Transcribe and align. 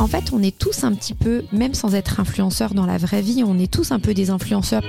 En 0.00 0.06
fait, 0.06 0.32
on 0.32 0.42
est 0.42 0.56
tous 0.56 0.82
un 0.84 0.94
petit 0.94 1.12
peu, 1.12 1.44
même 1.52 1.74
sans 1.74 1.94
être 1.94 2.20
influenceurs 2.20 2.72
dans 2.72 2.86
la 2.86 2.96
vraie 2.96 3.20
vie, 3.20 3.44
on 3.46 3.58
est 3.58 3.70
tous 3.70 3.92
un 3.92 4.00
peu 4.00 4.14
des 4.14 4.30
influenceurs. 4.30 4.82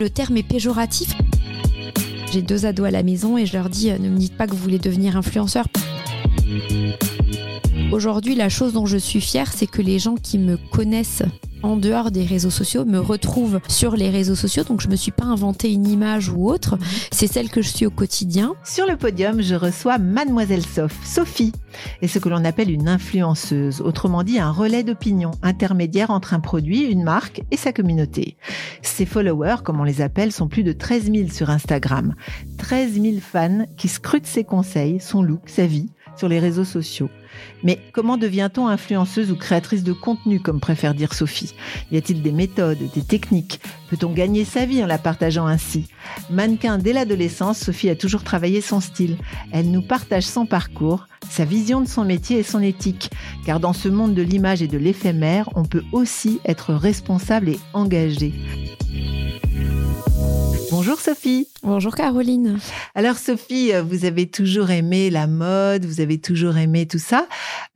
Le 0.00 0.10
terme 0.10 0.36
est 0.36 0.42
péjoratif. 0.42 1.14
J'ai 2.32 2.42
deux 2.42 2.66
ados 2.66 2.88
à 2.88 2.90
la 2.90 3.04
maison 3.04 3.38
et 3.38 3.46
je 3.46 3.52
leur 3.52 3.68
dis 3.68 3.90
euh, 3.90 3.98
ne 3.98 4.08
me 4.08 4.16
dites 4.16 4.36
pas 4.36 4.48
que 4.48 4.52
vous 4.52 4.62
voulez 4.62 4.80
devenir 4.80 5.16
influenceur. 5.16 5.66
Aujourd'hui, 7.92 8.36
la 8.36 8.48
chose 8.48 8.72
dont 8.72 8.86
je 8.86 8.96
suis 8.96 9.20
fière, 9.20 9.52
c'est 9.52 9.66
que 9.66 9.82
les 9.82 9.98
gens 9.98 10.14
qui 10.14 10.38
me 10.38 10.56
connaissent 10.56 11.24
en 11.64 11.76
dehors 11.76 12.12
des 12.12 12.24
réseaux 12.24 12.50
sociaux 12.50 12.84
me 12.84 13.00
retrouvent 13.00 13.58
sur 13.66 13.96
les 13.96 14.10
réseaux 14.10 14.36
sociaux. 14.36 14.62
Donc 14.62 14.80
je 14.80 14.88
me 14.88 14.94
suis 14.94 15.10
pas 15.10 15.24
inventé 15.24 15.72
une 15.72 15.88
image 15.88 16.28
ou 16.28 16.48
autre. 16.48 16.78
C'est 17.10 17.26
celle 17.26 17.50
que 17.50 17.62
je 17.62 17.68
suis 17.68 17.86
au 17.86 17.90
quotidien. 17.90 18.54
Sur 18.64 18.86
le 18.86 18.96
podium, 18.96 19.42
je 19.42 19.56
reçois 19.56 19.98
Mademoiselle 19.98 20.64
Soph, 20.64 20.96
Sophie, 21.04 21.52
et 22.00 22.06
ce 22.06 22.20
que 22.20 22.28
l'on 22.28 22.44
appelle 22.44 22.70
une 22.70 22.88
influenceuse, 22.88 23.80
autrement 23.80 24.22
dit 24.22 24.38
un 24.38 24.52
relais 24.52 24.84
d'opinion 24.84 25.32
intermédiaire 25.42 26.10
entre 26.10 26.32
un 26.32 26.40
produit, 26.40 26.82
une 26.82 27.02
marque 27.02 27.42
et 27.50 27.56
sa 27.56 27.72
communauté. 27.72 28.36
Ses 28.82 29.04
followers, 29.04 29.62
comme 29.64 29.80
on 29.80 29.84
les 29.84 30.00
appelle, 30.00 30.30
sont 30.30 30.46
plus 30.46 30.62
de 30.62 30.72
13 30.72 31.12
000 31.12 31.28
sur 31.28 31.50
Instagram. 31.50 32.14
13 32.58 32.92
000 33.02 33.16
fans 33.20 33.66
qui 33.76 33.88
scrutent 33.88 34.26
ses 34.26 34.44
conseils, 34.44 35.00
son 35.00 35.22
look, 35.22 35.48
sa 35.48 35.66
vie 35.66 35.90
sur 36.16 36.28
les 36.28 36.38
réseaux 36.38 36.64
sociaux. 36.64 37.10
Mais 37.62 37.78
comment 37.92 38.16
devient-on 38.16 38.68
influenceuse 38.68 39.30
ou 39.30 39.36
créatrice 39.36 39.84
de 39.84 39.92
contenu, 39.92 40.40
comme 40.40 40.60
préfère 40.60 40.94
dire 40.94 41.14
Sophie? 41.14 41.54
Y 41.92 41.98
a-t-il 41.98 42.22
des 42.22 42.32
méthodes, 42.32 42.78
des 42.94 43.02
techniques? 43.02 43.60
Peut-on 43.88 44.10
gagner 44.10 44.44
sa 44.44 44.66
vie 44.66 44.82
en 44.82 44.86
la 44.86 44.98
partageant 44.98 45.46
ainsi? 45.46 45.88
Mannequin 46.30 46.78
dès 46.78 46.92
l'adolescence, 46.92 47.58
Sophie 47.58 47.90
a 47.90 47.96
toujours 47.96 48.22
travaillé 48.22 48.60
son 48.60 48.80
style. 48.80 49.16
Elle 49.52 49.70
nous 49.70 49.82
partage 49.82 50.24
son 50.24 50.46
parcours, 50.46 51.06
sa 51.28 51.44
vision 51.44 51.80
de 51.80 51.88
son 51.88 52.04
métier 52.04 52.38
et 52.38 52.44
son 52.44 52.62
éthique. 52.62 53.10
Car 53.44 53.60
dans 53.60 53.72
ce 53.72 53.88
monde 53.88 54.14
de 54.14 54.22
l'image 54.22 54.62
et 54.62 54.68
de 54.68 54.78
l'éphémère, 54.78 55.48
on 55.54 55.64
peut 55.64 55.84
aussi 55.92 56.40
être 56.44 56.74
responsable 56.74 57.48
et 57.48 57.60
engagé. 57.72 58.32
Bonjour 60.70 61.00
Sophie. 61.00 61.48
Bonjour 61.64 61.96
Caroline. 61.96 62.58
Alors 62.94 63.16
Sophie, 63.16 63.72
euh, 63.72 63.82
vous 63.82 64.04
avez 64.04 64.30
toujours 64.30 64.70
aimé 64.70 65.10
la 65.10 65.26
mode, 65.26 65.84
vous 65.84 66.00
avez 66.00 66.20
toujours 66.20 66.56
aimé 66.58 66.86
tout 66.86 66.98
ça, 66.98 67.26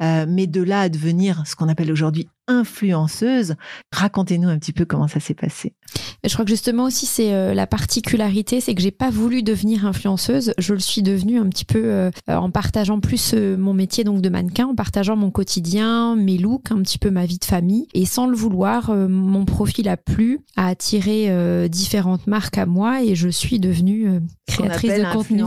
euh, 0.01 0.27
mais 0.29 0.47
de 0.47 0.63
là 0.63 0.83
à 0.83 0.89
devenir 0.89 1.43
ce 1.45 1.57
qu'on 1.57 1.69
appelle 1.69 1.91
aujourd'hui 1.91 2.29
influenceuse, 2.47 3.57
racontez-nous 3.91 4.49
un 4.49 4.59
petit 4.59 4.73
peu 4.73 4.85
comment 4.85 5.09
ça 5.09 5.19
s'est 5.19 5.35
passé. 5.35 5.73
Je 6.23 6.33
crois 6.33 6.45
que 6.45 6.51
justement 6.51 6.85
aussi 6.85 7.07
c'est 7.07 7.33
euh, 7.35 7.55
la 7.55 7.67
particularité, 7.67 8.61
c'est 8.61 8.75
que 8.75 8.83
j'ai 8.83 8.91
pas 8.91 9.11
voulu 9.11 9.43
devenir 9.43 9.87
influenceuse, 9.87 10.55
je 10.59 10.73
le 10.75 10.81
suis 10.81 11.03
devenue 11.03 11.39
un 11.39 11.49
petit 11.49 11.65
peu 11.65 11.83
euh, 11.85 12.11
en 12.29 12.51
partageant 12.51 13.01
plus 13.01 13.33
euh, 13.35 13.57
mon 13.57 13.75
métier 13.75 14.05
donc 14.05 14.21
de 14.21 14.29
mannequin, 14.29 14.67
en 14.67 14.75
partageant 14.75 15.17
mon 15.17 15.31
quotidien, 15.31 16.17
mes 16.17 16.39
looks, 16.39 16.71
un 16.71 16.81
petit 16.83 16.99
peu 16.99 17.11
ma 17.11 17.27
vie 17.27 17.39
de 17.39 17.45
famille, 17.45 17.87
et 17.95 18.07
sans 18.07 18.27
le 18.27 18.37
vouloir, 18.37 18.95
mon 18.95 19.45
profil 19.45 19.89
a 19.89 19.97
plu, 19.97 20.41
a 20.57 20.69
attiré 20.69 21.69
différentes 21.69 22.27
marques 22.27 22.59
à 22.59 22.67
moi, 22.67 23.03
et 23.03 23.15
je 23.15 23.29
suis 23.29 23.59
devenue 23.61 24.21
créatrice 24.47 24.91
de 24.99 25.13
contenu. 25.13 25.43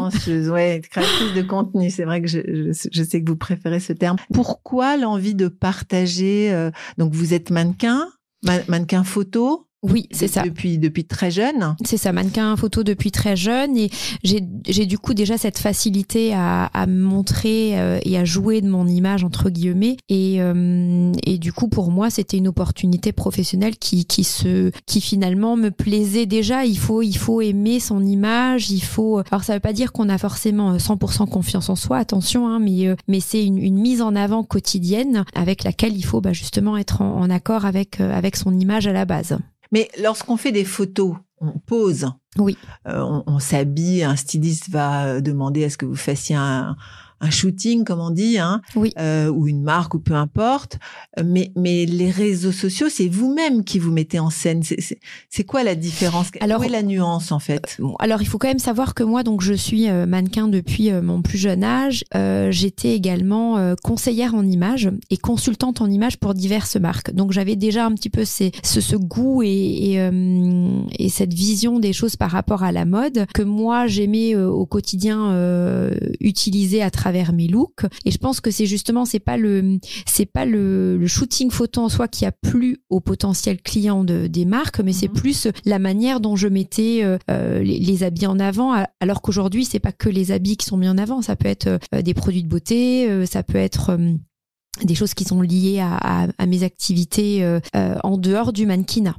ouais, 0.52 0.82
créatrice 0.90 1.34
de 1.36 1.42
contenu. 1.42 1.90
C'est 1.90 2.06
vrai 2.06 2.22
que 2.22 2.28
je, 2.28 2.40
je, 2.46 2.90
je 2.92 3.04
sais 3.04 3.22
que 3.22 3.30
vous 3.30 3.36
préférez 3.38 3.80
ce 3.80 3.94
terme. 3.94 4.18
Pourquoi 4.34 4.98
l'envie 4.98 5.36
de 5.36 5.48
partager 5.48 6.70
Donc 6.98 7.14
vous 7.14 7.34
êtes 7.34 7.50
mannequin, 7.50 8.08
ma- 8.44 8.64
mannequin 8.68 9.04
photo. 9.04 9.67
Oui, 9.84 10.08
c'est 10.12 10.28
ça. 10.28 10.42
Depuis 10.42 10.80
depuis 10.80 11.06
très 11.06 11.30
jeune. 11.30 11.76
C'est 11.86 11.98
ça, 11.98 12.12
mannequin 12.12 12.56
photo 12.56 12.84
depuis 12.84 13.12
très 13.12 13.36
jeune 13.36 13.78
et 13.78 13.90
j'ai 14.24 14.42
j'ai 14.68 14.86
du 14.88 14.98
coup 14.98 15.14
déjà 15.14 15.38
cette 15.38 15.60
facilité 15.60 16.34
à, 16.34 16.66
à 16.66 16.88
me 16.88 17.00
montrer 17.00 17.80
euh, 17.80 18.00
et 18.04 18.18
à 18.18 18.26
jouer 18.26 18.62
de 18.62 18.70
mon 18.70 18.88
image 18.88 19.24
entre 19.24 19.50
guillemets 19.52 19.98
et 20.10 20.42
euh, 20.42 21.12
et 21.24 21.38
du 21.38 21.54
coup 21.54 21.68
pour 21.68 21.92
moi 21.92 22.10
c'était 22.10 22.38
une 22.38 22.48
opportunité 22.48 23.12
professionnelle 23.12 23.78
qui 23.78 24.06
qui 24.06 24.24
se 24.24 24.72
qui 24.88 25.00
finalement 25.00 25.56
me 25.56 25.70
plaisait 25.70 26.26
déjà. 26.26 26.66
Il 26.66 26.78
faut 26.80 27.04
il 27.04 27.18
faut 27.18 27.42
aimer 27.42 27.80
son 27.80 28.04
image, 28.04 28.72
il 28.72 28.84
faut 28.84 29.22
alors 29.32 29.44
ça 29.44 29.54
veut 29.54 29.60
pas 29.60 29.74
dire 29.74 29.92
qu'on 29.92 30.10
a 30.10 30.18
forcément 30.18 30.74
euh, 30.74 30.78
100% 30.78 31.28
confiance 31.30 31.70
en 31.70 31.76
soi, 31.76 31.98
attention, 31.98 32.48
hein, 32.48 32.60
mais 32.60 32.88
euh, 32.88 32.96
mais 33.08 33.20
c'est 33.20 33.46
une, 33.46 33.58
une 33.58 33.78
mise 33.78 34.02
en 34.02 34.16
avant 34.16 34.44
quotidienne 34.44 35.24
avec 35.36 35.64
laquelle 35.64 35.96
il 35.96 36.04
faut 36.04 36.22
bah, 36.22 36.34
justement 36.34 36.78
être 36.78 37.02
en, 37.02 37.20
en 37.20 37.30
accord 37.30 37.66
avec 37.66 38.02
euh, 38.02 38.12
avec 38.12 38.36
son 38.36 38.58
image 38.58 38.88
à 38.88 38.94
la 38.94 39.06
base. 39.06 39.38
Mais 39.72 39.90
lorsqu'on 40.02 40.38
fait 40.38 40.52
des 40.52 40.66
photos, 40.66 41.16
on 41.40 41.60
pose. 41.60 42.12
Oui. 42.38 42.58
Euh, 42.88 43.02
on 43.02 43.24
on 43.28 43.40
s'habille. 43.40 44.04
Un 44.04 44.16
styliste 44.16 44.70
va 44.70 45.06
euh, 45.06 45.22
demander 45.22 45.64
à 45.66 45.70
ce 45.70 45.78
que 45.78 45.86
vous 45.86 45.96
fassiez 45.96 46.36
un, 46.36 46.76
un 47.22 47.30
shooting, 47.30 47.84
comme 47.84 48.00
on 48.00 48.10
dit, 48.12 48.38
hein, 48.38 48.62
Oui. 48.76 48.92
euh, 49.00 49.30
ou 49.30 49.48
une 49.48 49.62
marque, 49.62 49.94
ou 49.96 50.00
peu 50.00 50.14
importe. 50.14 50.78
Euh, 51.20 51.24
Mais, 51.26 51.52
mais 51.56 51.86
les 51.86 52.10
réseaux 52.12 52.52
sociaux, 52.52 52.88
c'est 52.90 53.08
vous-même 53.08 53.64
qui 53.64 53.80
vous 53.80 53.92
mettez 53.92 54.20
en 54.20 54.30
scène. 54.30 54.62
C'est- 54.64 55.44
quoi 55.44 55.64
la 55.64 55.76
différence? 55.76 56.28
Alors- 56.42 56.62
Où 56.62 56.64
est 56.64 56.70
la 56.70 56.84
nuance, 56.84 57.32
en 57.32 57.40
fait? 57.40 57.78
Bon, 57.80 57.96
alors 58.00 58.22
il 58.22 58.28
faut 58.28 58.38
quand 58.38 58.48
même 58.48 58.60
savoir 58.60 58.94
que 58.96 59.04
moi 59.04 59.24
donc 59.24 59.42
je 59.42 59.54
suis 59.54 59.88
euh, 59.90 60.06
mannequin 60.06 60.48
depuis 60.48 60.92
euh, 60.92 61.02
mon 61.02 61.22
plus 61.22 61.38
jeune 61.38 61.64
âge. 61.64 62.04
Euh, 62.16 62.52
J'étais 62.52 62.94
également 62.96 63.58
euh, 63.58 63.76
conseillère 63.82 64.36
en 64.36 64.46
image 64.46 64.90
et 65.10 65.18
consultante 65.18 65.82
en 65.82 65.90
image 65.90 66.18
pour 66.18 66.34
diverses 66.34 66.76
marques. 66.78 67.14
Donc 67.14 67.32
j'avais 67.32 67.56
déjà 67.56 67.86
un 67.86 67.92
petit 67.94 68.10
peu 68.10 68.26
ces, 68.26 68.52
ce, 68.64 68.82
ce 68.82 68.96
goût 68.96 69.42
et, 69.44 69.48
et, 69.92 70.02
euh, 70.02 70.82
et 70.98 71.10
cette 71.10 71.34
vision 71.34 71.80
des 71.80 71.94
choses 71.94 72.16
par 72.16 72.32
rapport 72.32 72.64
à 72.64 72.72
la 72.72 72.86
mode 72.86 73.26
que 73.34 73.42
moi 73.44 73.88
j'aimais 73.88 74.36
euh, 74.36 74.50
au 74.50 74.66
quotidien 74.66 75.32
euh, 75.32 75.92
utiliser 76.20 76.82
à 76.82 76.90
travers 76.92 77.07
mes 77.12 77.48
looks. 77.48 77.86
Et 78.06 78.12
je 78.12 78.18
pense 78.18 78.42
que 78.42 78.52
c'est 78.52 78.66
justement 78.66 79.06
c'est 79.06 79.20
pas 79.20 79.38
le 79.38 79.80
c'est 80.06 80.26
pas 80.26 80.46
le, 80.46 80.98
le 80.98 81.08
shooting 81.08 81.50
photo 81.52 81.82
en 81.82 81.90
soi 81.90 82.08
qui 82.08 82.26
a 82.26 82.32
plu 82.32 82.78
au 82.90 83.00
potentiel 83.00 83.62
client 83.62 84.04
de, 84.04 84.28
des 84.28 84.46
marques, 84.46 84.80
mais 84.80 84.94
c'est 84.94 85.08
Mhm. 85.08 85.14
plus 85.14 85.48
la 85.66 85.80
manière 85.80 86.20
dont 86.20 86.36
je 86.36 86.48
mettais 86.48 87.02
euh, 87.04 87.18
euh, 87.32 87.64
les, 87.64 87.80
les 87.80 88.04
habits 88.04 88.28
en 88.28 88.40
avant. 88.40 88.74
Alors 89.00 89.22
qu'aujourd'hui, 89.22 89.66
c'est 89.66 89.80
pas 89.80 89.92
que 89.92 90.10
les 90.10 90.32
habits 90.32 90.58
qui 90.58 90.66
sont 90.66 90.78
mis 90.78 90.90
en 90.90 90.98
avant, 90.98 91.22
ça 91.22 91.36
peut 91.36 91.48
être 91.48 91.68
euh, 91.94 92.02
des 92.02 92.14
produits 92.14 92.44
de 92.44 92.50
beauté, 92.50 93.10
euh, 93.10 93.26
ça 93.26 93.44
peut 93.44 93.58
être 93.58 93.98
des 94.84 94.96
choses 94.96 95.14
qui 95.14 95.24
sont 95.24 95.42
liées 95.42 95.80
à, 95.80 95.96
à- 95.96 96.28
à 96.38 96.46
mes 96.46 96.64
activités 96.64 97.44
euh, 97.44 97.60
euh, 97.76 97.96
en 98.04 98.18
dehors 98.18 98.54
du 98.54 98.66
mannequinat. 98.66 99.16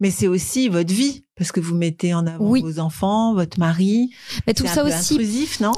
Mais 0.00 0.10
c'est 0.10 0.26
aussi 0.26 0.68
votre 0.68 0.92
vie, 0.92 1.24
parce 1.36 1.52
que 1.52 1.60
vous 1.60 1.74
mettez 1.76 2.12
en 2.12 2.26
avant 2.26 2.44
Oui. 2.50 2.60
vos 2.62 2.80
enfants, 2.80 3.32
votre 3.34 3.58
mari. 3.60 4.10
Mais 4.46 4.52
tout 4.54 4.66
ça 4.66 4.82
aussi, 4.84 5.14
intrusif, 5.14 5.60
non? 5.60 5.72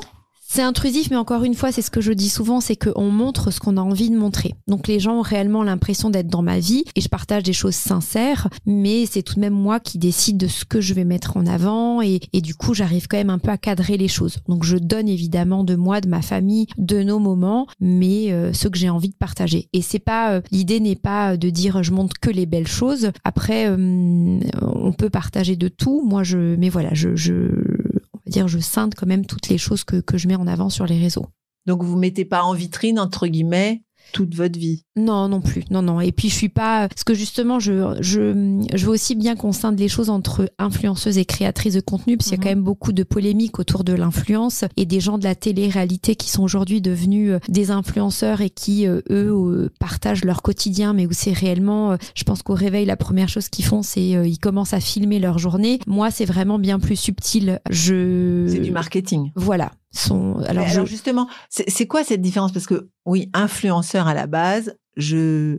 C'est 0.52 0.62
intrusif, 0.62 1.10
mais 1.12 1.16
encore 1.16 1.44
une 1.44 1.54
fois, 1.54 1.70
c'est 1.70 1.80
ce 1.80 1.92
que 1.92 2.00
je 2.00 2.12
dis 2.12 2.28
souvent, 2.28 2.60
c'est 2.60 2.74
qu'on 2.74 3.08
montre 3.12 3.52
ce 3.52 3.60
qu'on 3.60 3.76
a 3.76 3.80
envie 3.80 4.10
de 4.10 4.16
montrer. 4.16 4.52
Donc 4.66 4.88
les 4.88 4.98
gens 4.98 5.20
ont 5.20 5.22
réellement 5.22 5.62
l'impression 5.62 6.10
d'être 6.10 6.26
dans 6.26 6.42
ma 6.42 6.58
vie 6.58 6.82
et 6.96 7.00
je 7.00 7.08
partage 7.08 7.44
des 7.44 7.52
choses 7.52 7.76
sincères, 7.76 8.48
mais 8.66 9.06
c'est 9.06 9.22
tout 9.22 9.36
de 9.36 9.40
même 9.40 9.54
moi 9.54 9.78
qui 9.78 9.96
décide 9.96 10.38
de 10.38 10.48
ce 10.48 10.64
que 10.64 10.80
je 10.80 10.92
vais 10.92 11.04
mettre 11.04 11.36
en 11.36 11.46
avant 11.46 12.02
et, 12.02 12.18
du 12.32 12.56
coup 12.56 12.74
j'arrive 12.74 13.06
quand 13.06 13.16
même 13.16 13.30
un 13.30 13.38
peu 13.38 13.52
à 13.52 13.58
cadrer 13.58 13.96
les 13.96 14.08
choses. 14.08 14.38
Donc 14.48 14.64
je 14.64 14.76
donne 14.76 15.06
évidemment 15.06 15.62
de 15.62 15.76
moi, 15.76 16.00
de 16.00 16.08
ma 16.08 16.20
famille, 16.20 16.66
de 16.78 17.00
nos 17.04 17.20
moments, 17.20 17.68
mais 17.78 18.32
euh, 18.32 18.52
ce 18.52 18.66
que 18.66 18.76
j'ai 18.76 18.90
envie 18.90 19.10
de 19.10 19.14
partager. 19.14 19.68
Et 19.72 19.82
c'est 19.82 20.00
pas 20.00 20.32
euh, 20.32 20.40
l'idée 20.50 20.80
n'est 20.80 20.96
pas 20.96 21.36
de 21.36 21.48
dire 21.48 21.84
je 21.84 21.92
montre 21.92 22.18
que 22.20 22.28
les 22.28 22.46
belles 22.46 22.66
choses. 22.66 23.12
Après, 23.22 23.68
euh, 23.68 24.40
on 24.60 24.92
peut 24.92 25.10
partager 25.10 25.54
de 25.54 25.68
tout. 25.68 26.02
Moi 26.04 26.24
je, 26.24 26.56
mais 26.56 26.70
voilà, 26.70 26.92
je, 26.92 27.14
je 27.14 27.52
dire 28.30 28.48
je 28.48 28.58
scinde 28.58 28.94
quand 28.94 29.06
même 29.06 29.26
toutes 29.26 29.48
les 29.48 29.58
choses 29.58 29.84
que, 29.84 30.00
que 30.00 30.18
je 30.18 30.28
mets 30.28 30.36
en 30.36 30.46
avant 30.46 30.70
sur 30.70 30.86
les 30.86 30.98
réseaux. 30.98 31.26
Donc 31.66 31.82
vous 31.82 31.96
mettez 31.96 32.24
pas 32.24 32.42
en 32.42 32.54
vitrine, 32.54 32.98
entre 32.98 33.26
guillemets, 33.26 33.82
toute 34.12 34.34
votre 34.34 34.58
vie. 34.58 34.84
Non, 34.96 35.28
non 35.28 35.40
plus. 35.40 35.64
Non, 35.70 35.82
non. 35.82 36.00
Et 36.00 36.12
puis 36.12 36.28
je 36.28 36.34
suis 36.34 36.48
pas. 36.48 36.88
Parce 36.88 37.04
que 37.04 37.14
justement, 37.14 37.58
je, 37.60 37.96
je, 38.00 38.60
je 38.74 38.84
veux 38.86 38.92
aussi 38.92 39.14
bien 39.14 39.36
qu'on 39.36 39.52
scinde 39.52 39.78
les 39.78 39.88
choses 39.88 40.10
entre 40.10 40.50
influenceuse 40.58 41.18
et 41.18 41.24
créatrice 41.24 41.74
de 41.74 41.80
contenu, 41.80 42.16
parce 42.16 42.28
qu'il 42.30 42.36
y 42.38 42.40
a 42.40 42.40
Mhm. 42.40 42.44
quand 42.44 42.50
même 42.56 42.64
beaucoup 42.64 42.92
de 42.92 43.02
polémiques 43.02 43.58
autour 43.58 43.84
de 43.84 43.92
l'influence 43.92 44.64
et 44.76 44.84
des 44.86 45.00
gens 45.00 45.18
de 45.18 45.24
la 45.24 45.34
télé-réalité 45.34 46.16
qui 46.16 46.30
sont 46.30 46.42
aujourd'hui 46.42 46.80
devenus 46.80 47.32
euh, 47.32 47.38
des 47.48 47.70
influenceurs 47.70 48.40
et 48.40 48.50
qui, 48.50 48.86
euh, 48.86 49.00
eux, 49.10 49.30
euh, 49.32 49.70
partagent 49.78 50.24
leur 50.24 50.42
quotidien, 50.42 50.92
mais 50.92 51.06
où 51.06 51.12
c'est 51.12 51.32
réellement. 51.32 51.92
euh, 51.92 51.96
Je 52.14 52.24
pense 52.24 52.42
qu'au 52.42 52.54
réveil, 52.54 52.84
la 52.86 52.96
première 52.96 53.28
chose 53.28 53.48
qu'ils 53.48 53.64
font, 53.64 53.82
c'est 53.82 54.16
euh, 54.16 54.26
ils 54.26 54.38
commencent 54.38 54.74
à 54.74 54.80
filmer 54.80 55.18
leur 55.18 55.38
journée. 55.38 55.78
Moi, 55.86 56.10
c'est 56.10 56.24
vraiment 56.24 56.58
bien 56.58 56.78
plus 56.78 56.96
subtil. 56.96 57.60
Je. 57.70 58.46
C'est 58.48 58.58
du 58.60 58.70
marketing. 58.70 59.30
Voilà. 59.34 59.72
Alors, 59.94 60.48
Alors, 60.48 60.66
je- 60.68 60.72
alors 60.74 60.86
justement, 60.86 61.28
c'est 61.48 61.68
c'est 61.68 61.86
quoi 61.86 62.04
cette 62.04 62.22
différence? 62.22 62.52
Parce 62.52 62.66
que 62.66 62.88
oui, 63.06 63.28
influenceur 63.34 64.06
à 64.06 64.14
la 64.14 64.26
base, 64.26 64.76
je 64.96 65.58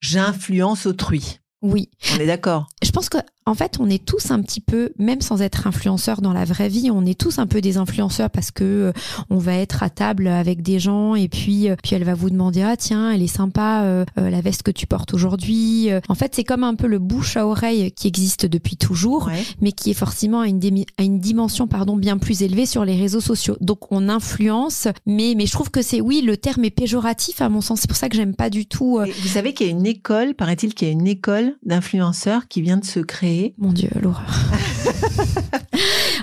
j'influence 0.00 0.86
autrui. 0.86 1.40
oui. 1.62 1.90
On 2.14 2.20
est 2.20 2.26
d'accord? 2.26 2.68
Je 2.82 2.90
pense 2.90 3.08
que 3.08 3.18
en 3.48 3.54
fait, 3.54 3.76
on 3.78 3.88
est 3.88 4.04
tous 4.04 4.32
un 4.32 4.42
petit 4.42 4.60
peu, 4.60 4.90
même 4.98 5.20
sans 5.20 5.40
être 5.40 5.68
influenceurs 5.68 6.20
dans 6.20 6.32
la 6.32 6.44
vraie 6.44 6.68
vie, 6.68 6.90
on 6.90 7.06
est 7.06 7.18
tous 7.18 7.38
un 7.38 7.46
peu 7.46 7.60
des 7.60 7.76
influenceurs 7.76 8.28
parce 8.28 8.50
que 8.50 8.64
euh, 8.64 8.92
on 9.30 9.38
va 9.38 9.54
être 9.54 9.84
à 9.84 9.90
table 9.90 10.26
avec 10.26 10.62
des 10.62 10.80
gens 10.80 11.14
et 11.14 11.28
puis 11.28 11.70
euh, 11.70 11.76
puis 11.80 11.94
elle 11.94 12.02
va 12.02 12.14
vous 12.14 12.28
demander 12.28 12.62
ah 12.62 12.76
tiens 12.76 13.12
elle 13.12 13.22
est 13.22 13.28
sympa 13.28 13.82
euh, 13.84 14.04
la 14.16 14.40
veste 14.40 14.64
que 14.64 14.72
tu 14.72 14.88
portes 14.88 15.14
aujourd'hui. 15.14 15.90
En 16.08 16.16
fait, 16.16 16.34
c'est 16.34 16.42
comme 16.42 16.64
un 16.64 16.74
peu 16.74 16.88
le 16.88 16.98
bouche 16.98 17.36
à 17.36 17.46
oreille 17.46 17.92
qui 17.92 18.08
existe 18.08 18.46
depuis 18.46 18.76
toujours, 18.76 19.30
mais 19.60 19.70
qui 19.70 19.90
est 19.90 19.94
forcément 19.94 20.40
à 20.40 20.48
une, 20.48 20.60
à 20.98 21.04
une 21.04 21.20
dimension 21.20 21.68
pardon 21.68 21.96
bien 21.96 22.18
plus 22.18 22.42
élevée 22.42 22.66
sur 22.66 22.84
les 22.84 22.96
réseaux 22.96 23.20
sociaux. 23.20 23.56
Donc 23.60 23.92
on 23.92 24.08
influence, 24.08 24.88
mais 25.06 25.34
mais 25.36 25.46
je 25.46 25.52
trouve 25.52 25.70
que 25.70 25.82
c'est 25.82 26.00
oui 26.00 26.20
le 26.22 26.36
terme 26.36 26.64
est 26.64 26.70
péjoratif 26.70 27.40
à 27.40 27.48
mon 27.48 27.60
sens. 27.60 27.80
C'est 27.80 27.88
pour 27.88 27.96
ça 27.96 28.08
que 28.08 28.16
j'aime 28.16 28.34
pas 28.34 28.50
du 28.50 28.66
tout. 28.66 28.98
Vous 29.22 29.28
savez 29.28 29.54
qu'il 29.54 29.66
y 29.66 29.68
a 29.68 29.72
une 29.72 29.86
école, 29.86 30.34
paraît-il 30.34 30.74
qu'il 30.74 30.88
y 30.88 30.90
a 30.90 30.92
une 30.92 31.06
école 31.06 31.54
d'influenceurs 31.62 32.48
qui 32.48 32.60
vient 32.60 32.78
de 32.78 32.84
se 32.84 32.98
créer. 32.98 33.35
Mon 33.58 33.72
Dieu, 33.72 33.90
l'horreur. 34.00 34.26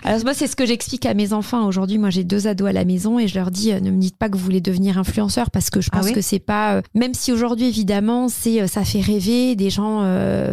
Alors 0.03 0.23
moi, 0.23 0.33
c'est 0.33 0.47
ce 0.47 0.55
que 0.55 0.65
j'explique 0.65 1.05
à 1.05 1.13
mes 1.13 1.33
enfants. 1.33 1.65
Aujourd'hui, 1.65 1.97
moi, 1.97 2.09
j'ai 2.09 2.23
deux 2.23 2.47
ados 2.47 2.67
à 2.67 2.73
la 2.73 2.85
maison 2.85 3.19
et 3.19 3.27
je 3.27 3.35
leur 3.35 3.51
dis, 3.51 3.71
euh, 3.71 3.79
ne 3.79 3.91
me 3.91 3.99
dites 3.99 4.17
pas 4.17 4.29
que 4.29 4.37
vous 4.37 4.43
voulez 4.43 4.61
devenir 4.61 4.97
influenceur 4.97 5.51
parce 5.51 5.69
que 5.69 5.81
je 5.81 5.89
ah 5.91 5.99
pense 5.99 6.11
que 6.11 6.21
c'est 6.21 6.39
pas, 6.39 6.75
euh, 6.75 6.81
même 6.93 7.13
si 7.13 7.31
aujourd'hui, 7.31 7.67
évidemment, 7.67 8.29
c'est, 8.29 8.61
euh, 8.61 8.67
ça 8.67 8.83
fait 8.83 9.01
rêver. 9.01 9.55
Des 9.55 9.69
gens 9.69 9.83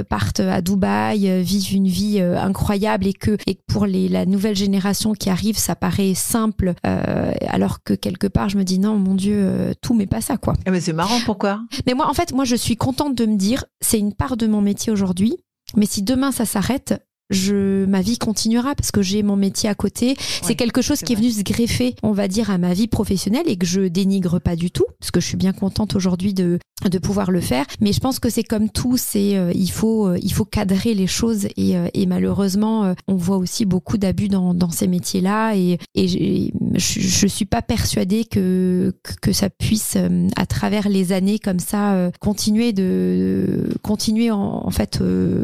partent 0.08 0.40
à 0.40 0.60
Dubaï, 0.60 1.42
vivent 1.42 1.74
une 1.74 1.88
vie 1.88 2.20
incroyable 2.20 3.06
et 3.06 3.12
que, 3.12 3.36
et 3.46 3.58
pour 3.66 3.86
les, 3.86 4.08
la 4.08 4.26
nouvelle 4.26 4.56
génération 4.56 5.12
qui 5.12 5.30
arrive, 5.30 5.58
ça 5.58 5.74
paraît 5.74 6.14
simple, 6.14 6.74
alors 6.82 7.82
que 7.82 7.94
quelque 7.94 8.26
part, 8.26 8.48
je 8.48 8.58
me 8.58 8.64
dis 8.64 8.78
non, 8.78 8.96
mon 8.96 9.14
Dieu, 9.14 9.74
tout 9.80 9.94
mais 9.94 10.06
pas 10.06 10.20
ça, 10.20 10.36
quoi. 10.36 10.54
Eh 10.66 10.70
ben, 10.70 10.80
c'est 10.80 10.92
marrant, 10.92 11.18
pourquoi? 11.24 11.62
Mais 11.86 11.94
moi, 11.94 12.08
en 12.08 12.14
fait, 12.14 12.32
moi, 12.32 12.44
je 12.44 12.56
suis 12.56 12.76
contente 12.76 13.14
de 13.14 13.26
me 13.26 13.36
dire, 13.36 13.64
c'est 13.80 13.98
une 13.98 14.12
part 14.12 14.36
de 14.36 14.46
mon 14.46 14.60
métier 14.60 14.92
aujourd'hui. 14.92 15.36
Mais 15.76 15.86
si 15.86 16.02
demain 16.02 16.32
ça 16.32 16.44
s'arrête, 16.44 16.94
je 17.30 17.84
ma 17.86 18.00
vie 18.00 18.18
continuera 18.18 18.74
parce 18.74 18.90
que 18.90 19.02
j'ai 19.02 19.22
mon 19.22 19.36
métier 19.36 19.68
à 19.68 19.74
côté. 19.74 20.16
c'est 20.42 20.54
quelque 20.54 20.82
chose 20.82 21.00
qui 21.00 21.12
est 21.12 21.16
venu 21.16 21.30
se 21.30 21.42
greffer, 21.42 21.94
on 22.02 22.12
va 22.12 22.28
dire, 22.28 22.50
à 22.50 22.58
ma 22.58 22.74
vie 22.74 22.88
professionnelle 22.88 23.44
et 23.46 23.56
que 23.56 23.66
je 23.66 23.82
dénigre 23.82 24.40
pas 24.40 24.56
du 24.56 24.70
tout 24.70 24.86
parce 24.98 25.10
que 25.10 25.20
je 25.20 25.26
suis 25.26 25.36
bien 25.36 25.52
contente 25.52 25.94
aujourd'hui 25.94 26.34
de 26.34 26.58
de 26.88 26.98
pouvoir 26.98 27.30
le 27.30 27.40
faire. 27.40 27.66
Mais 27.80 27.92
je 27.92 28.00
pense 28.00 28.18
que 28.18 28.30
c'est 28.30 28.42
comme 28.42 28.70
tout, 28.70 28.96
c'est 28.96 29.36
euh, 29.36 29.52
il 29.54 29.70
faut 29.70 30.06
euh, 30.08 30.18
il 30.22 30.32
faut 30.32 30.44
cadrer 30.44 30.94
les 30.94 31.06
choses 31.06 31.46
et, 31.56 31.76
euh, 31.76 31.88
et 31.92 32.06
malheureusement 32.06 32.94
on 33.06 33.16
voit 33.16 33.36
aussi 33.36 33.66
beaucoup 33.66 33.98
d'abus 33.98 34.28
dans, 34.28 34.54
dans 34.54 34.70
ces 34.70 34.86
métiers-là 34.86 35.54
et, 35.56 35.78
et 35.94 36.08
je, 36.08 37.00
je 37.00 37.26
suis 37.26 37.44
pas 37.44 37.62
persuadée 37.62 38.24
que 38.24 38.94
que 39.20 39.32
ça 39.32 39.50
puisse 39.50 39.96
à 40.36 40.46
travers 40.46 40.88
les 40.88 41.12
années 41.12 41.38
comme 41.38 41.58
ça 41.58 42.10
continuer 42.20 42.72
de 42.72 43.68
continuer 43.82 44.30
en, 44.30 44.66
en 44.66 44.70
fait 44.70 45.00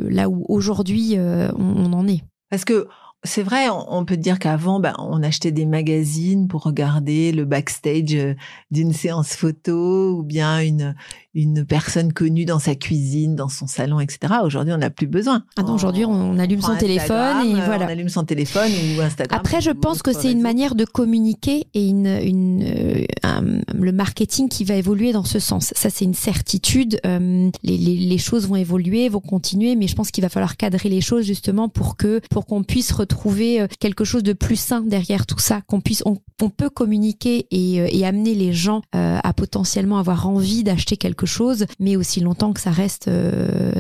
là 0.09 0.29
où 0.29 0.45
aujourd'hui 0.49 1.17
on 1.19 1.76
on 1.77 1.93
en 1.93 2.09
est. 2.09 2.23
Parce 2.51 2.65
que 2.65 2.89
c'est 3.25 3.43
vrai, 3.43 3.69
on 3.71 4.05
peut 4.05 4.17
dire 4.17 4.39
qu'avant, 4.39 4.79
ben, 4.79 4.95
on 4.99 5.23
achetait 5.23 5.51
des 5.51 5.67
magazines 5.67 6.49
pour 6.49 6.63
regarder 6.63 7.33
le 7.33 7.45
backstage 7.45 8.15
euh, 8.15 8.35
d'une 8.71 8.93
séance 8.93 9.35
photo 9.35 10.17
ou 10.19 10.23
bien 10.23 10.61
une, 10.61 10.95
une 11.37 11.65
personne 11.65 12.13
connue 12.13 12.47
dans 12.47 12.59
sa 12.59 12.75
cuisine, 12.75 13.37
dans 13.37 13.49
son 13.49 13.67
salon, 13.67 14.01
etc. 14.01 14.35
Aujourd'hui, 14.43 14.73
on 14.73 14.79
n'a 14.79 14.91
plus 14.91 15.07
besoin. 15.07 15.45
Ah 15.57 15.63
non, 15.63 15.75
aujourd'hui, 15.75 16.05
on, 16.05 16.39
allume 16.39 16.63
son 16.63 16.77
téléphone 16.77 17.47
et 17.47 17.55
voilà. 17.55 17.87
On 17.87 17.91
allume 17.91 18.09
son 18.09 18.25
téléphone 18.25 18.71
ou 18.97 19.03
Instagram. 19.03 19.39
Après, 19.39 19.61
je 19.61 19.71
pense 19.71 20.03
que 20.03 20.13
c'est 20.13 20.33
une 20.33 20.41
manière 20.41 20.75
de 20.75 20.85
communiquer 20.85 21.67
et 21.75 21.87
une, 21.87 22.07
une 22.07 22.65
euh, 22.65 23.61
le 23.75 23.93
marketing 23.93 24.49
qui 24.49 24.65
va 24.65 24.75
évoluer 24.75 25.13
dans 25.13 25.25
ce 25.25 25.39
sens. 25.39 25.73
Ça, 25.77 25.91
c'est 25.91 26.05
une 26.05 26.15
certitude. 26.15 26.99
Euh, 27.05 27.51
les, 27.63 27.77
les, 27.77 27.97
les, 27.97 28.19
choses 28.19 28.49
vont 28.49 28.57
évoluer, 28.57 29.09
vont 29.09 29.21
continuer, 29.21 29.77
mais 29.77 29.87
je 29.87 29.95
pense 29.95 30.11
qu'il 30.11 30.23
va 30.23 30.31
falloir 30.31 30.57
cadrer 30.57 30.89
les 30.89 31.01
choses 31.01 31.25
justement 31.25 31.69
pour 31.69 31.97
que 31.97 32.21
pour 32.31 32.47
qu'on 32.47 32.63
puisse 32.63 32.95
trouver 33.09 33.61
euh, 33.61 33.67
quelque 33.79 34.05
chose 34.05 34.23
de 34.23 34.33
plus 34.33 34.57
sain 34.57 34.81
derrière 34.81 35.27
tout 35.27 35.39
ça, 35.39 35.61
qu'on 35.67 35.81
puisse, 35.81 36.03
on, 36.07 36.17
peut 36.51 36.71
communiquer 36.71 37.47
et, 37.51 37.81
euh, 37.81 37.89
et, 37.91 38.07
amener 38.07 38.35
les 38.35 38.53
gens 38.53 38.83
euh, 38.95 39.19
à 39.23 39.33
potentiellement 39.33 39.99
avoir 39.99 40.29
envie 40.29 40.63
d'acheter 40.63 40.97
quelque 40.97 41.26
chose, 41.27 41.67
mais 41.81 41.97
aussi 41.97 42.21
longtemps 42.21 42.53
que 42.53 42.61
ça 42.61 42.71
reste, 42.71 43.11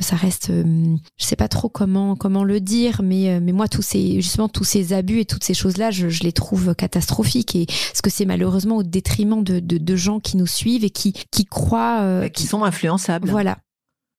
ça 0.01 0.17
reste, 0.17 0.51
je 0.51 1.25
sais 1.25 1.37
pas 1.37 1.49
trop 1.49 1.69
comment 1.69 2.17
comment 2.17 2.45
le 2.45 2.61
dire, 2.61 3.01
mais 3.03 3.41
mais 3.41 3.53
moi 3.53 3.69
tous 3.69 3.83
ces 3.83 4.21
justement 4.21 4.49
tous 4.49 4.65
ces 4.65 4.93
abus 4.93 5.21
et 5.21 5.25
toutes 5.25 5.45
ces 5.45 5.55
choses 5.55 5.77
là, 5.77 5.91
je, 5.91 6.09
je 6.09 6.23
les 6.23 6.33
trouve 6.33 6.75
catastrophiques 6.75 7.55
et 7.55 7.67
ce 7.95 8.03
que 8.03 8.11
c'est 8.11 8.27
malheureusement 8.27 8.77
au 8.77 8.83
détriment 8.83 9.43
de, 9.43 9.61
de, 9.61 9.79
de, 9.79 9.97
gens 9.97 10.21
qui 10.21 10.37
nous 10.37 10.47
suivent 10.47 10.85
et 10.85 10.91
qui 10.91 11.13
qui 11.31 11.45
croient, 11.45 12.21
bah, 12.21 12.29
qui, 12.29 12.47
sont 12.47 12.65
influençables. 12.65 13.29
Voilà 13.29 13.59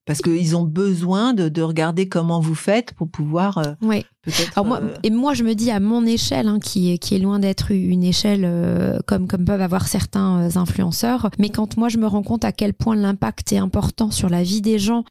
parce 0.06 0.22
qu'ils 0.22 0.56
ont 0.56 0.64
besoin 0.64 1.34
de, 1.34 1.50
de, 1.50 1.60
regarder 1.60 2.08
comment 2.08 2.40
vous 2.40 2.54
faites 2.54 2.94
pour 2.94 3.10
pouvoir 3.10 3.62
oui. 3.82 4.06
Alors 4.54 4.66
moi, 4.66 4.80
euh, 4.82 4.94
et 5.02 5.10
moi, 5.10 5.34
je 5.34 5.44
me 5.44 5.54
dis 5.54 5.70
à 5.70 5.80
mon 5.80 6.04
échelle, 6.06 6.48
hein, 6.48 6.58
qui, 6.60 6.92
est, 6.92 6.98
qui 6.98 7.14
est 7.14 7.18
loin 7.18 7.38
d'être 7.38 7.72
une 7.72 8.04
échelle 8.04 8.42
euh, 8.44 8.98
comme, 9.06 9.26
comme 9.26 9.44
peuvent 9.44 9.60
avoir 9.60 9.88
certains 9.88 10.42
euh, 10.42 10.58
influenceurs, 10.58 11.30
mais 11.38 11.48
quand 11.48 11.76
moi 11.76 11.88
je 11.88 11.98
me 11.98 12.06
rends 12.06 12.22
compte 12.22 12.44
à 12.44 12.52
quel 12.52 12.74
point 12.74 12.96
l'impact 12.96 13.52
est 13.52 13.58
important 13.58 14.10
sur 14.10 14.28
la 14.28 14.42
vie 14.42 14.60
des 14.60 14.78
gens, 14.78 15.04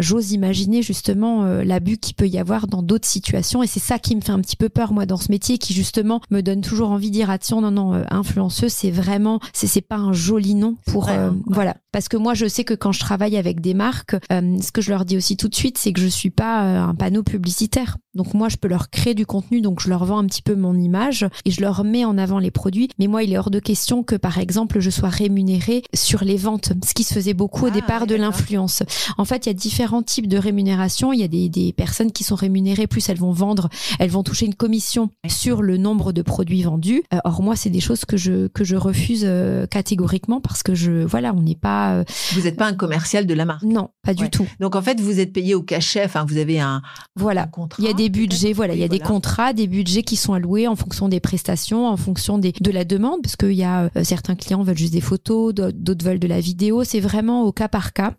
j'ose 0.00 0.32
imaginer 0.32 0.82
justement 0.82 1.44
l'abus 1.44 1.98
qu'il 1.98 2.14
peut 2.14 2.28
y 2.28 2.38
avoir 2.38 2.66
dans 2.66 2.82
d'autres 2.82 3.06
situations, 3.06 3.62
et 3.62 3.66
c'est 3.66 3.80
ça 3.80 3.98
qui 3.98 4.16
me 4.16 4.20
fait 4.20 4.32
un 4.32 4.40
petit 4.40 4.56
peu 4.56 4.68
peur 4.68 4.92
moi 4.92 5.06
dans 5.06 5.16
ce 5.16 5.30
métier, 5.30 5.58
qui 5.58 5.74
justement 5.74 6.20
me 6.30 6.40
donne 6.40 6.60
toujours 6.60 6.90
envie 6.90 7.08
de 7.08 7.14
dire 7.14 7.30
attention, 7.30 7.60
non 7.60 7.70
non, 7.70 8.02
influenceuse, 8.10 8.72
c'est 8.72 8.90
vraiment, 8.90 9.40
c'est 9.52 9.66
c'est 9.66 9.80
pas 9.80 9.96
un 9.96 10.12
joli 10.12 10.54
nom 10.54 10.76
pour 10.86 11.08
voilà, 11.46 11.76
parce 11.92 12.08
que 12.08 12.16
moi 12.16 12.34
je 12.34 12.46
sais 12.46 12.64
que 12.64 12.74
quand 12.74 12.92
je 12.92 13.00
travaille 13.00 13.36
avec 13.36 13.60
des 13.60 13.74
marques, 13.74 14.16
ce 14.30 14.72
que 14.72 14.80
je 14.80 14.90
leur 14.90 15.04
dis 15.04 15.16
aussi 15.16 15.36
tout 15.36 15.48
de 15.48 15.54
suite, 15.54 15.78
c'est 15.78 15.92
que 15.92 16.00
je 16.00 16.08
suis 16.08 16.30
pas 16.30 16.60
un 16.60 16.94
panneau 16.94 17.22
publicitaire, 17.22 17.98
donc 18.14 18.34
moi 18.34 18.48
je 18.50 18.56
peux 18.56 18.68
leur 18.68 18.90
créer 18.90 19.14
du 19.14 19.26
contenu, 19.26 19.60
donc 19.60 19.80
je 19.80 19.88
leur 19.88 20.04
vends 20.04 20.18
un 20.18 20.26
petit 20.26 20.42
peu 20.42 20.54
mon 20.54 20.74
image 20.74 21.26
et 21.44 21.50
je 21.50 21.60
leur 21.60 21.84
mets 21.84 22.04
en 22.04 22.18
avant 22.18 22.38
les 22.38 22.50
produits. 22.50 22.88
Mais 22.98 23.06
moi, 23.06 23.22
il 23.22 23.32
est 23.32 23.38
hors 23.38 23.50
de 23.50 23.58
question 23.58 24.02
que, 24.02 24.16
par 24.16 24.38
exemple, 24.38 24.80
je 24.80 24.90
sois 24.90 25.08
rémunérée 25.08 25.82
sur 25.94 26.24
les 26.24 26.36
ventes, 26.36 26.72
ce 26.84 26.94
qui 26.94 27.04
se 27.04 27.14
faisait 27.14 27.34
beaucoup 27.34 27.64
au 27.64 27.68
ah, 27.68 27.70
départ 27.70 28.06
de 28.06 28.14
l'influence. 28.14 28.82
En 29.18 29.24
fait, 29.24 29.46
il 29.46 29.48
y 29.48 29.50
a 29.50 29.54
différents 29.54 30.02
types 30.02 30.28
de 30.28 30.36
rémunération. 30.36 31.12
Il 31.12 31.20
y 31.20 31.24
a 31.24 31.28
des, 31.28 31.48
des, 31.48 31.72
personnes 31.72 32.12
qui 32.12 32.24
sont 32.24 32.34
rémunérées, 32.34 32.86
plus 32.86 33.08
elles 33.08 33.18
vont 33.18 33.32
vendre, 33.32 33.68
elles 33.98 34.10
vont 34.10 34.22
toucher 34.22 34.46
une 34.46 34.54
commission 34.54 35.10
sur 35.28 35.62
le 35.62 35.76
nombre 35.76 36.12
de 36.12 36.22
produits 36.22 36.62
vendus. 36.62 37.02
Euh, 37.14 37.18
or, 37.24 37.42
moi, 37.42 37.56
c'est 37.56 37.70
des 37.70 37.80
choses 37.80 38.04
que 38.04 38.16
je, 38.16 38.48
que 38.48 38.64
je 38.64 38.76
refuse 38.76 39.22
euh, 39.24 39.66
catégoriquement 39.66 40.40
parce 40.40 40.62
que 40.62 40.74
je, 40.74 41.04
voilà, 41.04 41.32
on 41.34 41.42
n'est 41.42 41.54
pas... 41.54 41.94
Euh, 41.94 42.04
vous 42.32 42.42
n'êtes 42.42 42.56
pas 42.56 42.66
un 42.66 42.74
commercial 42.74 43.26
de 43.26 43.34
la 43.34 43.44
marque. 43.44 43.62
Non, 43.62 43.90
pas 44.02 44.14
du 44.14 44.28
tout. 44.30 44.46
Donc, 44.58 44.76
en 44.76 44.82
fait, 44.82 45.00
vous 45.00 45.20
êtes 45.20 45.32
payé 45.32 45.54
au 45.54 45.62
cachet, 45.62 46.04
enfin, 46.04 46.24
vous 46.26 46.36
avez 46.36 46.60
un, 46.60 46.82
voilà. 47.16 47.42
Un 47.42 47.46
contrat. 47.46 47.82
Il 47.82 47.86
y 47.86 47.90
a 47.90 47.94
des 47.94 48.08
budgets 48.30 48.52
voilà, 48.52 48.74
il 48.74 48.80
y 48.80 48.84
a 48.84 48.88
des 48.88 49.00
contrats, 49.00 49.52
des 49.52 49.66
budgets 49.66 50.02
qui 50.02 50.16
sont 50.16 50.32
alloués 50.32 50.66
en 50.66 50.76
fonction 50.76 51.08
des 51.08 51.20
prestations, 51.20 51.86
en 51.86 51.96
fonction 51.96 52.38
des, 52.38 52.52
de 52.52 52.70
la 52.70 52.84
demande, 52.84 53.22
parce 53.22 53.36
qu'il 53.36 53.52
y 53.52 53.64
a 53.64 53.90
euh, 53.96 54.04
certains 54.04 54.34
clients 54.34 54.62
veulent 54.62 54.78
juste 54.78 54.92
des 54.92 55.00
photos, 55.00 55.54
d'autres 55.54 56.04
veulent 56.04 56.18
de 56.18 56.28
la 56.28 56.40
vidéo. 56.40 56.84
C'est 56.84 57.00
vraiment 57.00 57.44
au 57.44 57.52
cas 57.52 57.68
par 57.68 57.92
cas. 57.92 58.14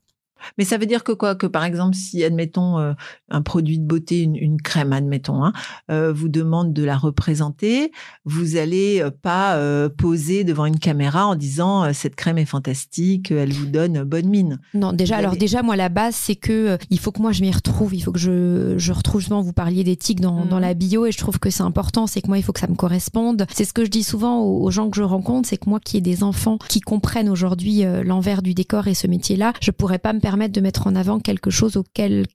Mais 0.58 0.66
ça 0.66 0.78
veut 0.78 0.86
dire 0.86 1.04
que 1.04 1.12
quoi? 1.12 1.36
Que 1.36 1.48
par 1.48 1.64
exemple, 1.64 1.96
si 1.96 2.24
admettons 2.24 2.80
euh, 2.80 2.94
un 3.30 3.42
produit 3.42 3.80
de 3.80 3.86
beauté, 3.86 4.22
une, 4.22 4.62
crème, 4.62 4.94
admettons, 4.94 5.44
hein, 5.44 5.54
euh, 5.90 6.12
vous 6.14 6.30
demande 6.30 6.74
de 6.74 6.84
la 6.84 6.98
représenter, 6.98 7.92
vous 8.26 8.58
allez 8.58 9.02
euh, 9.02 9.10
pas 9.10 9.60
poser 9.98 10.44
devant 10.44 10.66
une 10.66 10.80
caméra 10.80 11.28
en 11.28 11.36
disant 11.36 11.94
cette 11.94 12.16
crème 12.16 12.38
est 12.38 12.46
fantastique, 12.46 13.32
elle 13.32 13.54
vous 13.54 13.66
donne 13.66 14.04
bonne 14.04 14.28
mine. 14.28 14.60
Non, 14.74 14.94
déjà, 14.94 15.18
alors 15.18 15.36
déjà 15.36 15.62
moi 15.62 15.76
la 15.76 15.90
base 15.90 16.16
c'est 16.16 16.36
que 16.36 16.78
il 16.90 17.00
faut 17.00 17.12
que 17.12 17.22
moi 17.22 17.32
je 17.32 17.42
m'y 17.42 17.52
retrouve, 17.52 17.94
il 17.94 18.02
faut 18.02 18.12
que 18.12 18.20
je 18.20 18.76
je 18.78 18.92
retrouve 18.92 19.22
justement 19.22 19.42
vous 19.42 19.54
parliez 19.54 19.84
d'éthique 19.84 20.22
dans, 20.22 20.46
dans 20.46 20.58
mmh. 20.58 20.62
la 20.62 20.74
bio 20.74 21.06
et 21.06 21.12
je 21.12 21.18
trouve 21.18 21.40
que 21.40 21.50
c'est 21.50 21.64
important, 21.64 22.08
c'est 22.08 22.22
que 22.22 22.28
moi 22.28 22.38
il 22.38 22.44
faut 22.44 22.54
que 22.54 22.60
ça 22.60 22.68
me 22.68 22.76
corresponde. 22.76 23.46
C'est 23.54 23.66
ce 23.66 23.74
que 23.74 23.86
je 23.86 23.90
dis 23.90 24.04
souvent 24.04 24.40
aux, 24.40 24.64
aux 24.64 24.72
gens 24.72 24.90
que 24.90 24.98
je 24.98 25.04
rencontre, 25.04 25.48
c'est 25.48 25.58
que 25.58 25.70
moi 25.70 25.80
qui 25.80 25.98
ai 25.98 26.02
des 26.02 26.24
enfants 26.24 26.58
qui 26.70 26.82
comprennent 26.82 27.30
aujourd'hui 27.30 27.84
l'envers 28.04 28.42
du 28.42 28.54
décor 28.54 28.88
et 28.88 28.94
ce 28.94 29.08
métier-là, 29.08 29.54
je 29.62 29.72
pourrais 29.72 30.00
pas 30.00 30.14
me 30.14 30.20
permettre 30.20 30.31
permettre 30.32 30.54
de 30.54 30.62
mettre 30.62 30.88
en 30.88 30.96
avant 30.96 31.20
quelque 31.20 31.50
chose 31.50 31.76
auquel 31.76 32.26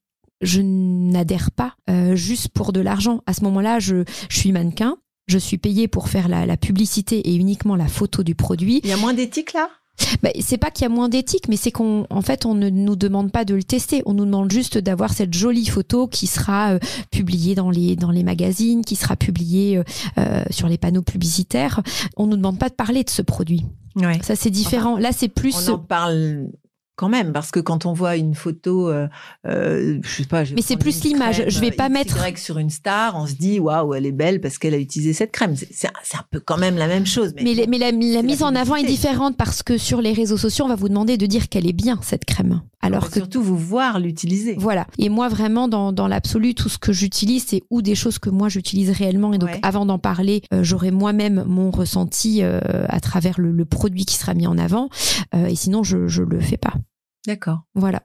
je 0.43 0.61
n'adhère 0.61 1.51
pas 1.51 1.77
euh, 1.89 2.15
juste 2.15 2.51
pour 2.51 2.75
de 2.75 2.81
l'argent. 2.81 3.23
À 3.25 3.33
ce 3.33 3.43
moment-là, 3.45 3.79
je, 3.79 4.05
je 4.29 4.37
suis 4.37 4.53
mannequin, 4.53 4.99
je 5.29 5.39
suis 5.39 5.57
payé 5.57 5.89
pour 5.89 6.11
faire 6.11 6.29
la, 6.29 6.45
la, 6.45 6.59
publicité 6.59 7.31
et 7.31 7.35
uniquement 7.37 7.75
la 7.75 7.89
photo 7.89 8.23
du 8.23 8.35
produit. 8.35 8.83
Il 8.85 8.91
y 8.91 8.93
a 8.93 8.99
moins 8.99 9.15
d'éthique 9.15 9.55
là? 9.55 9.71
Bah, 10.23 10.29
c'est 10.41 10.59
pas 10.59 10.71
qu'il 10.71 10.83
y 10.83 10.85
a 10.85 10.91
moins 10.91 11.09
d'éthique, 11.09 11.49
mais 11.49 11.57
c'est 11.57 11.71
qu'en 11.71 12.05
en 12.11 12.21
fait, 12.21 12.45
on 12.45 12.53
ne 12.55 12.69
nous 12.69 12.97
demande 12.97 13.33
pas 13.33 13.47
de 13.47 13.55
le 13.55 13.63
tester. 13.63 14.03
On 14.05 14.13
nous 14.13 14.27
demande 14.27 14.53
juste 14.53 14.77
d'avoir 14.77 15.15
cette 15.15 15.33
jolie 15.33 15.65
photo 15.65 16.07
qui 16.07 16.27
sera 16.27 16.73
euh, 16.73 16.79
publiée 17.11 17.55
dans 17.55 17.71
les 17.71 17.97
dans 17.97 18.11
les 18.11 18.25
magazines, 18.25 18.85
qui 18.85 18.97
sera 18.97 19.17
publiée 19.17 19.81
euh, 20.19 20.45
sur 20.51 20.69
les 20.69 20.77
panneaux 20.77 21.01
publicitaires. 21.01 21.81
On 22.19 22.27
nous 22.27 22.37
demande 22.37 22.59
pas 22.59 22.69
de 22.69 22.75
parler 22.75 23.05
de 23.05 23.11
ce 23.11 23.23
produit. 23.23 23.65
Ouais. 23.95 24.21
Ça 24.23 24.37
c'est 24.37 24.51
différent. 24.51 24.99
Là, 24.99 25.13
c'est 25.13 25.29
plus. 25.29 25.67
On 25.67 25.73
en 25.73 25.79
parle 25.79 26.51
quand 26.97 27.09
même, 27.11 27.33
parce 27.33 27.51
que 27.51 27.61
quand 27.61 27.85
on 27.85 27.93
voit 27.93 28.17
une 28.17 28.35
photo, 28.35 28.89
euh, 28.89 29.07
euh 29.47 29.99
je 30.03 30.09
sais 30.09 30.25
pas. 30.25 30.45
Mais 30.55 30.63
c'est 30.63 30.79
plus 30.79 31.05
l'image. 31.05 31.45
Je 31.47 31.61
vais 31.61 31.71
pas 31.71 31.89
mettre 31.91 32.17
sur 32.39 32.59
une 32.59 32.71
star, 32.71 33.17
on 33.17 33.27
se 33.27 33.35
dit 33.35 33.61
waouh, 33.61 33.95
elle 33.95 34.07
est 34.07 34.13
belle 34.13 34.41
parce 34.41 34.59
qu'elle 34.59 34.75
a 34.75 34.79
utilisé 34.79 35.13
cette 35.13 35.31
crème. 35.31 35.55
C'est 35.57 35.89
un, 35.89 36.25
peu 36.31 36.41
quand 36.41 36.57
même 36.57 36.77
la 36.77 36.89
même 36.89 37.07
chose. 37.07 37.35
Mais, 37.37 37.67
mais, 37.69 37.79
la, 37.79 37.93
mise 37.93 38.43
en 38.43 38.55
avant 38.55 38.77
est 38.77 38.85
différente 38.85 39.37
parce 39.37 39.63
que 39.63 39.77
sur 39.77 40.01
les 40.01 40.13
réseaux 40.13 40.39
sociaux, 40.39 40.65
on 40.65 40.69
va 40.69 40.75
vous 40.75 40.89
demander 40.89 41.19
de 41.19 41.27
dire 41.27 41.49
qu'elle 41.49 41.69
est 41.69 41.75
bien 41.75 41.99
cette 42.03 42.25
crème. 42.25 42.63
Alors 42.87 43.09
que 43.11 43.15
surtout 43.15 43.43
vous 43.43 43.57
voir 43.57 43.99
l'utiliser. 44.01 44.55
Voilà. 44.59 44.87
Et 44.99 45.09
moi 45.09 45.29
vraiment 45.29 45.69
dans, 45.69 45.93
dans 45.93 46.09
l'absolu, 46.09 46.55
tout 46.55 46.69
ce 46.69 46.79
que 46.79 46.93
j'utilise, 46.93 47.45
c'est 47.47 47.63
ou 47.71 47.83
des 47.83 47.95
choses 47.95 48.19
que 48.19 48.31
moi 48.31 48.49
j'utilise 48.49 48.91
réellement. 48.91 49.33
Et 49.33 49.39
donc 49.39 49.51
Ouais. 49.51 49.61
avant 49.63 49.87
d'en 49.87 49.99
parler, 49.99 50.43
euh, 50.53 50.63
j'aurai 50.65 50.91
moi-même 50.91 51.45
mon 51.47 51.71
ressenti 51.71 52.43
euh, 52.43 52.61
à 52.89 53.01
travers 53.01 53.41
le, 53.41 53.51
le 53.53 53.65
produit 53.65 54.05
qui 54.05 54.17
sera 54.17 54.35
mis 54.35 54.47
en 54.47 54.59
avant. 54.59 54.89
Euh, 55.35 55.47
et 55.47 55.55
sinon, 55.55 55.83
je 55.83 56.07
je 56.07 56.23
le 56.23 56.41
fais 56.41 56.57
pas. 56.57 56.75
D'accord. 57.27 57.61
Voilà. 57.75 58.03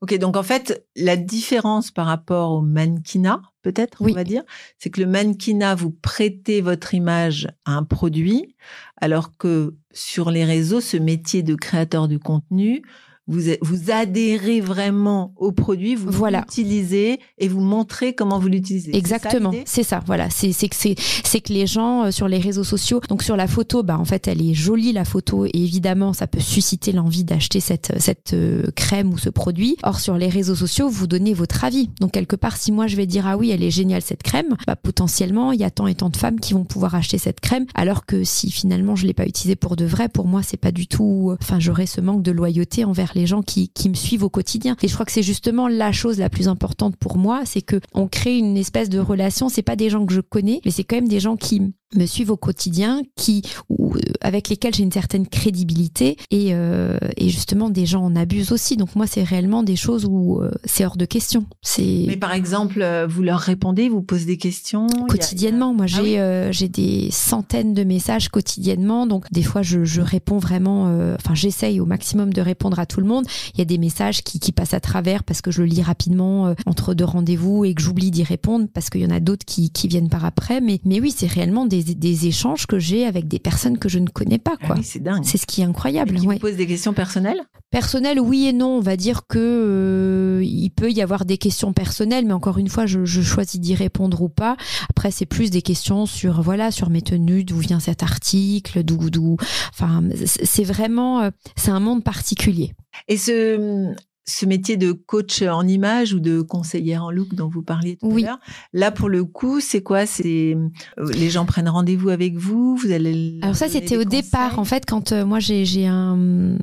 Ok, 0.00 0.18
donc 0.18 0.36
en 0.36 0.42
fait, 0.42 0.86
la 0.96 1.16
différence 1.16 1.90
par 1.90 2.04
rapport 2.06 2.50
au 2.50 2.60
mannequinat, 2.60 3.40
peut-être, 3.62 4.02
Oui. 4.02 4.12
on 4.12 4.14
va 4.14 4.24
dire, 4.24 4.42
c'est 4.78 4.90
que 4.90 5.00
le 5.00 5.06
mannequinat, 5.06 5.74
vous 5.76 5.90
prêtez 5.90 6.60
votre 6.60 6.92
image 6.92 7.48
à 7.64 7.72
un 7.72 7.84
produit, 7.84 8.54
alors 9.00 9.34
que 9.38 9.76
sur 9.92 10.30
les 10.30 10.44
réseaux, 10.44 10.82
ce 10.82 10.98
métier 10.98 11.42
de 11.42 11.54
créateur 11.54 12.08
de 12.08 12.18
contenu, 12.18 12.82
vous, 13.26 13.40
vous 13.62 13.90
adhérez 13.90 14.60
vraiment 14.60 15.32
au 15.36 15.50
produit, 15.52 15.94
vous 15.94 16.10
Voilà. 16.10 16.40
l'utilisez 16.40 17.20
et 17.38 17.48
vous 17.48 17.60
montrez 17.60 18.14
comment 18.14 18.38
vous 18.38 18.48
l'utilisez. 18.48 18.92
Ça, 18.92 18.98
Exactement, 18.98 19.52
c'est 19.64 19.82
ça. 19.82 20.02
Voilà, 20.06 20.28
c'est 20.30 20.50
que 20.68 20.76
c'est 20.76 20.94
c'est 21.24 21.40
que 21.40 21.52
les 21.52 21.66
gens 21.66 22.04
euh, 22.04 22.10
sur 22.10 22.28
les 22.28 22.38
réseaux 22.38 22.64
sociaux, 22.64 23.00
donc 23.08 23.22
sur 23.22 23.36
la 23.36 23.46
photo, 23.46 23.82
bah 23.82 23.98
en 23.98 24.04
fait 24.04 24.28
elle 24.28 24.42
est 24.42 24.54
jolie 24.54 24.92
la 24.92 25.04
photo 25.04 25.46
et 25.46 25.50
évidemment 25.54 26.12
ça 26.12 26.26
peut 26.26 26.40
susciter 26.40 26.92
l'envie 26.92 27.24
d'acheter 27.24 27.60
cette 27.60 27.92
cette 27.98 28.34
euh, 28.34 28.70
crème 28.76 29.12
ou 29.12 29.18
ce 29.18 29.30
produit. 29.30 29.76
Or 29.82 30.00
sur 30.00 30.16
les 30.18 30.28
réseaux 30.28 30.54
sociaux, 30.54 30.88
vous 30.88 31.06
donnez 31.06 31.32
votre 31.34 31.64
avis. 31.64 31.88
Donc 32.00 32.12
quelque 32.12 32.36
part, 32.36 32.56
si 32.56 32.72
moi 32.72 32.86
je 32.86 32.96
vais 32.96 33.06
dire 33.06 33.26
ah 33.26 33.36
oui 33.36 33.50
elle 33.50 33.62
est 33.62 33.70
géniale 33.70 34.02
cette 34.02 34.22
crème, 34.22 34.56
bah 34.66 34.76
potentiellement 34.76 35.52
il 35.52 35.60
y 35.60 35.64
a 35.64 35.70
tant 35.70 35.86
et 35.86 35.94
tant 35.94 36.10
de 36.10 36.16
femmes 36.16 36.40
qui 36.40 36.52
vont 36.52 36.64
pouvoir 36.64 36.94
acheter 36.94 37.18
cette 37.18 37.40
crème, 37.40 37.64
alors 37.74 38.04
que 38.06 38.22
si 38.24 38.50
finalement 38.50 38.96
je 38.96 39.06
l'ai 39.06 39.14
pas 39.14 39.26
utilisée 39.26 39.56
pour 39.56 39.76
de 39.76 39.84
vrai, 39.86 40.08
pour 40.08 40.26
moi 40.26 40.42
c'est 40.42 40.56
pas 40.58 40.72
du 40.72 40.86
tout. 40.86 41.34
Enfin 41.40 41.58
j'aurais 41.58 41.86
ce 41.86 42.00
manque 42.00 42.22
de 42.22 42.30
loyauté 42.30 42.84
envers 42.84 43.12
les 43.14 43.26
gens 43.26 43.42
qui 43.42 43.70
me 43.88 43.94
suivent 43.94 44.24
au 44.24 44.30
quotidien. 44.30 44.76
Et 44.82 44.88
je 44.88 44.94
crois 44.94 45.06
que 45.06 45.12
c'est 45.12 45.22
justement 45.22 45.68
la 45.68 45.92
chose 45.92 46.18
la 46.18 46.30
plus 46.30 46.48
importante 46.48 46.96
pour 46.96 47.16
moi, 47.16 47.42
c'est 47.44 47.62
que 47.62 47.80
on 47.92 48.08
crée 48.08 48.36
une 48.38 48.56
espèce 48.56 48.88
de 48.88 48.98
relation. 48.98 49.48
C'est 49.48 49.62
pas 49.62 49.76
des 49.76 49.90
gens 49.90 50.04
que 50.06 50.12
je 50.12 50.20
connais, 50.20 50.60
mais 50.64 50.70
c'est 50.70 50.84
quand 50.84 50.96
même 50.96 51.08
des 51.08 51.20
gens 51.20 51.36
qui 51.36 51.74
me 51.96 52.06
suivent 52.06 52.30
au 52.30 52.36
quotidien, 52.36 53.02
qui 53.16 53.42
ou, 53.68 53.94
euh, 53.96 54.00
avec 54.20 54.48
lesquels 54.48 54.74
j'ai 54.74 54.82
une 54.82 54.92
certaine 54.92 55.26
crédibilité 55.26 56.16
et, 56.30 56.48
euh, 56.54 56.98
et 57.16 57.28
justement 57.28 57.70
des 57.70 57.86
gens 57.86 58.02
en 58.02 58.16
abusent 58.16 58.52
aussi. 58.52 58.76
Donc 58.76 58.94
moi 58.96 59.06
c'est 59.06 59.22
réellement 59.22 59.62
des 59.62 59.76
choses 59.76 60.04
où 60.08 60.40
euh, 60.40 60.50
c'est 60.64 60.84
hors 60.84 60.96
de 60.96 61.04
question. 61.04 61.46
C'est 61.62 62.04
Mais 62.06 62.16
par 62.16 62.32
exemple, 62.32 62.84
vous 63.08 63.22
leur 63.22 63.40
répondez, 63.40 63.88
vous 63.88 64.02
posez 64.02 64.24
des 64.26 64.36
questions 64.36 64.86
a- 64.86 65.06
quotidiennement. 65.08 65.74
Moi, 65.74 65.86
j'ai 65.86 65.98
Ah 65.98 66.02
oui 66.02 66.18
euh, 66.18 66.52
j'ai 66.52 66.68
des 66.68 67.08
centaines 67.10 67.74
de 67.74 67.84
messages 67.84 68.28
quotidiennement, 68.28 69.06
donc 69.06 69.30
des 69.32 69.42
fois 69.42 69.62
je, 69.62 69.84
je 69.84 70.00
réponds 70.00 70.38
vraiment. 70.38 70.84
Enfin, 71.14 71.34
j'essaye 71.34 71.80
au 71.80 71.86
maximum 71.86 72.32
de 72.32 72.40
répondre 72.40 72.78
à 72.78 72.86
tout 72.86 73.00
le 73.00 73.06
monde. 73.06 73.24
Il 73.54 73.58
y 73.58 73.62
a 73.62 73.64
des 73.64 73.78
messages 73.78 74.22
qui, 74.22 74.38
qui 74.40 74.52
passent 74.52 74.74
à 74.74 74.80
travers 74.80 75.22
parce 75.24 75.40
que 75.42 75.50
je 75.50 75.60
le 75.62 75.66
lis 75.68 75.82
rapidement 75.82 76.54
entre 76.66 76.94
deux 76.94 77.04
rendez-vous 77.04 77.64
et 77.64 77.74
que 77.74 77.82
j'oublie 77.82 78.10
d'y 78.10 78.22
répondre 78.24 78.66
parce 78.72 78.90
qu'il 78.90 79.02
y 79.02 79.06
en 79.06 79.10
a 79.10 79.20
d'autres 79.20 79.44
qui, 79.44 79.70
qui 79.70 79.88
viennent 79.88 80.08
par 80.08 80.24
après. 80.24 80.60
Mais 80.60 80.80
mais 80.84 81.00
oui, 81.00 81.14
c'est 81.16 81.26
réellement 81.26 81.66
des, 81.66 81.82
des 81.84 82.26
échanges 82.26 82.66
que 82.66 82.78
j'ai 82.78 83.04
avec 83.04 83.28
des 83.28 83.38
personnes 83.38 83.78
que 83.78 83.88
je 83.88 83.98
ne 83.98 84.08
connais 84.08 84.38
pas. 84.38 84.56
Ah 84.62 84.66
Quoi. 84.66 84.76
oui, 84.76 84.84
c'est 84.84 85.02
dingue. 85.02 85.24
C'est 85.24 85.38
ce 85.38 85.46
qui 85.46 85.60
est 85.60 85.64
incroyable. 85.64 86.16
Et 86.16 86.20
qui 86.20 86.26
ouais. 86.26 86.34
vous 86.36 86.40
pose 86.40 86.56
des 86.56 86.66
questions 86.66 86.94
personnelles? 86.94 87.42
Personnel, 87.70 88.20
oui 88.20 88.46
et 88.46 88.52
non. 88.52 88.78
On 88.78 88.80
va 88.80 88.96
dire 88.96 89.26
que 89.26 89.38
euh, 89.38 90.44
il 90.44 90.70
peut 90.70 90.90
y 90.90 91.02
avoir 91.02 91.24
des 91.26 91.36
questions 91.36 91.72
personnelles, 91.72 92.24
mais 92.24 92.32
encore 92.32 92.58
une 92.58 92.68
fois, 92.68 92.86
je, 92.86 93.04
je 93.04 93.20
choisis 93.20 93.60
d'y 93.60 93.74
répondre 93.74 94.22
ou 94.22 94.28
pas. 94.28 94.56
Après, 94.88 95.10
c'est 95.10 95.26
plus 95.26 95.50
des 95.50 95.62
questions 95.62 96.06
sur 96.06 96.40
voilà, 96.40 96.70
sur 96.70 96.88
mes 96.88 97.02
tenues, 97.02 97.44
d'où 97.44 97.58
vient 97.58 97.80
cet 97.80 98.02
article, 98.02 98.82
d'où 98.82 99.10
d'où. 99.10 99.36
Enfin, 99.72 100.02
c'est 100.24 100.54
c'est 100.54 100.62
vraiment, 100.62 101.20
euh, 101.20 101.30
c'est 101.56 101.72
un 101.72 101.80
monde 101.80 102.04
particulier. 102.04 102.74
Et 103.08 103.16
ce, 103.16 103.92
ce 104.26 104.46
métier 104.46 104.76
de 104.76 104.92
coach 104.92 105.42
en 105.42 105.66
image 105.66 106.14
ou 106.14 106.20
de 106.20 106.40
conseillère 106.40 107.04
en 107.04 107.10
look 107.10 107.34
dont 107.34 107.48
vous 107.48 107.62
parliez 107.62 107.96
tout 107.96 108.06
Oui. 108.10 108.24
à 108.24 108.28
l'heure, 108.28 108.40
là 108.72 108.90
pour 108.90 109.08
le 109.08 109.24
coup, 109.24 109.60
c'est 109.60 109.82
quoi? 109.82 110.06
C'est 110.06 110.56
euh, 110.98 111.10
les 111.12 111.30
gens 111.30 111.44
prennent 111.44 111.68
rendez-vous 111.68 112.08
avec 112.08 112.36
vous, 112.36 112.76
vous 112.76 112.90
allez. 112.90 113.38
Alors 113.42 113.54
ça, 113.56 113.68
c'était 113.68 113.96
au 113.96 114.04
départ. 114.04 114.58
En 114.58 114.64
fait, 114.64 114.84
quand 114.86 115.12
euh, 115.12 115.24
moi 115.26 115.40
j'ai 115.40 115.86
un, 115.86 116.56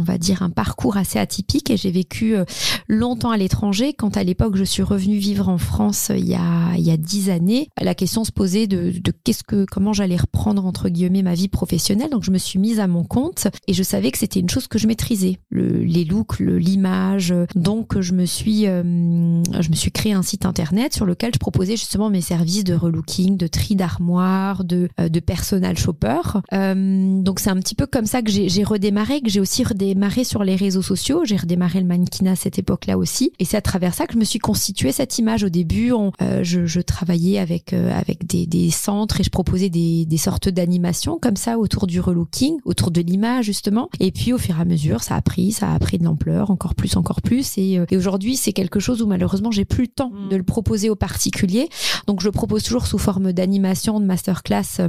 on 0.00 0.02
va 0.02 0.16
dire 0.16 0.42
un 0.42 0.50
parcours 0.50 0.96
assez 0.96 1.18
atypique 1.18 1.70
et 1.70 1.76
j'ai 1.76 1.90
vécu 1.90 2.34
euh, 2.34 2.44
longtemps 2.88 3.30
à 3.30 3.36
l'étranger. 3.36 3.92
Quand 3.92 4.16
à 4.16 4.24
l'époque 4.24 4.56
je 4.56 4.64
suis 4.64 4.82
revenue 4.82 5.18
vivre 5.18 5.48
en 5.50 5.58
France 5.58 6.08
euh, 6.10 6.16
il 6.16 6.26
y 6.26 6.34
a 6.34 6.74
il 6.76 6.82
y 6.82 6.90
a 6.90 6.96
dix 6.96 7.28
années, 7.28 7.68
la 7.80 7.94
question 7.94 8.24
se 8.24 8.32
posait 8.32 8.66
de, 8.66 8.92
qu'est-ce 9.24 9.44
que 9.44 9.66
comment 9.70 9.92
j'allais 9.92 10.16
reprendre 10.16 10.64
entre 10.64 10.88
guillemets 10.88 11.22
ma 11.22 11.34
vie 11.34 11.48
professionnelle. 11.48 12.10
Donc 12.10 12.24
je 12.24 12.30
me 12.30 12.38
suis 12.38 12.58
mise 12.58 12.80
à 12.80 12.86
mon 12.86 13.04
compte 13.04 13.48
et 13.66 13.74
je 13.74 13.82
savais 13.82 14.10
que 14.10 14.18
c'était 14.18 14.40
une 14.40 14.48
chose 14.48 14.66
que 14.66 14.78
je 14.78 14.86
maîtrisais, 14.86 15.38
le, 15.50 15.82
les 15.82 16.04
looks, 16.04 16.40
l'image. 16.40 17.34
Donc 17.54 18.00
je 18.00 18.14
me 18.14 18.24
suis 18.24 18.66
euh, 18.66 18.82
je 18.82 19.68
me 19.68 19.74
suis 19.74 19.90
créé 19.90 20.12
un 20.12 20.22
site 20.22 20.46
internet 20.46 20.94
sur 20.94 21.04
lequel 21.04 21.32
je 21.34 21.38
proposais 21.38 21.76
justement 21.76 22.08
mes 22.08 22.22
services 22.22 22.64
de 22.64 22.74
relooking, 22.74 23.36
de 23.36 23.46
tri 23.46 23.76
d'armoire, 23.76 24.64
de 24.64 24.88
euh, 24.98 25.10
de 25.10 25.20
personal 25.20 25.76
shopper. 25.76 26.20
Donc 26.52 27.40
c'est 27.40 27.50
un 27.50 27.56
petit 27.56 27.74
peu 27.74 27.86
comme 27.86 28.06
ça 28.06 28.22
que 28.22 28.30
j'ai 28.30 28.64
redémarré, 28.64 29.20
que 29.20 29.28
j'ai 29.28 29.40
aussi 29.40 29.62
redémarré 29.64 29.89
sur 30.24 30.44
les 30.44 30.56
réseaux 30.56 30.82
sociaux. 30.82 31.22
J'ai 31.24 31.36
redémarré 31.36 31.80
le 31.80 31.86
mannequinat 31.86 32.32
à 32.32 32.36
cette 32.36 32.58
époque-là 32.58 32.98
aussi, 32.98 33.32
et 33.38 33.44
c'est 33.44 33.56
à 33.56 33.62
travers 33.62 33.94
ça 33.94 34.06
que 34.06 34.12
je 34.14 34.18
me 34.18 34.24
suis 34.24 34.38
constitué 34.38 34.92
cette 34.92 35.18
image. 35.18 35.44
Au 35.44 35.48
début, 35.48 35.92
on, 35.92 36.12
euh, 36.22 36.40
je, 36.42 36.66
je 36.66 36.80
travaillais 36.80 37.38
avec 37.38 37.72
euh, 37.72 37.92
avec 37.92 38.26
des, 38.26 38.46
des 38.46 38.70
centres 38.70 39.20
et 39.20 39.24
je 39.24 39.30
proposais 39.30 39.68
des, 39.68 40.04
des 40.06 40.16
sortes 40.18 40.48
d'animations 40.48 41.18
comme 41.20 41.36
ça 41.36 41.58
autour 41.58 41.86
du 41.86 42.00
relooking, 42.00 42.58
autour 42.64 42.90
de 42.90 43.00
l'image 43.00 43.46
justement. 43.46 43.88
Et 44.00 44.10
puis 44.10 44.32
au 44.32 44.38
fur 44.38 44.58
et 44.58 44.62
à 44.62 44.64
mesure, 44.64 45.02
ça 45.02 45.16
a 45.16 45.22
pris, 45.22 45.52
ça 45.52 45.72
a 45.72 45.78
pris 45.78 45.98
de 45.98 46.04
l'ampleur, 46.04 46.50
encore 46.50 46.74
plus, 46.74 46.96
encore 46.96 47.22
plus. 47.22 47.56
Et, 47.58 47.78
euh, 47.78 47.86
et 47.90 47.96
aujourd'hui, 47.96 48.36
c'est 48.36 48.52
quelque 48.52 48.80
chose 48.80 49.02
où 49.02 49.06
malheureusement 49.06 49.50
j'ai 49.50 49.64
plus 49.64 49.84
le 49.84 49.88
temps 49.88 50.10
Mm. 50.10 50.28
de 50.30 50.36
le 50.36 50.42
proposer 50.42 50.90
aux 50.90 50.96
particuliers. 50.96 51.68
Donc 52.06 52.20
je 52.20 52.26
le 52.26 52.32
propose 52.32 52.62
toujours 52.62 52.86
sous 52.86 52.98
forme 52.98 53.32
d'animation, 53.32 54.00
de 54.00 54.04
masterclass. 54.04 54.80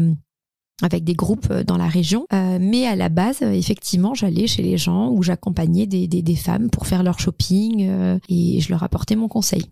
Avec 0.82 1.04
des 1.04 1.14
groupes 1.14 1.48
euh, 1.52 1.64
dans 1.64 1.78
la 1.78 1.88
région. 1.88 2.26
Euh, 2.34 2.58
mais 2.60 2.88
à 2.88 2.96
la 2.96 3.10
base, 3.10 3.42
euh, 3.42 3.52
effectivement, 3.52 4.14
j'allais 4.14 4.48
chez 4.48 4.64
les 4.64 4.78
gens 4.78 5.10
où 5.10 5.24
j'accompagnais 5.24 5.86
des, 5.86 6.08
des, 6.08 6.22
des 6.22 6.36
femmes 6.36 6.70
pour 6.70 6.88
faire 6.88 7.04
leur 7.04 7.20
shopping 7.20 7.88
euh, 7.90 8.20
et 8.30 8.60
je 8.62 8.70
leur 8.70 8.84
apportais 8.84 9.16
mon 9.16 9.28
conseil. 9.28 9.66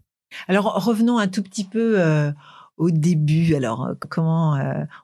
Alors 0.48 0.84
revenons 0.84 1.18
un 1.18 1.28
tout 1.28 1.42
petit 1.42 1.64
peu 1.64 2.00
euh, 2.00 2.32
au 2.78 2.92
début. 2.92 3.56
Alors 3.56 3.86
euh, 3.86 3.94
comment 4.10 4.58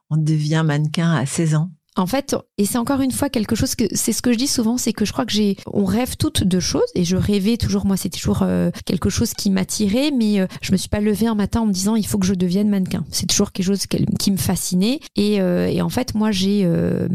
on 0.09 0.17
devient 0.17 0.63
mannequin 0.65 1.11
à 1.11 1.25
16 1.25 1.55
ans? 1.55 1.71
En 1.97 2.07
fait, 2.07 2.35
et 2.57 2.65
c'est 2.65 2.77
encore 2.77 3.01
une 3.01 3.11
fois 3.11 3.29
quelque 3.29 3.55
chose 3.55 3.75
que 3.75 3.85
c'est 3.93 4.11
ce 4.11 4.21
que 4.21 4.33
je 4.33 4.37
dis 4.37 4.47
souvent, 4.47 4.77
c'est 4.77 4.91
que 4.93 5.05
je 5.05 5.13
crois 5.13 5.25
que 5.25 5.31
j'ai, 5.31 5.55
on 5.71 5.85
rêve 5.85 6.17
toutes 6.17 6.43
de 6.43 6.59
choses 6.59 6.83
et 6.93 7.03
je 7.05 7.15
rêvais 7.15 7.55
toujours, 7.57 7.85
moi 7.85 7.95
c'était 7.97 8.17
toujours 8.19 8.41
euh, 8.43 8.69
quelque 8.85 9.09
chose 9.09 9.33
qui 9.33 9.49
m'attirait, 9.49 10.11
mais 10.11 10.39
euh, 10.41 10.47
je 10.61 10.71
me 10.73 10.77
suis 10.77 10.89
pas 10.89 10.99
levée 10.99 11.27
un 11.27 11.35
matin 11.35 11.61
en 11.61 11.65
me 11.67 11.71
disant 11.71 11.95
il 11.95 12.05
faut 12.05 12.17
que 12.17 12.25
je 12.25 12.33
devienne 12.33 12.67
mannequin. 12.69 13.05
C'est 13.11 13.27
toujours 13.27 13.51
quelque 13.53 13.65
chose 13.65 13.85
qui, 13.87 14.31
me 14.31 14.37
fascinait 14.37 14.99
et, 15.15 15.39
euh, 15.39 15.67
et 15.67 15.81
en 15.81 15.89
fait 15.89 16.15
moi 16.15 16.31
j'ai 16.31 16.63
euh, 16.65 17.07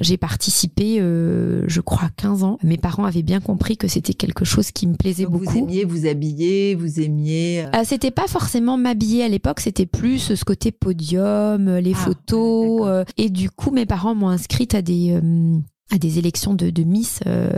j'ai 0.00 0.16
participé, 0.16 0.98
euh, 1.00 1.64
je 1.66 1.80
crois 1.80 2.08
15 2.16 2.44
ans. 2.44 2.58
Mes 2.62 2.76
parents 2.76 3.04
avaient 3.06 3.22
bien 3.22 3.40
compris 3.40 3.76
que 3.76 3.88
c'était 3.88 4.14
quelque 4.14 4.44
chose 4.44 4.70
qui 4.70 4.86
me 4.86 4.94
plaisait 4.94 5.24
Donc, 5.24 5.32
Vous 5.32 5.38
beaucoup. 5.44 5.58
aimiez 5.58 5.84
vous 5.84 6.06
habiller, 6.06 6.74
vous 6.74 7.00
aimiez. 7.00 7.64
euh, 7.64 7.70
Euh, 7.80 7.82
c'était 7.84 8.10
pas 8.12 8.26
forcément 8.28 8.76
m'habiller 8.76 9.24
à 9.24 9.28
l'époque, 9.28 9.60
c'était 9.60 9.86
plus 9.86 10.34
ce 10.36 10.44
côté 10.44 10.70
podium, 10.70 11.76
les 11.78 11.92
Ah, 11.94 12.04
photos. 12.04 12.82
euh, 12.86 13.04
et 13.16 13.30
du 13.30 13.50
coup, 13.50 13.70
mes 13.70 13.84
parents 13.86 13.95
m'ont 14.14 14.28
inscrite 14.28 14.74
à 14.74 14.82
des 14.82 15.12
euh, 15.12 15.58
à 15.92 15.98
des 15.98 16.18
élections 16.18 16.54
de, 16.54 16.70
de 16.70 16.82
Miss 16.82 17.20
euh, 17.26 17.48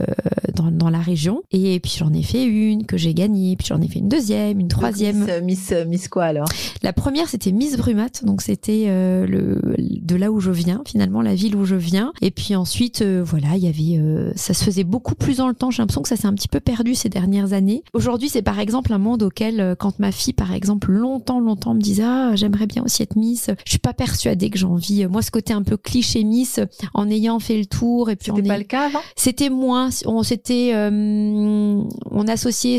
dans, 0.55 0.71
dans 0.71 0.91
la 0.91 1.01
région. 1.01 1.43
Et 1.51 1.81
puis 1.81 1.95
j'en 1.99 2.13
ai 2.13 2.23
fait 2.23 2.45
une 2.45 2.85
que 2.85 2.97
j'ai 2.97 3.15
gagnée, 3.15 3.57
puis 3.57 3.69
j'en 3.69 3.81
ai 3.81 3.89
fait 3.89 4.01
une 4.01 4.09
deuxième, 4.09 4.61
une 4.61 4.69
troisième. 4.69 5.21
Miss, 5.21 5.29
euh, 5.31 5.41
Miss, 5.43 5.73
euh, 5.73 5.85
Miss 5.87 6.09
quoi 6.09 6.25
alors? 6.25 6.49
La 6.83 6.93
première, 6.93 7.29
c'était 7.29 7.53
Miss 7.53 7.77
Brumat, 7.77 8.23
donc 8.23 8.43
c'était 8.43 8.85
euh, 8.89 9.27
le 9.27 9.61
de 9.79 10.17
là 10.17 10.31
où 10.31 10.41
je 10.41 10.51
viens, 10.51 10.83
finalement 10.87 11.23
la 11.23 11.35
ville 11.35 11.57
où 11.57 11.65
je 11.65 11.75
viens. 11.75 12.13
Et 12.21 12.31
puis 12.31 12.55
ensuite, 12.55 13.03
euh, 13.03 13.23
voilà, 13.25 13.57
il 13.57 13.65
y 13.65 13.69
avait, 13.69 14.03
euh, 14.03 14.33
ça 14.37 14.53
se 14.55 14.63
faisait 14.65 14.85
beaucoup 14.85 15.15
plus 15.15 15.39
dans 15.39 15.49
le 15.49 15.55
temps. 15.55 15.71
J'ai 15.71 15.83
l'impression 15.83 16.03
que 16.03 16.09
ça 16.09 16.17
s'est 16.17 16.27
un 16.27 16.35
petit 16.35 16.49
peu 16.49 16.61
perdu 16.61 16.95
ces 16.95 17.09
dernières 17.09 17.53
années. 17.53 17.83
Aujourd'hui, 17.95 18.29
c'est 18.29 18.43
par 18.43 18.61
exemple 18.61 18.93
un 18.93 18.99
monde 18.99 19.23
auquel, 19.23 19.75
quand 19.79 19.99
ma 19.99 20.13
fille, 20.13 20.35
par 20.35 20.53
exemple, 20.53 20.93
longtemps, 20.93 21.41
longtemps 21.41 21.75
me 21.75 21.81
disait, 21.81 22.05
ah, 22.05 22.33
j'aimerais 22.35 22.67
bien 22.67 22.83
aussi 22.85 23.03
être 23.03 23.17
Miss. 23.17 23.51
Je 23.65 23.71
suis 23.71 23.79
pas 23.79 23.95
persuadée 23.95 24.51
que 24.51 24.59
j'ai 24.59 24.67
envie. 24.67 25.07
Moi, 25.07 25.23
ce 25.23 25.31
côté 25.31 25.53
un 25.53 25.63
peu 25.63 25.77
cliché 25.77 26.25
Miss, 26.25 26.61
en 26.95 27.09
ayant 27.11 27.39
fait 27.39 27.59
le 27.59 27.67
tour 27.67 28.11
et 28.11 28.17
puis 28.19 28.31
en 28.31 28.37
C'était 28.37 28.49
pas 28.49 28.59
le 28.59 28.65
cas 28.65 28.87
avant? 28.87 29.01
C'était 29.17 29.49
moins, 29.51 29.89
on 30.07 30.23
s'était, 30.23 30.73
euh, 30.75 31.83
on 32.11 32.29
associait. 32.29 32.79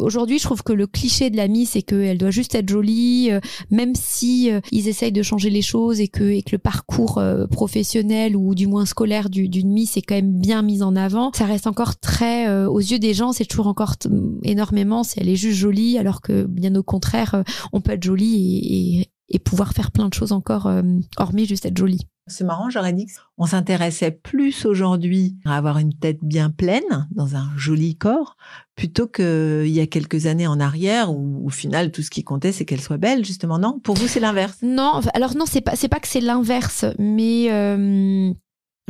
Aujourd'hui, 0.00 0.38
je 0.38 0.44
trouve 0.44 0.62
que 0.62 0.72
le 0.72 0.86
cliché 0.86 1.30
de 1.30 1.36
la 1.36 1.48
Miss, 1.48 1.70
c'est 1.70 1.82
qu'elle 1.82 2.18
doit 2.18 2.30
juste 2.30 2.54
être 2.54 2.68
jolie, 2.68 3.28
euh, 3.30 3.40
même 3.70 3.94
si 3.94 4.50
euh, 4.50 4.60
ils 4.72 4.88
essayent 4.88 5.12
de 5.12 5.22
changer 5.22 5.50
les 5.50 5.62
choses 5.62 6.00
et 6.00 6.08
que, 6.08 6.24
et 6.24 6.42
que 6.42 6.50
le 6.52 6.58
parcours 6.58 7.18
euh, 7.18 7.46
professionnel 7.46 8.36
ou 8.36 8.54
du 8.54 8.66
moins 8.66 8.86
scolaire 8.86 9.30
du- 9.30 9.48
d'une 9.48 9.70
Miss 9.70 9.96
est 9.96 10.02
quand 10.02 10.14
même 10.16 10.32
bien 10.38 10.62
mis 10.62 10.82
en 10.82 10.96
avant. 10.96 11.30
Ça 11.34 11.44
reste 11.44 11.66
encore 11.66 11.98
très, 11.98 12.48
euh, 12.48 12.68
aux 12.68 12.80
yeux 12.80 12.98
des 12.98 13.14
gens, 13.14 13.32
c'est 13.32 13.44
toujours 13.46 13.68
encore 13.68 13.94
énormément 14.42 15.04
si 15.04 15.18
elle 15.20 15.28
est 15.28 15.36
juste 15.36 15.58
jolie, 15.58 15.98
alors 15.98 16.20
que 16.20 16.44
bien 16.44 16.74
au 16.74 16.82
contraire, 16.82 17.42
on 17.72 17.80
peut 17.80 17.92
être 17.92 18.02
jolie 18.02 18.58
et, 18.58 19.00
et 19.00 19.08
et 19.30 19.38
pouvoir 19.38 19.72
faire 19.72 19.90
plein 19.92 20.08
de 20.08 20.14
choses 20.14 20.32
encore, 20.32 20.66
euh, 20.66 20.82
hormis 21.16 21.46
juste 21.46 21.66
être 21.66 21.78
jolie. 21.78 22.06
C'est 22.26 22.44
marrant, 22.44 22.70
j'aurais 22.70 22.92
dit 22.92 23.06
qu'on 23.36 23.46
s'intéressait 23.46 24.12
plus 24.12 24.64
aujourd'hui 24.64 25.36
à 25.44 25.56
avoir 25.56 25.78
une 25.78 25.92
tête 25.92 26.18
bien 26.22 26.50
pleine 26.50 27.08
dans 27.10 27.34
un 27.34 27.48
joli 27.56 27.96
corps 27.96 28.36
plutôt 28.76 29.08
qu'il 29.08 29.68
y 29.68 29.80
a 29.80 29.86
quelques 29.86 30.26
années 30.26 30.46
en 30.46 30.60
arrière 30.60 31.12
où 31.12 31.44
au 31.44 31.50
final 31.50 31.90
tout 31.90 32.02
ce 32.02 32.10
qui 32.10 32.22
comptait 32.22 32.52
c'est 32.52 32.64
qu'elle 32.64 32.80
soit 32.80 32.98
belle 32.98 33.24
justement. 33.24 33.58
Non, 33.58 33.80
pour 33.80 33.96
vous 33.96 34.06
c'est 34.06 34.20
l'inverse. 34.20 34.58
Non, 34.62 35.00
alors 35.14 35.34
non, 35.34 35.44
c'est 35.46 35.60
pas 35.60 35.74
c'est 35.74 35.88
pas 35.88 35.98
que 35.98 36.06
c'est 36.06 36.20
l'inverse, 36.20 36.84
mais 36.98 37.50
euh, 37.50 38.32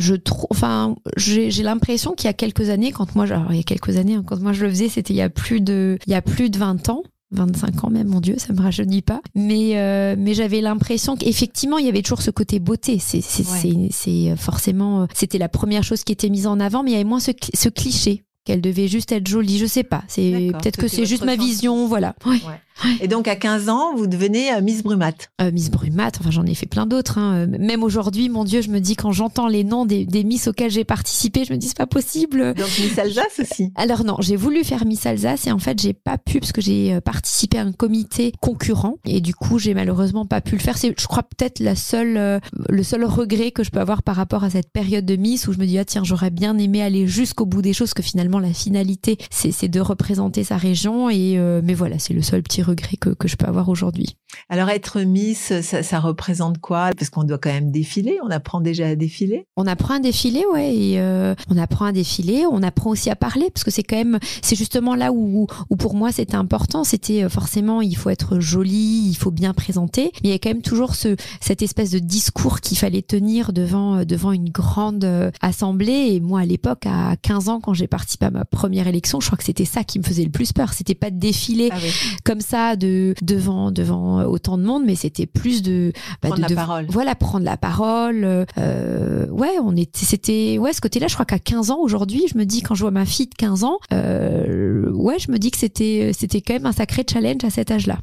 je 0.01 0.15
trouve, 0.15 0.47
enfin, 0.51 0.97
j'ai 1.17 1.51
l'impression 1.63 2.13
qu'il 2.13 2.27
y 2.27 2.31
a 2.31 2.35
quelques 2.35 2.71
années, 2.71 2.91
quand 2.91 3.15
moi, 3.15 3.25
alors 3.25 3.53
il 3.53 3.57
y 3.59 3.61
a 3.61 3.65
quelques 3.65 3.97
années, 3.97 4.15
hein, 4.15 4.25
quand 4.27 4.41
moi 4.41 4.53
je 4.53 4.65
le 4.65 4.71
faisais, 4.71 4.89
c'était 4.89 5.13
il 5.13 5.17
y 5.17 5.23
a 5.23 5.31
plus 5.31 5.61
de, 5.61 5.99
il 6.07 6.13
y 6.13 6.15
a 6.15 6.23
plus 6.23 6.51
de 6.51 6.59
20 6.59 6.89
ans. 6.89 7.03
25 7.33 7.85
ans 7.85 7.91
même, 7.91 8.09
mon 8.09 8.21
Dieu, 8.21 8.37
ça 8.39 8.53
me 8.53 8.61
rajeunit 8.61 9.03
pas. 9.03 9.21
Mais 9.35 9.79
euh, 9.79 10.17
mais 10.19 10.35
j'avais 10.35 10.61
l'impression 10.61 11.17
qu'effectivement 11.17 11.79
il 11.79 11.87
y 11.87 11.89
avait 11.89 12.03
toujours 12.03 12.23
ce 12.23 12.31
côté 12.31 12.59
beauté. 12.59 12.99
C'est 12.99 13.21
c'est 13.21 13.45
c'est 13.91 14.37
forcément 14.37 15.07
c'était 15.15 15.39
la 15.39 15.49
première 15.49 15.85
chose 15.85 16.03
qui 16.05 16.13
était 16.13 16.29
mise 16.29 16.47
en 16.47 16.59
avant, 16.61 16.83
mais 16.83 16.91
il 16.91 16.95
y 16.95 16.97
avait 16.97 17.05
moins 17.05 17.21
ce, 17.21 17.31
ce 17.55 17.69
cliché 17.69 18.25
qu'elle 18.45 18.61
devait 18.61 18.89
juste 18.89 19.13
être 19.13 19.27
jolie. 19.29 19.59
Je 19.59 19.67
sais 19.67 19.85
pas. 19.85 20.03
C'est 20.09 20.51
peut-être 20.61 20.79
que 20.79 20.89
c'est 20.89 21.07
juste 21.07 21.25
ma 21.25 21.37
vision, 21.37 21.87
voilà. 21.87 22.15
Ouais. 22.27 22.41
Et 23.01 23.09
donc 23.09 23.29
à 23.29 23.37
15 23.37 23.69
ans, 23.69 23.95
vous 23.95 24.07
devenez 24.07 24.53
euh, 24.53 24.61
Miss 24.61 24.83
Brumat. 24.83 25.13
Euh, 25.41 25.51
Miss 25.53 25.71
Brumat, 25.71 26.13
enfin 26.19 26.31
j'en 26.31 26.47
ai 26.47 26.55
fait 26.55 26.67
plein 26.67 26.87
d'autres. 26.87 27.19
Hein. 27.19 27.47
Même 27.47 27.83
aujourd'hui, 27.83 28.29
mon 28.29 28.45
Dieu, 28.45 28.63
je 28.63 28.71
me 28.71 28.81
dis 28.81 28.97
quand 28.97 29.13
j'entends 29.13 29.49
les 29.49 29.65
noms 29.65 29.85
des, 29.85 30.05
des 30.05 30.25
Miss 30.25 30.49
auxquelles 30.49 30.71
j'ai 30.71 30.85
participé, 30.85 31.45
je 31.45 31.53
me 31.53 31.59
dis 31.59 31.69
c'est 31.69 31.77
pas 31.77 31.87
possible. 31.87 32.55
Donc 32.55 32.69
Miss 32.79 32.99
Alsace 32.99 33.41
aussi. 33.41 33.73
Alors 33.77 34.05
non, 34.05 34.17
j'ai 34.21 34.37
voulu 34.37 34.65
faire 34.65 34.87
Miss 34.87 35.05
Alsace 35.07 35.47
et 35.47 35.53
en 35.53 35.59
fait 35.59 35.81
j'ai 35.81 35.93
pas 35.93 36.19
pu 36.19 36.41
parce 36.41 36.53
que 36.53 36.61
j'ai 36.61 36.95
euh, 36.95 37.01
participé 37.01 37.59
à 37.59 37.63
un 37.63 37.73
comité 37.73 38.33
concurrent 38.41 38.97
et 39.05 39.21
du 39.21 39.35
coup 39.35 39.59
j'ai 39.59 39.75
malheureusement 39.75 40.27
pas 40.27 40.41
pu 40.41 40.57
le 40.57 40.61
faire. 40.61 40.79
C'est, 40.79 40.95
je 40.99 41.07
crois 41.07 41.23
peut-être 41.23 41.61
la 41.61 41.75
seule, 41.75 42.41
le 42.69 42.83
seul 42.83 43.05
regret 43.05 43.51
que 43.51 43.63
je 43.63 43.71
peux 43.71 43.81
avoir 43.81 44.03
par 44.03 44.17
rapport 44.17 44.45
à 44.45 44.51
cette 44.51 44.71
période 44.73 45.05
de 45.05 45.17
Miss 45.17 45.49
où 45.49 45.53
je 45.53 45.59
me 45.59 45.67
dis 45.67 45.79
ah 45.79 45.85
tiens 45.85 46.05
j'aurais 46.05 46.31
bien 46.31 46.57
aimé 46.59 46.83
aller 46.83 47.07
jusqu'au 47.07 47.47
bout 47.47 47.63
des 47.63 47.73
choses 47.73 47.95
que 47.95 48.03
finalement 48.03 48.39
la 48.39 48.53
finalité 48.53 49.19
c'est, 49.31 49.69
de 49.69 49.81
représenter 49.81 50.45
sa 50.45 50.57
région 50.57 51.11
et 51.11 51.39
mais 51.63 51.75
voilà 51.75 51.99
c'est 51.99 52.15
le 52.15 52.23
seul 52.23 52.43
petit 52.43 52.63
regret 52.63 52.70
que, 52.75 53.11
que 53.11 53.29
je 53.29 53.37
peux 53.37 53.47
avoir 53.47 53.69
aujourd'hui. 53.69 54.17
Alors 54.49 54.69
être 54.69 55.01
Miss, 55.01 55.53
ça, 55.61 55.83
ça 55.83 56.01
représente 56.01 56.59
quoi? 56.59 56.91
Parce 56.97 57.11
qu'on 57.11 57.25
doit 57.25 57.39
quand 57.39 57.51
même 57.51 57.71
défiler, 57.71 58.19
on 58.25 58.31
apprend 58.31 58.61
déjà 58.61 58.89
à 58.89 58.95
défiler. 58.97 59.47
On 59.57 59.67
apprend 59.67 59.95
à 59.95 60.01
défiler, 60.01 60.45
ouais, 60.53 60.75
et 60.75 61.01
euh, 61.01 61.35
on 61.49 61.57
apprend 61.57 61.87
à 61.87 61.93
défiler, 61.93 62.45
on 62.51 62.63
apprend 62.63 62.91
aussi 62.91 63.11
à 63.11 63.17
parler, 63.17 63.51
parce 63.53 63.65
que 63.65 63.71
c'est 63.71 63.83
quand 63.83 63.97
même, 63.97 64.19
c'est 64.43 64.57
justement 64.57 64.95
là 64.95 65.13
où, 65.13 65.47
où 65.69 65.77
pour 65.77 65.95
moi 65.95 66.13
c'était 66.13 66.37
important, 66.37 66.85
c'était 66.85 67.25
euh, 67.25 67.29
forcément 67.29 67.81
il 67.81 67.97
faut 67.97 68.11
être 68.11 68.41
joli, 68.41 69.09
il 69.09 69.15
faut 69.15 69.31
bien 69.31 69.53
présenter, 69.53 70.11
mais 70.23 70.29
il 70.29 70.31
y 70.31 70.35
a 70.35 70.39
quand 70.39 70.51
même 70.51 70.63
toujours 70.63 70.95
ce, 70.95 71.17
cette 71.41 71.63
espèce 71.63 71.91
de 71.91 71.99
discours 71.99 72.61
qu'il 72.61 72.79
fallait 72.79 73.03
tenir 73.03 73.53
devant, 73.53 73.99
euh, 73.99 74.05
devant 74.05 74.33
une 74.33 74.51
grande 74.51 75.31
assemblée, 75.41 76.11
et 76.13 76.21
moi 76.21 76.41
à 76.41 76.45
l'époque, 76.45 76.87
à 76.87 77.17
15 77.17 77.49
ans, 77.49 77.61
quand 77.61 77.75
j'ai 77.75 77.87
participé 77.87 78.27
à 78.27 78.31
ma 78.31 78.45
première 78.45 78.87
élection, 78.87 79.21
je 79.21 79.27
crois 79.27 79.39
que 79.39 79.45
c'était 79.45 79.65
ça 79.65 79.85
qui 79.85 79.99
me 79.99 80.05
faisait 80.05 80.25
le 80.25 80.31
plus 80.31 80.53
peur, 80.53 80.73
c'était 80.73 80.95
pas 80.95 81.11
de 81.11 81.19
défiler 81.19 81.71
ah 81.73 81.77
comme 82.25 82.41
ça, 82.41 82.60
de 82.77 83.15
devant 83.23 83.71
devant 83.71 84.25
autant 84.25 84.59
de 84.59 84.63
monde, 84.65 84.85
mais 84.87 84.95
c'était 84.95 85.27
plus 85.27 85.63
de 85.63 85.93
bah, 86.23 86.29
prendre 86.31 86.49
la 86.49 86.55
parole. 86.55 86.87
Voilà, 86.89 87.15
prendre 87.15 87.45
la 87.45 87.57
parole. 87.57 88.47
Euh, 88.59 89.27
ouais, 89.29 89.57
on 89.63 89.77
était, 89.77 90.05
c'était 90.05 90.59
ouais 90.59 90.73
ce 90.73 90.81
côté-là. 90.81 91.07
Je 91.09 91.15
crois 91.15 91.27
qu'à 91.27 91.39
15 91.39 91.71
ans 91.71 91.79
aujourd'hui, 91.81 92.25
je 92.33 92.39
me 92.39 92.45
dis 92.45 92.63
quand 92.63 92.75
je 92.75 92.83
vois 92.83 92.91
ma 92.91 93.05
fille 93.07 93.27
de 93.27 93.35
15 93.35 93.65
ans, 93.65 93.79
euh, 93.93 94.91
ouais, 94.93 95.19
je 95.19 95.31
me 95.31 95.39
dis 95.39 95.51
que 95.51 95.59
c'était 95.59 96.13
c'était 96.17 96.41
quand 96.41 96.55
même 96.55 96.67
un 96.67 96.73
sacré 96.73 97.05
challenge 97.11 97.45
à 97.45 97.51
cet 97.51 97.71
âge-là. 97.71 97.99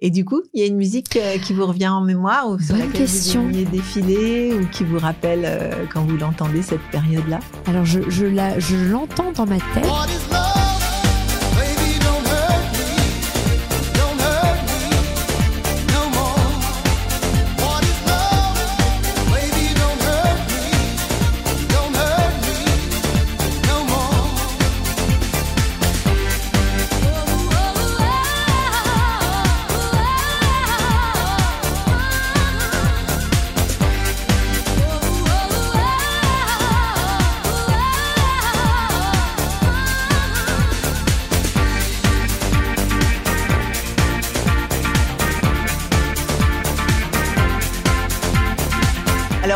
Et 0.00 0.10
du 0.10 0.24
coup, 0.24 0.40
il 0.54 0.60
y 0.60 0.64
a 0.64 0.66
une 0.66 0.76
musique 0.76 1.16
euh, 1.16 1.36
qui 1.38 1.52
vous 1.52 1.66
revient 1.66 1.88
en 1.88 2.00
mémoire 2.00 2.48
ou 2.48 2.58
sur 2.58 2.74
Bonne 2.74 2.86
laquelle 2.86 3.02
question. 3.02 3.48
vous 3.48 3.64
défiler 3.64 4.54
ou 4.54 4.66
qui 4.68 4.84
vous 4.84 4.98
rappelle 4.98 5.76
quand 5.92 6.04
vous 6.04 6.16
l'entendez 6.16 6.62
cette 6.62 6.84
période-là? 6.90 7.40
Alors 7.66 7.84
je, 7.84 8.00
je 8.08 8.24
la 8.24 8.58
je 8.58 8.76
l'entends 8.76 9.32
dans 9.32 9.46
ma 9.46 9.56
tête. 9.56 10.57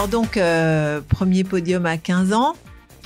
Donc, 0.09 0.37
euh, 0.37 1.01
premier 1.09 1.45
podium 1.45 1.87
à 1.87 1.97
15 1.97 2.33
ans. 2.33 2.55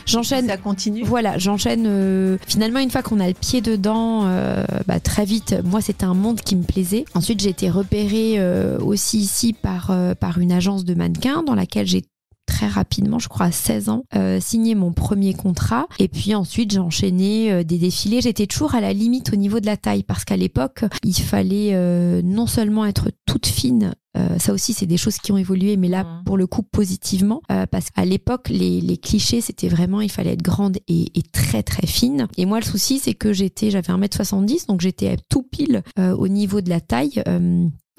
J'enchaîne. 0.06 0.46
Ça 0.46 0.56
continue. 0.56 1.02
Voilà, 1.02 1.36
j'enchaîne. 1.36 1.84
Euh, 1.86 2.38
finalement, 2.46 2.78
une 2.78 2.90
fois 2.90 3.02
qu'on 3.02 3.18
a 3.18 3.26
le 3.26 3.34
pied 3.34 3.60
dedans, 3.60 4.22
euh, 4.26 4.64
bah, 4.86 5.00
très 5.00 5.24
vite, 5.24 5.56
moi, 5.64 5.80
c'était 5.80 6.04
un 6.04 6.14
monde 6.14 6.40
qui 6.40 6.54
me 6.54 6.62
plaisait. 6.62 7.04
Ensuite, 7.14 7.40
j'ai 7.40 7.48
été 7.48 7.70
repérée 7.70 8.38
aussi 8.80 9.18
ici 9.18 9.52
par, 9.52 9.92
par 10.20 10.38
une 10.38 10.52
agence 10.52 10.84
de 10.84 10.94
mannequins 10.94 11.42
dans 11.42 11.54
laquelle 11.54 11.86
j'ai 11.86 12.04
très 12.46 12.68
rapidement, 12.68 13.18
je 13.18 13.28
crois 13.28 13.46
à 13.46 13.52
16 13.52 13.88
ans, 13.88 14.04
signé 14.40 14.74
mon 14.74 14.92
premier 14.92 15.34
contrat. 15.34 15.86
Et 15.98 16.08
puis 16.08 16.34
ensuite, 16.34 16.70
j'ai 16.70 16.78
enchaîné 16.78 17.64
des 17.64 17.78
défilés. 17.78 18.20
J'étais 18.20 18.46
toujours 18.46 18.74
à 18.74 18.80
la 18.80 18.92
limite 18.92 19.32
au 19.32 19.36
niveau 19.36 19.60
de 19.60 19.66
la 19.66 19.76
taille 19.76 20.02
parce 20.02 20.24
qu'à 20.24 20.36
l'époque, 20.36 20.84
il 21.04 21.14
fallait 21.14 21.76
non 22.22 22.46
seulement 22.46 22.86
être 22.86 23.10
toute 23.26 23.46
fine 23.46 23.92
euh, 24.16 24.38
ça 24.38 24.52
aussi, 24.52 24.72
c'est 24.72 24.86
des 24.86 24.96
choses 24.96 25.18
qui 25.18 25.32
ont 25.32 25.36
évolué, 25.36 25.76
mais 25.76 25.88
là, 25.88 26.04
mmh. 26.04 26.24
pour 26.24 26.36
le 26.36 26.46
coup, 26.46 26.62
positivement, 26.62 27.42
euh, 27.50 27.66
parce 27.66 27.90
qu'à 27.90 28.04
l'époque, 28.04 28.48
les, 28.48 28.80
les, 28.80 28.96
clichés, 28.96 29.40
c'était 29.40 29.68
vraiment, 29.68 30.00
il 30.00 30.10
fallait 30.10 30.32
être 30.32 30.42
grande 30.42 30.78
et, 30.88 31.18
et, 31.18 31.22
très 31.22 31.62
très 31.62 31.86
fine. 31.86 32.26
Et 32.36 32.46
moi, 32.46 32.60
le 32.60 32.64
souci, 32.64 32.98
c'est 32.98 33.14
que 33.14 33.32
j'étais, 33.32 33.70
j'avais 33.70 33.92
1m70, 33.92 34.66
donc 34.68 34.80
j'étais 34.80 35.16
tout 35.28 35.42
pile 35.42 35.82
euh, 35.98 36.14
au 36.16 36.28
niveau 36.28 36.60
de 36.60 36.70
la 36.70 36.80
taille 36.80 37.22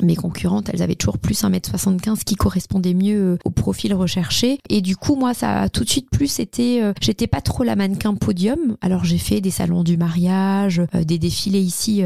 mes 0.03 0.15
concurrentes, 0.15 0.69
elles 0.71 0.83
avaient 0.83 0.95
toujours 0.95 1.17
plus 1.17 1.43
1m75 1.43 2.23
qui 2.23 2.35
correspondait 2.35 2.93
mieux 2.93 3.33
euh, 3.33 3.37
au 3.45 3.49
profil 3.49 3.93
recherché. 3.95 4.59
Et 4.69 4.81
du 4.81 4.95
coup, 4.95 5.15
moi, 5.15 5.33
ça 5.33 5.61
a 5.61 5.69
tout 5.69 5.83
de 5.83 5.89
suite 5.89 6.09
plus 6.11 6.39
été, 6.39 6.83
euh, 6.83 6.93
j'étais 7.01 7.25
pas 7.25 7.41
trop 7.41 7.63
la 7.63 7.75
mannequin 7.75 8.13
podium. 8.13 8.77
Alors, 8.81 9.05
j'ai 9.05 9.17
fait 9.17 9.41
des 9.41 9.49
salons 9.49 9.83
du 9.83 9.97
mariage, 9.97 10.83
euh, 10.93 11.03
des 11.03 11.17
défilés 11.17 11.61
ici 11.61 12.03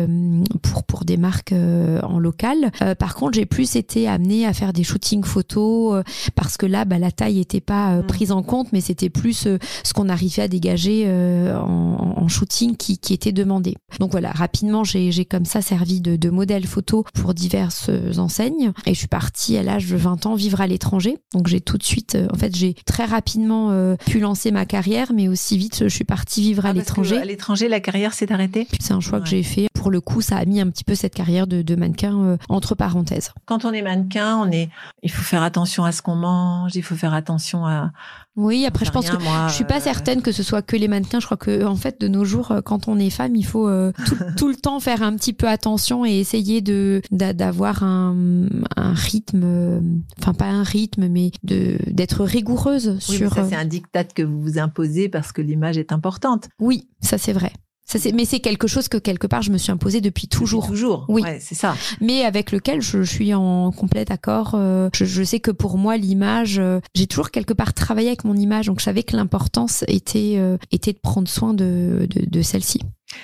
pour, 0.61 0.83
pour 0.83 1.03
des 1.03 1.17
marques 1.17 1.53
en 1.53 2.19
local. 2.19 2.71
par 2.97 3.15
contre, 3.15 3.33
j'ai 3.33 3.45
plus 3.45 3.75
été 3.75 4.07
amenée 4.07 4.45
à 4.45 4.53
faire 4.53 4.73
des 4.73 4.83
shootings 4.83 5.23
photos 5.23 6.03
parce 6.35 6.57
que 6.57 6.65
là, 6.65 6.85
bah, 6.85 6.99
la 6.99 7.11
taille 7.11 7.39
était 7.39 7.61
pas 7.61 7.97
mm. 7.97 8.07
prise 8.07 8.31
en 8.31 8.43
compte, 8.43 8.71
mais 8.71 8.81
c'était 8.81 9.09
plus 9.09 9.47
ce 9.83 9.93
qu'on 9.93 10.09
arrivait 10.09 10.43
à 10.43 10.47
dégager 10.47 11.09
en, 11.09 12.13
en, 12.17 12.27
shooting 12.27 12.77
qui, 12.77 12.97
qui 12.97 13.13
était 13.13 13.31
demandé. 13.31 13.75
Donc 13.99 14.11
voilà, 14.11 14.31
rapidement, 14.31 14.83
j'ai 14.83 15.25
comme 15.25 15.45
ça 15.45 15.61
servi 15.61 16.01
de, 16.01 16.15
de 16.15 16.29
modèle 16.29 16.65
photo 16.65 17.03
pour 17.13 17.33
diverses 17.33 17.80
enseignes 18.17 18.71
et 18.85 18.93
je 18.93 18.99
suis 18.99 19.07
partie 19.07 19.57
à 19.57 19.63
l'âge 19.63 19.87
de 19.87 19.95
20 19.95 20.25
ans 20.25 20.35
vivre 20.35 20.61
à 20.61 20.67
l'étranger. 20.67 21.17
Donc 21.33 21.47
j'ai 21.47 21.61
tout 21.61 21.77
de 21.77 21.83
suite, 21.83 22.15
euh, 22.15 22.27
en 22.33 22.37
fait, 22.37 22.55
j'ai 22.55 22.75
très 22.85 23.05
rapidement 23.05 23.71
euh, 23.71 23.95
pu 24.07 24.19
lancer 24.19 24.51
ma 24.51 24.65
carrière, 24.65 25.11
mais 25.13 25.27
aussi 25.27 25.57
vite, 25.57 25.83
je 25.83 25.89
suis 25.89 26.03
partie 26.03 26.41
vivre 26.41 26.65
à 26.65 26.69
ah, 26.69 26.73
l'étranger. 26.73 27.17
À 27.17 27.25
l'étranger, 27.25 27.67
la 27.67 27.79
carrière 27.79 28.13
s'est 28.13 28.31
arrêtée? 28.31 28.67
C'est 28.79 28.93
un 28.93 28.99
choix 28.99 29.19
que 29.19 29.27
j'ai 29.27 29.43
fait. 29.43 29.67
Pour 29.81 29.89
le 29.89 29.99
coup, 29.99 30.21
ça 30.21 30.37
a 30.37 30.45
mis 30.45 30.61
un 30.61 30.69
petit 30.69 30.83
peu 30.83 30.93
cette 30.93 31.15
carrière 31.15 31.47
de, 31.47 31.63
de 31.63 31.75
mannequin 31.75 32.15
euh, 32.23 32.37
entre 32.49 32.75
parenthèses. 32.75 33.31
Quand 33.45 33.65
on 33.65 33.73
est 33.73 33.81
mannequin, 33.81 34.37
on 34.37 34.51
est, 34.51 34.69
il 35.01 35.09
faut 35.09 35.23
faire 35.23 35.41
attention 35.41 35.83
à 35.83 35.91
ce 35.91 36.03
qu'on 36.03 36.15
mange, 36.15 36.75
il 36.75 36.83
faut 36.83 36.95
faire 36.95 37.15
attention 37.15 37.65
à, 37.65 37.91
oui, 38.37 38.65
après, 38.65 38.85
je 38.85 38.91
pense 38.91 39.09
que 39.09 39.17
je 39.19 39.53
suis 39.53 39.65
pas 39.65 39.79
euh, 39.79 39.81
certaine 39.81 40.21
que 40.21 40.31
ce 40.31 40.41
soit 40.41 40.61
que 40.61 40.77
les 40.77 40.87
mannequins. 40.87 41.19
Je 41.19 41.25
crois 41.25 41.37
que, 41.37 41.65
en 41.65 41.75
fait, 41.75 41.99
de 41.99 42.07
nos 42.07 42.23
jours, 42.23 42.51
euh, 42.51 42.61
quand 42.61 42.87
on 42.87 42.97
est 42.97 43.09
femme, 43.09 43.35
il 43.35 43.45
faut 43.45 43.67
euh, 43.67 43.91
tout, 44.37 44.47
le 44.47 44.55
temps 44.55 44.79
faire 44.79 45.03
un 45.03 45.15
petit 45.17 45.33
peu 45.33 45.49
attention 45.49 46.05
et 46.05 46.17
essayer 46.19 46.61
de 46.61 47.01
d'avoir 47.11 47.83
un, 47.83 48.47
un 48.77 48.93
rythme, 48.93 49.81
enfin 50.19 50.33
pas 50.33 50.45
un 50.45 50.63
rythme, 50.63 51.09
mais 51.09 51.31
de 51.43 51.77
d'être 51.87 52.23
rigoureuse 52.23 52.99
oui, 53.09 53.17
sur. 53.17 53.33
ça, 53.33 53.49
c'est 53.49 53.55
un 53.55 53.65
diktat 53.65 54.05
que 54.05 54.21
vous 54.21 54.41
vous 54.41 54.59
imposez 54.59 55.09
parce 55.09 55.33
que 55.33 55.41
l'image 55.41 55.77
est 55.77 55.91
importante. 55.91 56.47
Oui, 56.59 56.87
ça 57.01 57.17
c'est 57.17 57.33
vrai. 57.33 57.51
Ça, 57.91 57.99
c'est, 57.99 58.13
mais 58.13 58.23
c'est 58.23 58.39
quelque 58.39 58.67
chose 58.67 58.87
que 58.87 58.97
quelque 58.97 59.27
part 59.27 59.41
je 59.41 59.51
me 59.51 59.57
suis 59.57 59.69
imposé 59.69 59.99
depuis 59.99 60.29
toujours. 60.29 60.61
Depuis 60.61 60.71
toujours. 60.71 61.05
Oui. 61.09 61.23
Ouais, 61.23 61.39
c'est 61.41 61.55
ça. 61.55 61.75
mais 61.99 62.23
avec 62.23 62.53
lequel 62.53 62.81
je, 62.81 63.03
je 63.03 63.11
suis 63.11 63.33
en 63.33 63.71
complet 63.73 64.09
accord. 64.09 64.53
Euh, 64.55 64.89
je, 64.93 65.03
je 65.03 65.23
sais 65.23 65.41
que 65.41 65.51
pour 65.51 65.77
moi, 65.77 65.97
l'image, 65.97 66.57
euh, 66.57 66.79
j'ai 66.95 67.05
toujours 67.05 67.31
quelque 67.31 67.51
part 67.53 67.73
travaillé 67.73 68.07
avec 68.07 68.23
mon 68.23 68.35
image, 68.37 68.67
donc 68.67 68.79
je 68.79 68.85
savais 68.85 69.03
que 69.03 69.17
l'importance 69.17 69.83
était, 69.89 70.35
euh, 70.37 70.57
était 70.71 70.93
de 70.93 70.99
prendre 70.99 71.27
soin 71.27 71.53
de, 71.53 72.07
de, 72.09 72.23
de 72.25 72.41
celle-ci. 72.41 72.79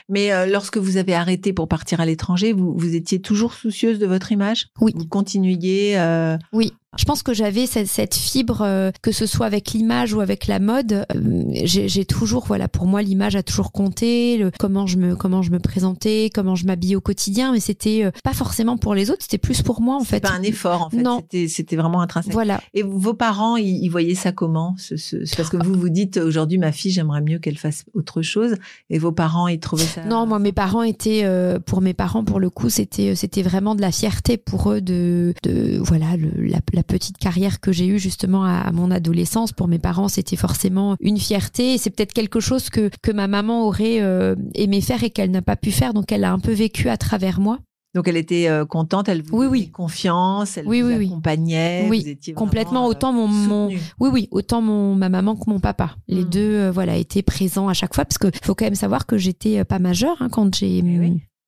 Mais 0.09 0.33
euh, 0.33 0.47
lorsque 0.47 0.77
vous 0.77 0.97
avez 0.97 1.13
arrêté 1.15 1.53
pour 1.53 1.69
partir 1.69 2.01
à 2.01 2.05
l'étranger, 2.05 2.51
vous, 2.51 2.73
vous 2.77 2.93
étiez 2.93 3.21
toujours 3.21 3.53
soucieuse 3.53 3.99
de 3.99 4.05
votre 4.05 4.33
image? 4.33 4.67
Oui. 4.81 4.91
Vous 4.95 5.05
continuiez 5.07 5.97
euh, 5.97 6.37
Oui. 6.51 6.73
Je 6.97 7.05
pense 7.05 7.23
que 7.23 7.33
j'avais 7.33 7.65
cette, 7.67 7.87
cette 7.87 8.15
fibre, 8.15 8.61
euh, 8.61 8.91
que 9.01 9.11
ce 9.11 9.25
soit 9.25 9.45
avec 9.45 9.71
l'image 9.71 10.13
ou 10.13 10.19
avec 10.19 10.47
la 10.47 10.59
mode. 10.59 11.05
euh, 11.15 11.43
j'ai 11.63 12.05
toujours, 12.05 12.45
voilà, 12.45 12.67
pour 12.67 12.85
moi, 12.85 13.01
l'image 13.01 13.35
a 13.35 13.43
toujours 13.43 13.71
compté. 13.71 14.37
Le, 14.37 14.51
comment 14.57 14.87
je 14.87 14.97
me, 14.97 15.15
comment 15.15 15.41
je 15.41 15.51
me 15.51 15.59
présentais, 15.59 16.29
comment 16.33 16.55
je 16.55 16.65
m'habillais 16.65 16.95
au 16.95 17.01
quotidien. 17.01 17.51
Mais 17.53 17.59
c'était 17.59 18.03
euh, 18.05 18.11
pas 18.23 18.33
forcément 18.33 18.77
pour 18.77 18.95
les 18.95 19.09
autres, 19.11 19.21
c'était 19.21 19.37
plus 19.37 19.61
pour 19.61 19.81
moi 19.81 19.95
en 19.95 20.03
fait. 20.03 20.19
pas 20.21 20.31
un 20.31 20.41
effort 20.41 20.81
en 20.83 20.89
fait. 20.89 21.01
Non. 21.01 21.21
C'était- 21.31 21.75
vraiment 21.77 22.01
intrinsèque. 22.01 22.33
Voilà. 22.33 22.59
Et 22.73 22.81
vos 22.83 23.13
parents, 23.13 23.55
ils, 23.57 23.83
ils 23.83 23.89
voyaient 23.89 24.15
ça 24.15 24.31
comment 24.31 24.75
ce, 24.77 24.95
Parce 25.35 25.49
que 25.49 25.57
vous 25.63 25.73
vous 25.75 25.89
dites 25.89 26.17
aujourd'hui, 26.17 26.57
ma 26.57 26.71
fille, 26.71 26.91
j'aimerais 26.91 27.21
mieux 27.21 27.37
qu'elle 27.39 27.57
fasse 27.57 27.85
autre 27.93 28.21
chose. 28.21 28.55
Et 28.89 28.97
vos 28.97 29.11
parents, 29.11 29.47
ils 29.47 29.59
trouvaient 29.59 29.83
ça. 29.83 30.03
Non, 30.05 30.25
moi, 30.25 30.39
mes 30.39 30.51
parents 30.53 30.81
étaient, 30.83 31.21
euh, 31.25 31.59
pour 31.59 31.81
mes 31.81 31.93
parents, 31.93 32.23
pour 32.23 32.39
le 32.39 32.49
coup, 32.49 32.69
c'était, 32.69 33.15
c'était 33.15 33.43
vraiment 33.43 33.75
de 33.75 33.81
la 33.81 33.91
fierté 33.91 34.37
pour 34.37 34.71
eux 34.71 34.81
de, 34.81 35.33
de 35.43 35.77
voilà, 35.83 36.17
le- 36.17 36.45
la, 36.47 36.59
la 36.73 36.83
petite 36.87 37.17
carrière 37.17 37.59
que 37.59 37.71
j'ai 37.71 37.85
eue 37.87 37.99
justement 37.99 38.43
à, 38.43 38.61
à 38.61 38.71
mon 38.71 38.89
adolescence. 38.91 39.51
Pour 39.51 39.67
mes 39.67 39.79
parents, 39.79 40.07
c'était 40.07 40.35
forcément 40.35 40.95
une 40.99 41.17
fierté. 41.19 41.77
C'est 41.77 41.91
peut-être 41.91 42.13
quelque 42.13 42.39
chose 42.39 42.69
que 42.69 42.89
que 43.03 43.11
ma 43.11 43.27
maman 43.27 43.65
aurait 43.65 44.01
euh, 44.01 44.35
aimé 44.55 44.81
faire 44.81 45.03
et 45.03 45.09
qu'elle 45.11 45.31
n'a 45.31 45.41
pas 45.41 45.55
pu 45.55 45.71
faire. 45.71 45.93
Donc, 45.93 46.11
elle 46.11 46.23
a 46.23 46.31
un 46.33 46.39
peu 46.39 46.51
vécu 46.53 46.89
à 46.89 46.97
travers 46.97 47.39
moi. 47.39 47.59
Donc 47.95 48.07
elle 48.07 48.17
était 48.17 48.47
euh, 48.47 48.63
contente, 48.63 49.09
elle 49.09 49.23
vous 49.23 49.37
Oui, 49.39 49.47
oui. 49.47 49.69
confiance, 49.71 50.57
elle 50.57 50.67
Oui, 50.67 50.81
vous 50.81 50.89
oui, 50.89 51.07
accompagnait. 51.07 51.87
Oui, 51.89 52.01
vous 52.03 52.09
étiez 52.09 52.33
complètement. 52.33 52.81
vraiment, 52.81 52.87
euh, 52.87 52.91
Autant 52.91 53.11
mon, 53.13 53.27
mon 53.27 53.67
oui, 53.69 53.79
oui, 54.13 54.27
autant 54.29 54.61
mon 54.61 54.93
ma 54.93 55.09
maman 55.09 55.35
que 55.35 55.49
mon 55.49 55.59
papa. 55.59 55.95
Les 56.07 56.23
Mm. 56.23 56.29
deux, 56.29 56.39
euh, 56.55 56.71
voilà, 56.71 56.95
étaient 56.97 57.23
présents 57.23 57.69
à 57.69 57.73
chaque 57.73 57.95
fois 57.95 58.05
parce 58.05 58.19
que 58.19 58.27
faut 58.43 58.53
quand 58.53 58.65
même 58.65 58.75
savoir 58.75 59.07
que 59.07 59.17
j'étais 59.17 59.63
pas 59.63 59.79
majeure 59.79 60.17
hein, 60.19 60.27
quand 60.29 60.53
j'ai. 60.53 60.83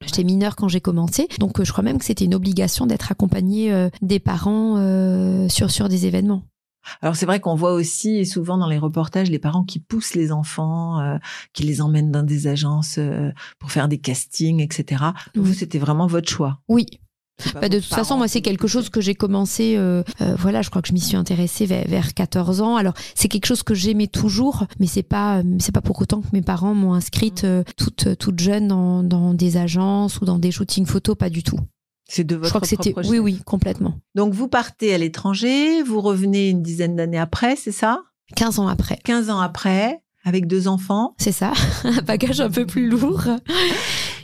J'étais 0.05 0.23
mineure 0.23 0.55
quand 0.55 0.69
j'ai 0.69 0.81
commencé, 0.81 1.27
donc 1.39 1.59
euh, 1.59 1.65
je 1.65 1.71
crois 1.71 1.83
même 1.83 1.97
que 1.97 2.05
c'était 2.05 2.25
une 2.25 2.35
obligation 2.35 2.85
d'être 2.85 3.11
accompagnée 3.11 3.73
euh, 3.73 3.89
des 4.01 4.19
parents 4.19 4.77
euh, 4.77 5.49
sur 5.49 5.69
sur 5.71 5.89
des 5.89 6.05
événements. 6.05 6.43
Alors 7.01 7.15
c'est 7.15 7.25
vrai 7.25 7.39
qu'on 7.39 7.55
voit 7.55 7.73
aussi 7.73 8.25
souvent 8.25 8.57
dans 8.57 8.67
les 8.67 8.77
reportages 8.77 9.29
les 9.29 9.39
parents 9.39 9.63
qui 9.63 9.79
poussent 9.79 10.15
les 10.15 10.31
enfants, 10.31 10.99
euh, 10.99 11.17
qui 11.53 11.63
les 11.63 11.81
emmènent 11.81 12.11
dans 12.11 12.23
des 12.23 12.47
agences 12.47 12.97
euh, 12.97 13.31
pour 13.59 13.71
faire 13.71 13.87
des 13.87 13.97
castings, 13.97 14.61
etc. 14.61 15.03
Vous, 15.35 15.53
c'était 15.53 15.79
vraiment 15.79 16.07
votre 16.07 16.29
choix? 16.29 16.59
Oui, 16.67 16.85
Bah, 17.53 17.69
de 17.69 17.79
toute 17.79 17.87
façon, 17.87 18.17
moi, 18.17 18.27
c'est 18.27 18.41
quelque 18.41 18.67
chose 18.67 18.89
que 18.89 19.01
j'ai 19.01 19.15
commencé. 19.15 19.75
euh, 19.77 20.03
euh, 20.21 20.35
voilà, 20.37 20.61
je 20.61 20.69
crois 20.69 20.81
que 20.81 20.87
je 20.87 20.93
m'y 20.93 20.99
suis 20.99 21.15
intéressée 21.17 21.65
vers, 21.65 21.87
vers 21.87 22.13
14 22.13 22.61
ans. 22.61 22.75
Alors, 22.75 22.93
c'est 23.15 23.27
quelque 23.27 23.45
chose 23.45 23.63
que 23.63 23.73
j'aimais 23.73 24.07
toujours, 24.07 24.65
mais 24.79 24.87
c'est 24.87 25.03
pas, 25.03 25.39
euh, 25.39 25.43
c'est 25.59 25.71
pas 25.73 25.81
pour 25.81 26.01
autant 26.01 26.21
que 26.21 26.27
mes 26.33 26.41
parents 26.41 26.73
m'ont 26.75 26.93
inscrite 26.93 27.43
euh, 27.43 27.63
toute, 27.77 28.17
toute 28.17 28.39
jeune 28.39 28.67
dans, 28.67 29.03
dans 29.03 29.33
des 29.33 29.57
agences 29.57 30.19
ou 30.21 30.25
dans 30.25 30.39
des 30.39 30.51
shootings 30.51 30.85
photos, 30.85 31.15
pas 31.17 31.29
du 31.29 31.43
tout. 31.43 31.59
C'est 32.11 32.23
de 32.23 32.35
votre 32.35 32.45
je 32.47 32.49
crois 32.49 32.61
que 32.61 32.67
c'était, 32.67 32.93
oui, 33.07 33.19
oui, 33.19 33.39
complètement. 33.45 33.93
Donc 34.15 34.33
vous 34.33 34.47
partez 34.47 34.93
à 34.95 34.97
l'étranger, 34.97 35.83
vous 35.83 36.01
revenez 36.01 36.49
une 36.49 36.63
dizaine 36.63 36.95
d'années 36.95 37.19
après, 37.19 37.55
c'est 37.55 37.71
ça? 37.71 38.01
15 38.35 38.59
ans 38.59 38.67
après. 38.67 38.97
15 39.03 39.29
ans 39.29 39.39
après, 39.39 40.01
avec 40.23 40.47
deux 40.47 40.67
enfants, 40.67 41.13
C'est 41.19 41.31
ça, 41.31 41.53
un 41.83 42.01
bagage 42.01 42.41
un 42.41 42.49
peu 42.49 42.65
plus 42.65 42.89
lourd. 42.89 43.21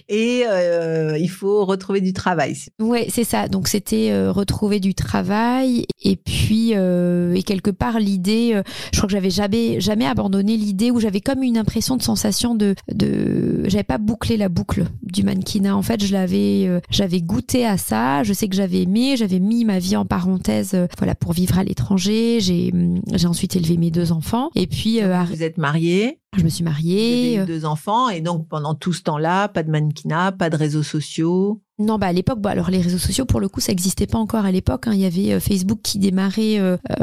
Et 0.09 0.43
euh, 0.47 1.17
il 1.17 1.29
faut 1.29 1.65
retrouver 1.65 2.01
du 2.01 2.13
travail. 2.13 2.55
Ouais, 2.79 3.07
c'est 3.09 3.23
ça. 3.23 3.47
Donc 3.47 3.67
c'était 3.67 4.11
euh, 4.11 4.31
retrouver 4.31 4.79
du 4.79 4.93
travail 4.93 5.85
et 6.03 6.15
puis 6.15 6.71
euh, 6.75 7.33
et 7.33 7.43
quelque 7.43 7.71
part 7.71 7.99
l'idée. 7.99 8.51
euh, 8.53 8.63
je 8.93 8.97
crois 8.99 9.07
que 9.07 9.13
j'avais 9.13 9.29
jamais 9.29 9.79
jamais 9.79 10.05
abandonné 10.05 10.57
l'idée 10.57 10.91
où 10.91 10.99
j'avais 10.99 11.21
comme 11.21 11.43
une 11.43 11.57
impression 11.57 11.97
de 11.97 12.01
sensation 12.01 12.55
de 12.55 12.75
de. 12.93 13.63
J'avais 13.67 13.83
pas 13.83 13.97
bouclé 13.97 14.37
la 14.37 14.49
boucle 14.49 14.85
du 15.03 15.23
mannequinat. 15.23 15.75
En 15.75 15.81
fait, 15.81 16.03
je 16.03 16.13
l'avais 16.13 16.65
euh, 16.67 16.79
j'avais 16.89 17.21
goûté 17.21 17.65
à 17.65 17.77
ça. 17.77 18.23
Je 18.23 18.33
sais 18.33 18.47
que 18.47 18.55
j'avais 18.55 18.81
aimé. 18.83 19.15
J'avais 19.17 19.39
mis 19.39 19.65
ma 19.65 19.79
vie 19.79 19.95
en 19.95 20.05
parenthèse. 20.05 20.71
euh, 20.73 20.87
voilà 20.97 21.15
pour 21.15 21.33
vivre 21.33 21.57
à 21.59 21.63
l'étranger. 21.63 22.39
J'ai 22.39 22.71
hum, 22.73 23.01
j'ai 23.13 23.27
ensuite 23.27 23.55
élevé 23.55 23.77
mes 23.77 23.91
deux 23.91 24.11
enfants 24.11 24.49
et 24.55 24.67
puis 24.67 25.01
euh, 25.01 25.15
Vous 25.29 25.43
êtes 25.43 25.57
mariés, 25.57 26.19
je 26.37 26.43
me 26.43 26.49
suis 26.49 26.63
mariée. 26.63 27.35
eu 27.35 27.39
euh, 27.39 27.45
deux 27.45 27.65
enfants, 27.65 28.09
et 28.09 28.21
donc 28.21 28.47
pendant 28.47 28.75
tout 28.75 28.93
ce 28.93 29.01
temps-là, 29.03 29.47
pas 29.47 29.63
de 29.63 29.71
mannequinat, 29.71 30.31
pas 30.31 30.49
de 30.49 30.55
réseaux 30.57 30.83
sociaux. 30.83 31.61
Non, 31.77 31.97
bah 31.97 32.07
à 32.07 32.13
l'époque, 32.13 32.39
bah, 32.39 32.51
alors 32.51 32.69
les 32.69 32.79
réseaux 32.79 32.97
sociaux, 32.97 33.25
pour 33.25 33.41
le 33.41 33.49
coup, 33.49 33.59
ça 33.59 33.73
n'existait 33.73 34.07
pas 34.07 34.17
encore 34.17 34.45
à 34.45 34.51
l'époque. 34.51 34.87
hein. 34.87 34.93
Il 34.93 34.99
y 35.01 35.05
avait 35.05 35.33
euh, 35.33 35.39
Facebook 35.41 35.79
qui 35.83 35.99
démarrait, 35.99 36.57
euh, 36.57 36.77
euh, 36.89 36.95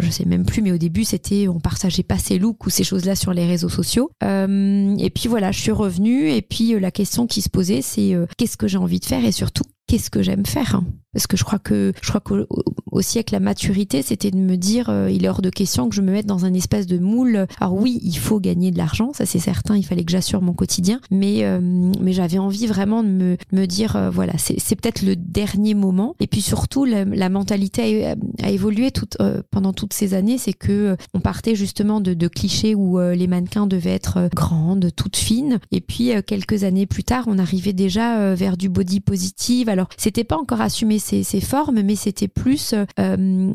je 0.00 0.10
sais 0.10 0.26
même 0.26 0.44
plus, 0.44 0.60
mais 0.60 0.72
au 0.72 0.76
début, 0.76 1.04
c'était 1.04 1.48
on 1.48 1.58
partageait 1.58 2.02
pas 2.02 2.18
ses 2.18 2.38
looks 2.38 2.66
ou 2.66 2.70
ces 2.70 2.84
choses-là 2.84 3.14
sur 3.16 3.32
les 3.32 3.46
réseaux 3.46 3.70
sociaux. 3.70 4.10
Euh, 4.22 4.94
et 4.98 5.08
puis 5.08 5.28
voilà, 5.28 5.52
je 5.52 5.60
suis 5.60 5.72
revenue. 5.72 6.30
Et 6.30 6.42
puis 6.42 6.78
la 6.78 6.90
question 6.90 7.26
qui 7.26 7.40
se 7.40 7.48
posait, 7.48 7.80
c'est 7.80 8.12
euh, 8.14 8.26
qu'est-ce 8.36 8.58
que 8.58 8.68
j'ai 8.68 8.76
envie 8.78 9.00
de 9.00 9.06
faire 9.06 9.24
et 9.24 9.32
surtout 9.32 9.64
qu'est-ce 9.90 10.10
que 10.10 10.22
j'aime 10.22 10.46
faire. 10.46 10.76
hein. 10.76 10.84
Parce 11.12 11.26
que 11.26 11.36
je 11.36 11.42
crois 11.42 11.58
que 11.58 11.92
je 12.00 12.08
crois 12.08 12.20
qu'au 12.20 12.46
au- 12.50 12.62
aussi 12.92 13.18
avec 13.18 13.30
la 13.30 13.40
maturité, 13.40 14.02
c'était 14.02 14.30
de 14.30 14.36
me 14.36 14.56
dire 14.56 14.90
euh, 14.90 15.10
il 15.10 15.24
est 15.24 15.28
hors 15.28 15.42
de 15.42 15.50
question 15.50 15.88
que 15.88 15.94
je 15.94 16.02
me 16.02 16.12
mette 16.12 16.26
dans 16.26 16.44
un 16.44 16.54
espèce 16.54 16.86
de 16.86 16.98
moule. 16.98 17.46
Alors 17.60 17.74
oui, 17.74 17.98
il 18.02 18.16
faut 18.16 18.38
gagner 18.40 18.70
de 18.70 18.78
l'argent, 18.78 19.12
ça 19.12 19.26
c'est 19.26 19.38
certain. 19.38 19.76
Il 19.76 19.84
fallait 19.84 20.04
que 20.04 20.12
j'assure 20.12 20.42
mon 20.42 20.52
quotidien, 20.52 21.00
mais 21.10 21.44
euh, 21.44 21.60
mais 22.00 22.12
j'avais 22.12 22.38
envie 22.38 22.66
vraiment 22.66 23.02
de 23.02 23.08
me 23.08 23.36
me 23.52 23.66
dire 23.66 23.96
euh, 23.96 24.10
voilà, 24.10 24.34
c'est 24.38 24.76
peut-être 24.76 25.02
le 25.02 25.16
dernier 25.16 25.74
moment. 25.74 26.14
Et 26.20 26.26
puis 26.28 26.42
surtout, 26.42 26.84
la, 26.84 27.28
mentalité 27.28 28.14
a, 28.42 28.50
évolué 28.50 28.90
toute, 28.90 29.16
euh, 29.20 29.42
pendant 29.50 29.72
toutes 29.72 29.92
ces 29.92 30.14
années. 30.14 30.38
C'est 30.38 30.52
que 30.52 30.96
on 31.14 31.20
partait 31.20 31.54
justement 31.54 32.00
de, 32.00 32.28
clichés 32.28 32.74
où 32.74 33.00
les 33.00 33.26
mannequins 33.26 33.66
devaient 33.66 33.90
être 33.94 34.28
grandes, 34.34 34.90
toutes 34.94 35.16
fines. 35.16 35.58
Et 35.72 35.80
puis 35.80 36.12
quelques 36.26 36.64
années 36.64 36.86
plus 36.86 37.02
tard, 37.02 37.24
on 37.26 37.38
arrivait 37.38 37.72
déjà 37.72 38.34
vers 38.34 38.56
du 38.56 38.68
body 38.68 39.00
positive. 39.00 39.68
C'était 39.96 40.24
pas 40.24 40.36
encore 40.36 40.60
assumer 40.60 40.98
ces 40.98 41.40
formes, 41.40 41.82
mais 41.82 41.96
c'était 41.96 42.28
plus 42.28 42.72
euh, 42.72 42.84
euh, 42.98 43.52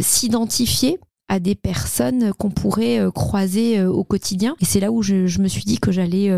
s'identifier 0.00 0.98
à 1.28 1.38
des 1.40 1.54
personnes 1.54 2.32
qu'on 2.34 2.50
pourrait 2.50 3.00
euh, 3.00 3.10
croiser 3.10 3.82
au 3.84 4.04
quotidien. 4.04 4.54
Et 4.60 4.64
c'est 4.64 4.80
là 4.80 4.90
où 4.90 5.02
je, 5.02 5.40
me 5.40 5.48
suis 5.48 5.64
dit 5.64 5.78
que 5.78 5.92
j'allais 5.92 6.30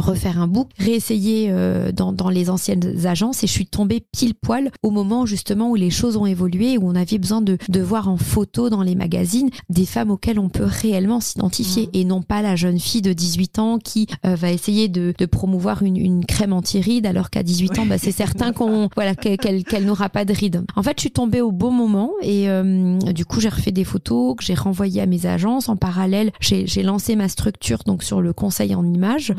refaire 0.00 0.40
un 0.40 0.46
book, 0.46 0.68
réessayer 0.78 1.48
euh, 1.50 1.92
dans, 1.92 2.12
dans 2.12 2.28
les 2.30 2.50
anciennes 2.50 3.06
agences 3.06 3.44
et 3.44 3.46
je 3.46 3.52
suis 3.52 3.66
tombée 3.66 4.04
pile 4.12 4.34
poil 4.34 4.70
au 4.82 4.90
moment 4.90 5.26
justement 5.26 5.70
où 5.70 5.74
les 5.74 5.90
choses 5.90 6.16
ont 6.16 6.26
évolué, 6.26 6.78
où 6.78 6.88
on 6.88 6.94
avait 6.94 7.18
besoin 7.18 7.40
de, 7.40 7.58
de 7.68 7.80
voir 7.80 8.08
en 8.08 8.16
photo 8.16 8.70
dans 8.70 8.82
les 8.82 8.94
magazines 8.94 9.50
des 9.68 9.86
femmes 9.86 10.10
auxquelles 10.10 10.38
on 10.38 10.48
peut 10.48 10.64
réellement 10.68 11.20
s'identifier 11.20 11.84
Mhm. 11.84 11.90
et 11.94 12.04
non 12.04 12.22
pas 12.22 12.42
la 12.42 12.56
jeune 12.56 12.78
fille 12.78 13.02
de 13.02 13.12
18 13.12 13.58
ans 13.58 13.78
qui 13.78 14.06
euh, 14.26 14.34
va 14.34 14.50
essayer 14.52 14.88
de, 14.88 15.12
de 15.16 15.26
promouvoir 15.26 15.82
une, 15.82 15.96
une 15.96 16.24
crème 16.24 16.52
anti-rides 16.52 17.06
alors 17.06 17.30
qu'à 17.30 17.42
18 17.42 17.78
ans, 17.80 17.86
bah, 17.86 17.98
c'est 17.98 18.12
certain 18.12 18.52
qu'on 18.52 18.88
voilà 18.94 19.14
qu'elle 19.14 19.36
qu'elle- 19.38 19.64
qu'elle 19.64 19.84
n'aura 19.84 20.08
pas 20.08 20.24
de 20.24 20.32
rides. 20.32 20.62
En 20.76 20.82
fait, 20.82 20.94
je 20.96 21.02
suis 21.02 21.10
tombée 21.10 21.40
au 21.40 21.52
bon 21.52 21.70
moment 21.70 22.10
et 22.22 22.48
euh, 22.48 22.98
du 22.98 23.24
coup, 23.24 23.40
j'ai 23.40 23.48
refait 23.48 23.72
des 23.72 23.84
photos 23.84 24.36
que 24.36 24.44
j'ai 24.44 24.54
renvoyées 24.54 25.00
à 25.00 25.06
mes 25.06 25.26
agences. 25.26 25.68
En 25.68 25.76
parallèle, 25.76 26.30
j'ai 26.40 26.66
j'ai 26.66 26.82
lancé 26.82 27.16
ma 27.16 27.28
structure 27.28 27.78
donc 27.86 28.02
sur 28.02 28.20
le 28.20 28.32
conseil 28.32 28.74
en 28.74 28.84
images. 28.84 29.32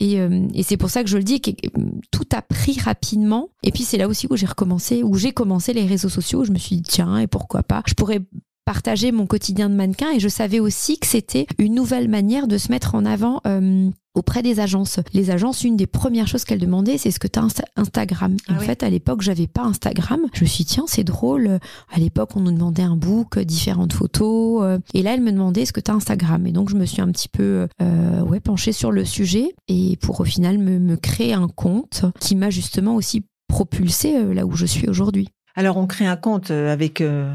Et, 0.00 0.20
euh, 0.20 0.48
et 0.54 0.62
c'est 0.62 0.76
pour 0.76 0.90
ça 0.90 1.02
que 1.02 1.08
je 1.08 1.16
le 1.16 1.24
dis, 1.24 1.40
que 1.40 1.50
euh, 1.50 1.90
tout 2.10 2.26
a 2.32 2.42
pris 2.42 2.78
rapidement. 2.78 3.50
Et 3.62 3.70
puis 3.70 3.84
c'est 3.84 3.98
là 3.98 4.08
aussi 4.08 4.26
où 4.30 4.36
j'ai 4.36 4.46
recommencé, 4.46 5.02
où 5.02 5.14
j'ai 5.14 5.32
commencé 5.32 5.72
les 5.72 5.86
réseaux 5.86 6.08
sociaux. 6.08 6.40
Où 6.40 6.44
je 6.44 6.52
me 6.52 6.58
suis 6.58 6.76
dit 6.76 6.82
tiens 6.82 7.18
et 7.18 7.26
pourquoi 7.26 7.62
pas? 7.62 7.82
Je 7.86 7.94
pourrais 7.94 8.20
partager 8.64 9.12
mon 9.12 9.26
quotidien 9.26 9.68
de 9.68 9.74
mannequin 9.74 10.10
et 10.12 10.20
je 10.20 10.28
savais 10.28 10.60
aussi 10.60 10.98
que 10.98 11.06
c'était 11.06 11.46
une 11.58 11.74
nouvelle 11.74 12.08
manière 12.08 12.46
de 12.46 12.58
se 12.58 12.70
mettre 12.70 12.94
en 12.94 13.04
avant 13.04 13.40
euh, 13.46 13.88
auprès 14.14 14.42
des 14.42 14.60
agences. 14.60 15.00
Les 15.12 15.30
agences, 15.30 15.64
une 15.64 15.76
des 15.76 15.86
premières 15.86 16.28
choses 16.28 16.44
qu'elles 16.44 16.60
demandaient, 16.60 16.98
c'est 16.98 17.10
ce 17.10 17.18
que 17.18 17.26
tu 17.26 17.38
as 17.38 17.46
Instagram. 17.76 18.36
Ah 18.48 18.52
en 18.52 18.58
oui. 18.58 18.66
fait, 18.66 18.82
à 18.82 18.90
l'époque, 18.90 19.22
j'avais 19.22 19.46
pas 19.46 19.62
Instagram. 19.62 20.20
Je 20.34 20.42
me 20.42 20.46
suis 20.46 20.64
dit, 20.64 20.74
tiens, 20.74 20.84
c'est 20.86 21.02
drôle. 21.04 21.58
À 21.92 21.98
l'époque, 21.98 22.30
on 22.36 22.40
nous 22.40 22.52
demandait 22.52 22.82
un 22.82 22.96
book, 22.96 23.38
différentes 23.38 23.94
photos. 23.94 24.62
euh, 24.62 24.78
Et 24.94 25.02
là, 25.02 25.14
elle 25.14 25.22
me 25.22 25.32
demandait, 25.32 25.62
est-ce 25.62 25.72
que 25.72 25.80
tu 25.80 25.90
as 25.90 25.94
Instagram 25.94 26.46
Et 26.46 26.52
donc, 26.52 26.68
je 26.68 26.76
me 26.76 26.84
suis 26.84 27.00
un 27.00 27.10
petit 27.10 27.28
peu 27.28 27.66
euh, 27.80 28.20
ouais, 28.22 28.40
penchée 28.40 28.72
sur 28.72 28.92
le 28.92 29.04
sujet 29.04 29.54
et 29.68 29.96
pour 30.00 30.20
au 30.20 30.24
final 30.24 30.58
me, 30.58 30.78
me 30.78 30.96
créer 30.96 31.32
un 31.32 31.48
compte 31.48 32.04
qui 32.20 32.36
m'a 32.36 32.50
justement 32.50 32.94
aussi 32.94 33.24
propulsée 33.48 34.34
là 34.34 34.46
où 34.46 34.52
je 34.56 34.66
suis 34.66 34.88
aujourd'hui. 34.88 35.28
Alors 35.54 35.76
on 35.76 35.86
crée 35.86 36.06
un 36.06 36.16
compte 36.16 36.50
avec 36.50 37.02
euh, 37.02 37.30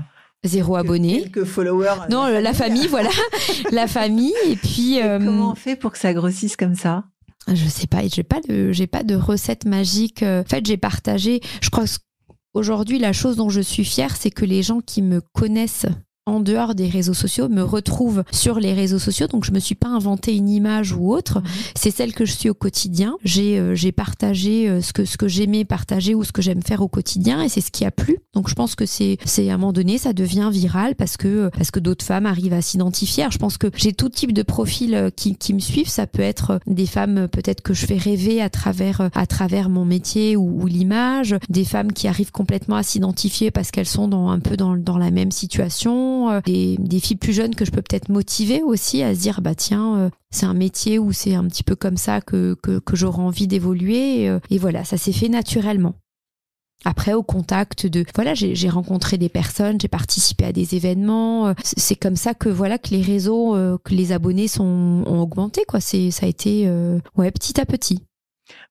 Zéro 0.47 0.75
abonné. 0.75 1.21
quelques 1.21 1.43
followers. 1.43 2.07
Non, 2.10 2.27
la 2.27 2.53
famille, 2.53 2.88
voilà. 2.88 3.10
la 3.71 3.88
famille. 3.88 4.33
Et 4.47 4.55
puis. 4.55 4.95
Et 4.95 5.03
euh, 5.03 5.19
comment 5.19 5.51
on 5.51 5.55
fait 5.55 5.75
pour 5.75 5.91
que 5.91 5.97
ça 5.97 6.13
grossisse 6.13 6.55
comme 6.55 6.75
ça? 6.75 7.03
Je 7.47 7.67
sais 7.67 7.88
pas, 7.88 7.99
j'ai 8.07 8.23
pas 8.23 8.41
de, 8.47 8.71
j'ai 8.71 8.88
pas 8.88 9.03
de 9.03 9.15
recette 9.15 9.65
magique. 9.65 10.23
Euh, 10.23 10.41
En 10.41 10.49
fait, 10.49 10.65
j'ai 10.65 10.77
partagé. 10.77 11.39
Je 11.62 11.69
crois 11.69 11.86
que 11.86 11.91
aujourd'hui, 12.53 12.99
la 12.99 13.13
chose 13.13 13.36
dont 13.38 13.49
je 13.49 13.62
suis 13.62 13.86
fière, 13.86 14.15
c'est 14.17 14.31
que 14.31 14.43
les 14.45 14.63
gens 14.63 14.81
qui 14.81 15.01
me 15.01 15.21
connaissent 15.33 15.86
en 16.27 16.41
dehors 16.41 16.75
des 16.75 16.89
réseaux 16.89 17.13
sociaux 17.13 17.47
me 17.47 17.63
retrouvent 17.63 18.23
sur 18.31 18.59
les 18.59 18.73
réseaux 18.73 18.99
sociaux. 18.99 19.27
Donc 19.27 19.45
je 19.45 19.51
me 19.51 19.59
suis 19.59 19.75
pas 19.75 19.87
inventé 19.87 20.35
une 20.35 20.49
image 20.49 20.91
ou 20.91 21.11
autre. 21.13 21.41
C'est 21.75 21.89
celle 21.89 22.13
que 22.13 22.25
je 22.25 22.33
suis 22.33 22.49
au 22.49 22.53
quotidien. 22.53 23.15
J'ai 23.23 23.57
euh, 23.57 23.75
j'ai 23.75 23.93
partagé 23.93 24.69
euh, 24.69 24.81
ce 24.81 24.91
que 24.91 25.05
ce 25.05 25.17
que 25.17 25.27
j'aimais 25.27 25.63
partager 25.63 26.13
ou 26.13 26.23
ce 26.25 26.33
que 26.33 26.41
j'aime 26.41 26.61
faire 26.61 26.81
au 26.81 26.89
quotidien 26.89 27.41
et 27.41 27.49
c'est 27.49 27.61
ce 27.61 27.71
qui 27.71 27.85
a 27.85 27.91
plu. 27.91 28.17
Donc 28.33 28.49
je 28.49 28.55
pense 28.55 28.75
que 28.75 28.85
c'est 28.85 29.17
c'est 29.23 29.49
à 29.49 29.53
un 29.53 29.57
moment 29.57 29.71
donné 29.71 29.97
ça 29.97 30.11
devient 30.11 30.49
viral 30.51 30.95
parce 30.95 31.15
que 31.15 31.49
parce 31.55 31.71
que 31.71 31.79
d'autres 31.79 32.05
femmes 32.05 32.25
arrivent 32.25 32.53
à 32.53 32.61
s'identifier. 32.61 33.25
Je 33.31 33.37
pense 33.37 33.57
que 33.57 33.67
j'ai 33.75 33.93
tout 33.93 34.09
type 34.09 34.33
de 34.33 34.43
profils 34.43 34.95
euh, 34.95 35.09
qui 35.09 35.37
qui 35.37 35.53
me 35.53 35.59
suivent. 35.59 35.89
Ça 35.89 36.07
peut 36.07 36.21
être 36.21 36.59
des 36.67 36.87
femmes 36.87 37.29
peut-être 37.29 37.61
que 37.61 37.73
je 37.73 37.85
fais 37.85 37.97
rêver 37.97 38.41
à 38.41 38.49
travers 38.49 39.09
à 39.13 39.25
travers 39.25 39.69
mon 39.69 39.85
métier 39.85 40.35
ou, 40.35 40.61
ou 40.61 40.67
l'image, 40.67 41.35
des 41.49 41.63
femmes 41.63 41.93
qui 41.93 42.09
arrivent 42.09 42.31
complètement 42.31 42.75
à 42.75 42.83
s'identifier 42.83 43.49
parce 43.49 43.71
qu'elles 43.71 43.87
sont 43.87 44.09
dans 44.09 44.27
un 44.27 44.39
peu 44.39 44.57
dans 44.57 44.75
dans 44.75 44.97
la 44.97 45.09
même 45.09 45.31
situation, 45.31 46.16
des 46.45 46.77
des 46.80 46.99
filles 46.99 47.17
plus 47.17 47.34
jeunes 47.34 47.56
que 47.56 47.65
je 47.65 47.71
peux 47.71 47.82
peut-être 47.82 48.10
motiver 48.10 48.62
aussi 48.62 49.03
à 49.03 49.13
se 49.13 49.19
dire 49.19 49.41
bah 49.41 49.56
tiens 49.56 50.10
c'est 50.32 50.45
un 50.45 50.53
métier 50.53 50.99
où 50.99 51.12
c'est 51.12 51.36
un 51.36 51.45
petit 51.45 51.63
peu 51.63 51.75
comme 51.75 51.97
ça 51.97 52.21
que, 52.21 52.56
que, 52.62 52.80
que 52.80 52.95
j'aurais 52.95 53.21
envie 53.21 53.47
d'évoluer. 53.47 54.23
Et, 54.23 54.38
et, 54.49 54.58
voilà, 54.58 54.84
ça 54.84 54.97
s'est 54.97 55.13
fait 55.13 55.30
naturellement. 55.30 55.95
Après, 56.86 57.13
au 57.13 57.23
contact 57.23 57.88
de, 57.88 58.06
voilà, 58.13 58.34
j'ai 58.36 58.69
rencontré 58.69 59.17
des 59.17 59.30
personnes, 59.30 59.80
j'ai 59.82 59.88
participé 59.88 60.45
à 60.45 60.51
des 60.51 60.75
événements. 60.75 61.53
C'est 61.63 61.95
comme 61.95 62.15
ça 62.15 62.34
que 62.36 62.49
voilà 62.49 62.77
que 62.77 62.89
les 62.91 63.01
réseaux, 63.01 63.56
que 63.84 63.95
les 63.95 64.12
abonnés 64.12 64.47
sont 64.47 65.03
ont 65.08 65.21
augmenté 65.21 65.63
quoi. 65.67 65.80
C'est 65.80 66.12
ça 66.12 66.27
a 66.27 66.30
été 66.30 66.69
ouais 67.15 67.32
petit 67.32 67.60
à 67.60 67.65
petit. 67.65 68.06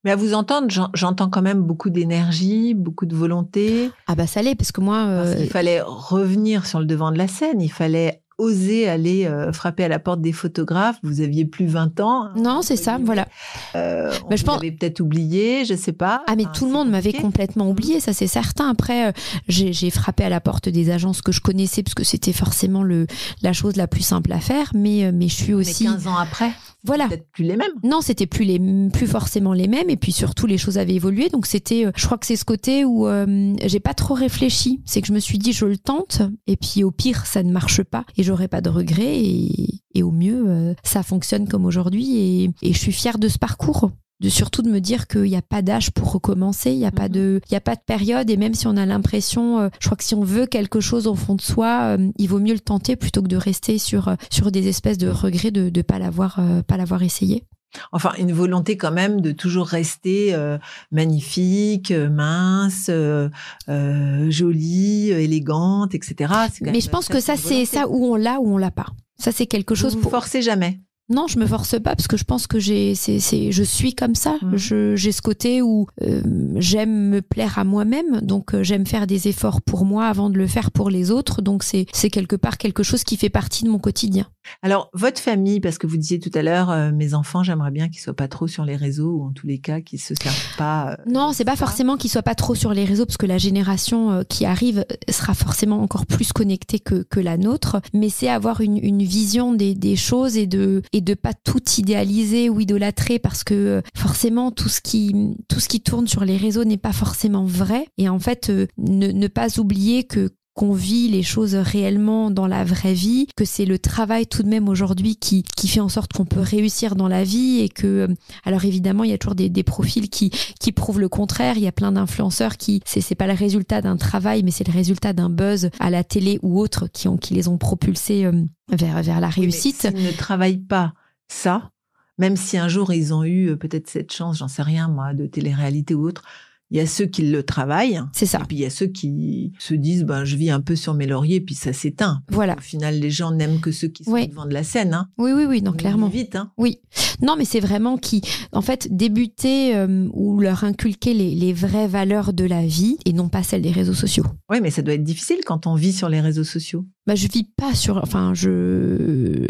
Mais 0.05 0.11
à 0.11 0.17
vous 0.17 0.35
entendre, 0.35 0.69
j'entends 0.95 1.29
quand 1.29 1.43
même 1.43 1.61
beaucoup 1.61 1.91
d'énergie, 1.91 2.75
beaucoup 2.75 3.07
de 3.07 3.15
volonté. 3.15 3.91
Ah 4.07 4.15
bah 4.15 4.27
ça 4.27 4.43
l'est 4.43 4.55
parce 4.55 4.73
que 4.73 4.81
moi, 4.81 5.05
euh... 5.07 5.35
il 5.39 5.49
fallait 5.49 5.81
revenir 5.81 6.67
sur 6.67 6.79
le 6.79 6.87
devant 6.87 7.11
de 7.11 7.19
la 7.19 7.29
scène. 7.29 7.61
Il 7.61 7.73
fallait 7.73 8.23
oser 8.39 8.89
aller 8.89 9.27
euh, 9.27 9.53
frapper 9.53 9.85
à 9.85 9.89
la 9.89 9.99
porte 9.99 10.21
des 10.21 10.33
photographes. 10.33 10.99
Vous 11.03 11.21
aviez 11.21 11.45
plus 11.45 11.67
20 11.67 12.01
ans. 12.01 12.25
Hein, 12.25 12.33
non, 12.37 12.61
c'est 12.63 12.77
ça, 12.77 12.99
voilà. 13.03 13.27
Euh, 13.75 14.13
on 14.31 14.37
je 14.37 14.45
pense... 14.45 14.61
peut-être 14.61 15.01
oublié, 15.01 15.65
je 15.65 15.75
sais 15.75 15.93
pas. 15.93 16.23
Ah, 16.27 16.37
mais 16.37 16.45
enfin, 16.45 16.53
tout 16.53 16.67
le 16.67 16.73
monde 16.73 16.91
m'avait 16.91 17.13
complètement 17.13 17.71
oublié, 17.71 18.01
ça 18.01 18.13
c'est 18.13 18.27
certain. 18.27 18.69
Après, 18.69 19.09
euh, 19.09 19.13
j'ai 19.49 19.91
frappé 19.91 20.25
à 20.25 20.29
la 20.29 20.41
porte 20.41 20.69
des 20.69 20.91
agences 20.91 21.23
que 21.23 21.33
je 21.33 21.41
connaissais 21.41 21.83
parce 21.83 21.95
que 21.95 22.05
c'était 22.05 22.33
forcément 22.33 22.83
le, 22.83 23.07
la 23.43 23.53
chose 23.53 23.77
la 23.77 23.87
plus 23.87 24.03
simple 24.03 24.33
à 24.33 24.41
faire. 24.41 24.73
Mais, 24.75 25.11
mais 25.13 25.29
je 25.29 25.35
suis 25.35 25.55
aussi. 25.55 25.85
Mais 25.85 25.91
15 25.91 26.07
ans 26.09 26.17
après 26.17 26.53
voilà. 26.87 27.09
Peut-être 27.09 27.29
plus 27.33 27.45
les 27.45 27.57
mêmes. 27.57 27.73
Non, 27.83 28.01
c'était 28.01 28.27
plus 28.27 28.45
les 28.45 28.61
plus 28.93 29.07
forcément 29.09 29.53
les 29.53 29.67
mêmes 29.67 29.91
et 29.91 29.97
puis 29.97 30.13
surtout 30.13 30.47
les 30.47 30.57
choses 30.57 30.79
avaient 30.79 30.95
évolué 30.95 31.29
donc 31.29 31.47
c'était 31.47 31.87
je 31.95 32.07
crois 32.07 32.17
que 32.17 32.27
c'est 32.27 32.37
ce 32.37 32.45
côté 32.45 32.85
où 32.85 33.07
euh, 33.09 33.55
j'ai 33.65 33.81
pas 33.81 33.95
trop 33.95 34.15
réfléchi, 34.15 34.81
c'est 34.85 35.01
que 35.01 35.09
je 35.09 35.13
me 35.13 35.19
suis 35.19 35.39
dit 35.39 35.53
je 35.53 35.65
le 35.65 35.77
tente 35.77 36.23
et 36.47 36.57
puis 36.57 36.85
au 36.85 36.91
pire 36.91 37.27
ça 37.27 37.43
ne 37.43 37.51
marche 37.51 37.83
pas 37.83 38.05
et 38.17 38.23
j'aurai 38.27 38.49
pas 38.49 38.61
de 38.61 38.69
regrets 38.69 39.19
et, 39.19 39.81
et 39.95 40.03
au 40.03 40.11
mieux 40.11 40.45
euh, 40.49 40.75
ça 40.85 41.03
fonctionne 41.03 41.49
comme 41.49 41.65
aujourd'hui 41.65 42.17
et, 42.17 42.51
et 42.63 42.73
je 42.73 42.79
suis 42.79 42.93
fière 42.93 43.19
de 43.19 43.29
ce 43.29 43.39
parcours 43.39 43.91
de 44.21 44.31
surtout 44.31 44.63
de 44.63 44.71
me 44.71 44.81
dire 44.81 45.09
qu'il 45.09 45.23
n'y 45.25 45.37
a 45.37 45.43
pas 45.43 45.61
d'âge 45.61 45.91
pour 45.91 46.11
recommencer, 46.11 46.71
il 46.71 46.79
n'y 46.79 46.87
a 46.87 46.91
pas 46.91 47.11
de, 47.11 47.43
il 47.51 47.53
y 47.53 47.57
a 47.57 47.61
pas 47.61 47.75
de 47.75 47.83
période 47.85 48.31
et 48.31 48.39
même 48.39 48.55
si 48.55 48.67
on 48.67 48.77
a 48.79 48.87
l'impression, 48.87 49.61
euh, 49.61 49.69
je 49.79 49.87
crois 49.87 49.97
que 49.99 50.05
si 50.05 50.15
on 50.15 50.25
veut 50.25 50.47
quelque 50.47 50.81
chose 50.81 51.07
au 51.07 51.15
fond 51.15 51.35
de 51.35 51.43
soi, 51.43 51.97
euh, 51.99 52.11
il 52.17 52.27
vaut 52.27 52.39
mieux 52.39 52.55
le 52.55 52.61
tenter 52.61 52.97
plutôt 52.97 53.21
que 53.21 53.29
de 53.29 53.37
rester 53.37 53.77
sur 53.77 54.17
sur 54.31 54.51
des 54.51 54.69
espèces 54.69 54.97
de 54.97 55.09
regrets 55.09 55.51
de 55.51 55.71
ne 55.75 55.83
pas 55.83 55.99
l'avoir 55.99 56.41
pas 56.67 56.79
l'avoir 56.79 57.03
essayé. 57.03 57.45
Enfin, 57.93 58.13
une 58.19 58.33
volonté 58.33 58.77
quand 58.77 58.93
même 58.93 59.21
de 59.21 59.33
toujours 59.33 59.67
rester 59.67 60.35
euh, 60.35 60.59
magnifique, 60.91 61.91
mince, 61.91 62.87
euh, 62.89 63.29
euh, 63.69 64.31
jolie, 64.31 65.11
élégante, 65.11 65.95
etc. 65.95 66.33
Mais 66.63 66.81
je 66.81 66.89
pense 66.89 67.09
que 67.09 67.21
ça, 67.21 67.37
c'est 67.37 67.65
ça 67.65 67.89
où 67.89 68.07
on 68.07 68.17
l'a 68.17 68.39
ou 68.41 68.55
on 68.55 68.59
l'a 68.59 68.71
pas. 68.71 68.87
Ça, 69.19 69.33
c'est 69.33 69.47
quelque 69.47 69.75
chose. 69.75 69.95
Vous, 69.95 70.03
vous 70.03 70.11
forcez 70.11 70.43
jamais. 70.43 70.81
Non, 71.09 71.29
je 71.29 71.39
me 71.39 71.47
force 71.47 71.79
pas 71.81 71.95
parce 71.95 72.09
que 72.09 72.17
je 72.17 72.25
pense 72.25 72.49
que 72.49 72.59
j'ai, 72.59 72.97
c'est, 72.97 73.21
c'est, 73.21 73.53
je 73.53 73.63
suis 73.63 73.95
comme 73.95 74.17
ça. 74.17 74.39
Mmh. 74.43 74.57
Je, 74.57 74.97
j'ai 74.97 75.13
ce 75.13 75.23
côté 75.23 75.63
où 75.63 75.87
euh, 76.03 76.21
j'aime 76.57 77.11
me 77.11 77.23
plaire 77.23 77.59
à 77.61 77.65
moi-même, 77.65 78.21
donc 78.23 78.55
euh, 78.55 78.65
j'aime 78.65 78.87
faire 78.87 79.07
des 79.07 79.29
efforts 79.29 79.63
pour 79.63 79.85
moi 79.85 80.07
avant 80.07 80.31
de 80.31 80.37
le 80.39 80.49
faire 80.49 80.73
pour 80.73 80.91
les 80.91 81.13
autres. 81.13 81.43
Donc 81.43 81.63
c'est, 81.63 81.87
c'est 81.93 82.11
quelque 82.11 82.35
part 82.35 82.59
quelque 82.59 82.83
chose 82.83 83.05
qui 83.05 83.17
fait 83.17 83.29
partie 83.29 83.63
de 83.63 83.71
mon 83.71 83.79
quotidien. 83.79 84.27
Alors 84.63 84.91
votre 84.95 85.21
famille, 85.21 85.61
parce 85.61 85.79
que 85.79 85.87
vous 85.87 85.97
disiez 85.97 86.19
tout 86.19 86.31
à 86.35 86.43
l'heure, 86.43 86.71
euh, 86.71 86.91
mes 86.93 87.15
enfants, 87.15 87.45
j'aimerais 87.45 87.71
bien 87.71 87.89
qu'ils 87.89 88.01
soient 88.01 88.15
pas 88.15 88.29
trop 88.29 88.49
sur 88.49 88.65
les 88.65 88.77
réseaux 88.77 89.13
ou 89.13 89.25
en 89.25 89.31
tous 89.31 89.47
les 89.47 89.59
cas 89.59 89.81
qu'ils 89.81 90.01
se 90.01 90.15
servent 90.21 90.57
pas. 90.59 90.99
non, 91.07 91.33
c'est 91.33 91.45
pas 91.45 91.53
ça. 91.53 91.67
forcément 91.67 91.97
qu'ils 91.97 92.11
soient 92.11 92.23
pas 92.23 92.35
trop 92.35 92.57
sur 92.57 92.75
les 92.75 92.85
réseaux 92.85 93.07
parce 93.07 93.17
que 93.17 93.27
la 93.27 93.39
génération 93.39 94.25
qui 94.29 94.45
arrive 94.45 94.85
sera 95.09 95.35
forcément 95.35 95.83
encore 95.83 96.07
plus 96.07 96.33
connectée 96.33 96.81
que 96.81 97.05
que 97.05 97.21
la 97.21 97.37
nôtre. 97.37 97.81
Mais 97.95 98.09
c'est 98.09 98.29
avoir 98.29 98.61
une, 98.61 98.77
une 98.83 99.03
vision 99.03 99.53
des, 99.53 99.75
des 99.75 99.95
choses 99.95 100.37
et 100.37 100.47
de 100.47 100.83
et 100.97 101.03
de 101.03 101.13
pas 101.13 101.35
tout 101.35 101.63
idéaliser 101.77 102.49
ou 102.49 102.59
idolâtrer 102.59 103.19
parce 103.19 103.45
que 103.45 103.83
forcément 103.95 104.51
tout 104.51 104.71
ce 104.71 104.81
qui 104.81 105.81
tourne 105.85 106.07
sur 106.07 106.25
les 106.25 106.39
réseaux 106.39 106.65
n'est 106.65 106.79
pas 106.79 106.93
forcément 106.95 107.45
vrai. 107.45 107.87
Et 107.99 108.09
en 108.09 108.19
fait 108.19 108.49
euh, 108.49 108.67
ne, 108.79 109.09
ne 109.09 109.29
pas 109.29 109.61
oublier 109.61 110.05
que 110.05 110.31
qu'on 110.57 110.73
vit 110.73 111.09
les 111.09 111.23
choses 111.23 111.55
réellement 111.55 112.31
dans 112.31 112.47
la 112.47 112.65
vraie 112.65 112.95
vie, 112.95 113.29
que 113.37 113.45
c'est 113.45 113.67
le 113.67 113.79
travail 113.79 114.27
tout 114.27 114.43
de 114.43 114.49
même 114.49 114.71
aujourd'hui 114.71 115.17
qui, 115.17 115.43
qui 115.43 115.69
fait 115.69 115.81
en 115.81 115.91
sorte 115.91 116.15
qu'on 116.15 116.25
peut 116.25 116.41
réussir 116.41 116.97
dans 116.97 117.09
la 117.09 117.25
vie 117.25 117.61
et 117.61 117.69
que, 117.69 118.09
alors 118.43 118.65
évidemment, 118.65 119.05
il 119.05 119.11
y 119.11 119.13
a 119.13 119.19
toujours 119.19 119.35
des, 119.35 119.51
des 119.51 119.63
profils 119.63 120.09
qui, 120.09 120.31
qui 120.59 120.73
prouvent 120.73 120.99
le 120.99 121.11
contraire. 121.11 121.59
Il 121.59 121.63
y 121.63 121.67
a 121.67 121.73
plein 121.73 121.93
d'influenceurs 121.93 122.57
qui, 122.57 122.81
c'est, 122.87 123.03
c'est 123.03 123.15
pas 123.15 123.27
le 123.27 123.35
résultat 123.35 123.83
d'un 123.83 123.99
travail, 123.99 124.43
mais 124.43 124.51
c'est 124.51 124.67
le 124.67 124.73
résultat 124.73 125.13
d'un 125.13 125.29
buzz 125.29 125.69
à 125.79 125.91
la 125.91 126.03
télé 126.05 126.39
ou 126.43 126.59
autre 126.59 126.87
qui 126.87 127.07
ont, 127.07 127.19
qui 127.19 127.35
les 127.35 127.49
ont 127.49 127.59
propulsés 127.59 128.27
vers, 128.73 129.03
vers 129.03 129.21
la 129.21 129.29
réussite. 129.29 129.87
Oui, 129.95 130.03
ne 130.03 130.13
travaillent 130.13 130.57
pas 130.57 130.95
ça, 131.29 131.71
même 132.17 132.37
si 132.37 132.57
un 132.57 132.69
jour 132.69 132.95
ils 132.95 133.13
ont 133.13 133.25
eu 133.25 133.59
peut-être 133.59 133.91
cette 133.91 134.11
chance, 134.11 134.39
j'en 134.39 134.49
sais 134.49 134.63
rien 134.63 134.89
moi, 134.89 135.13
de 135.13 135.27
télé-réalité 135.27 135.95
ou 135.95 136.07
autre, 136.07 136.23
il 136.71 136.79
y 136.79 136.81
a 136.81 136.87
ceux 136.87 137.07
qui 137.07 137.23
le 137.23 137.43
travaillent. 137.43 138.01
C'est 138.13 138.27
ça. 138.27 138.41
Et 138.41 138.47
puis 138.47 138.57
il 138.57 138.63
y 138.63 138.67
a 138.67 138.71
ceux 138.71 138.87
qui 138.87 139.53
se 139.59 139.75
disent, 139.75 140.05
ben, 140.05 140.25
je 140.25 140.37
vis 140.37 140.51
un 140.51 140.61
peu 140.61 140.77
sur 140.77 140.95
mes 140.95 141.07
lauriers, 141.07 141.41
puis 141.41 141.55
ça 141.55 141.73
s'éteint. 141.73 142.23
Voilà. 142.31 142.57
Au 142.57 142.61
final, 142.61 142.99
les 142.99 143.11
gens 143.11 143.31
n'aiment 143.31 143.61
que 143.61 143.71
ceux 143.71 143.89
qui 143.89 144.05
sont 144.05 144.13
oui. 144.13 144.29
devant 144.29 144.47
de 144.47 144.55
la 144.55 144.65
scène. 144.65 144.95
Hein. 144.95 145.09
Oui, 145.19 145.33
oui, 145.33 145.45
oui, 145.45 145.63
non, 145.63 145.73
On 145.73 145.77
clairement. 145.77 146.09
Vite, 146.09 146.37
hein. 146.37 146.53
Oui. 146.57 146.81
Non, 147.23 147.37
mais 147.37 147.45
c'est 147.45 147.61
vraiment 147.61 147.97
qui, 147.97 148.23
en 148.53 148.63
fait, 148.63 148.89
débuter 148.95 149.77
euh, 149.77 150.09
ou 150.13 150.41
leur 150.41 150.65
inculquer 150.65 151.15
les, 151.15 151.35
les, 151.35 151.53
vraies 151.53 151.89
valeurs 151.89 152.33
de 152.33 152.45
la 152.45 152.67
vie 152.67 152.99
et 153.05 153.13
non 153.13 153.29
pas 153.29 153.43
celles 153.43 153.63
des 153.63 153.71
réseaux 153.71 153.95
sociaux. 153.95 154.25
Oui, 154.51 154.59
mais 154.61 154.71
ça 154.71 154.83
doit 154.83 154.95
être 154.95 155.05
difficile 155.05 155.39
quand 155.45 155.67
on 155.67 155.75
vit 155.75 155.93
sur 155.93 156.09
les 156.09 156.21
réseaux 156.21 156.45
sociaux. 156.45 156.85
Bah, 157.07 157.15
je 157.15 157.29
vis 157.29 157.45
pas 157.45 157.75
sur, 157.75 157.99
enfin, 157.99 158.35
je, 158.35 159.47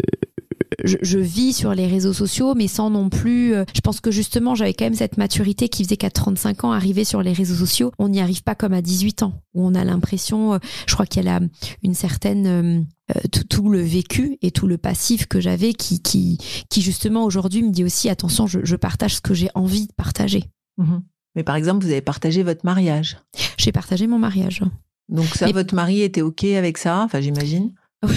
je, 0.83 0.97
je, 1.01 1.19
vis 1.19 1.53
sur 1.53 1.73
les 1.73 1.87
réseaux 1.87 2.13
sociaux, 2.13 2.55
mais 2.55 2.67
sans 2.67 2.89
non 2.89 3.09
plus. 3.09 3.53
Euh, 3.53 3.65
je 3.73 3.81
pense 3.81 4.01
que 4.01 4.11
justement, 4.11 4.55
j'avais 4.55 4.73
quand 4.73 4.85
même 4.85 4.95
cette 4.95 5.17
maturité 5.17 5.69
qui 5.69 5.83
faisait 5.83 5.97
qu'à 5.97 6.09
35 6.09 6.63
ans, 6.63 6.71
arriver 6.71 7.03
sur 7.03 7.21
les 7.21 7.33
réseaux 7.33 7.55
sociaux, 7.55 7.91
on 7.99 8.09
n'y 8.09 8.21
arrive 8.21 8.43
pas 8.43 8.55
comme 8.55 8.73
à 8.73 8.81
18 8.81 9.23
ans, 9.23 9.41
où 9.53 9.65
on 9.65 9.75
a 9.75 9.83
l'impression, 9.83 10.53
euh, 10.53 10.57
je 10.87 10.93
crois 10.93 11.05
qu'il 11.05 11.23
y 11.23 11.27
a 11.27 11.39
une 11.83 11.93
certaine. 11.93 12.47
Euh, 12.47 12.81
tout, 13.31 13.45
tout, 13.45 13.69
le 13.69 13.79
vécu 13.79 14.37
et 14.41 14.51
tout 14.51 14.67
le 14.67 14.77
passif 14.77 15.27
que 15.27 15.39
j'avais 15.39 15.73
qui, 15.73 16.01
qui, 16.01 16.37
qui 16.69 16.81
justement 16.81 17.23
aujourd'hui 17.23 17.63
me 17.63 17.71
dit 17.71 17.85
aussi 17.85 18.09
attention, 18.09 18.47
je, 18.47 18.59
je 18.63 18.75
partage 18.75 19.15
ce 19.15 19.21
que 19.21 19.33
j'ai 19.33 19.47
envie 19.55 19.87
de 19.87 19.93
partager. 19.93 20.43
Mmh. 20.77 20.97
Mais 21.35 21.43
par 21.43 21.55
exemple, 21.55 21.85
vous 21.85 21.91
avez 21.91 22.01
partagé 22.01 22.43
votre 22.43 22.65
mariage. 22.65 23.17
J'ai 23.57 23.71
partagé 23.71 24.07
mon 24.07 24.19
mariage. 24.19 24.61
Donc 25.07 25.27
ça, 25.27 25.45
Mais... 25.45 25.53
votre 25.53 25.73
mari 25.73 26.01
était 26.01 26.21
OK 26.21 26.43
avec 26.43 26.77
ça, 26.77 27.01
enfin 27.03 27.21
j'imagine 27.21 27.71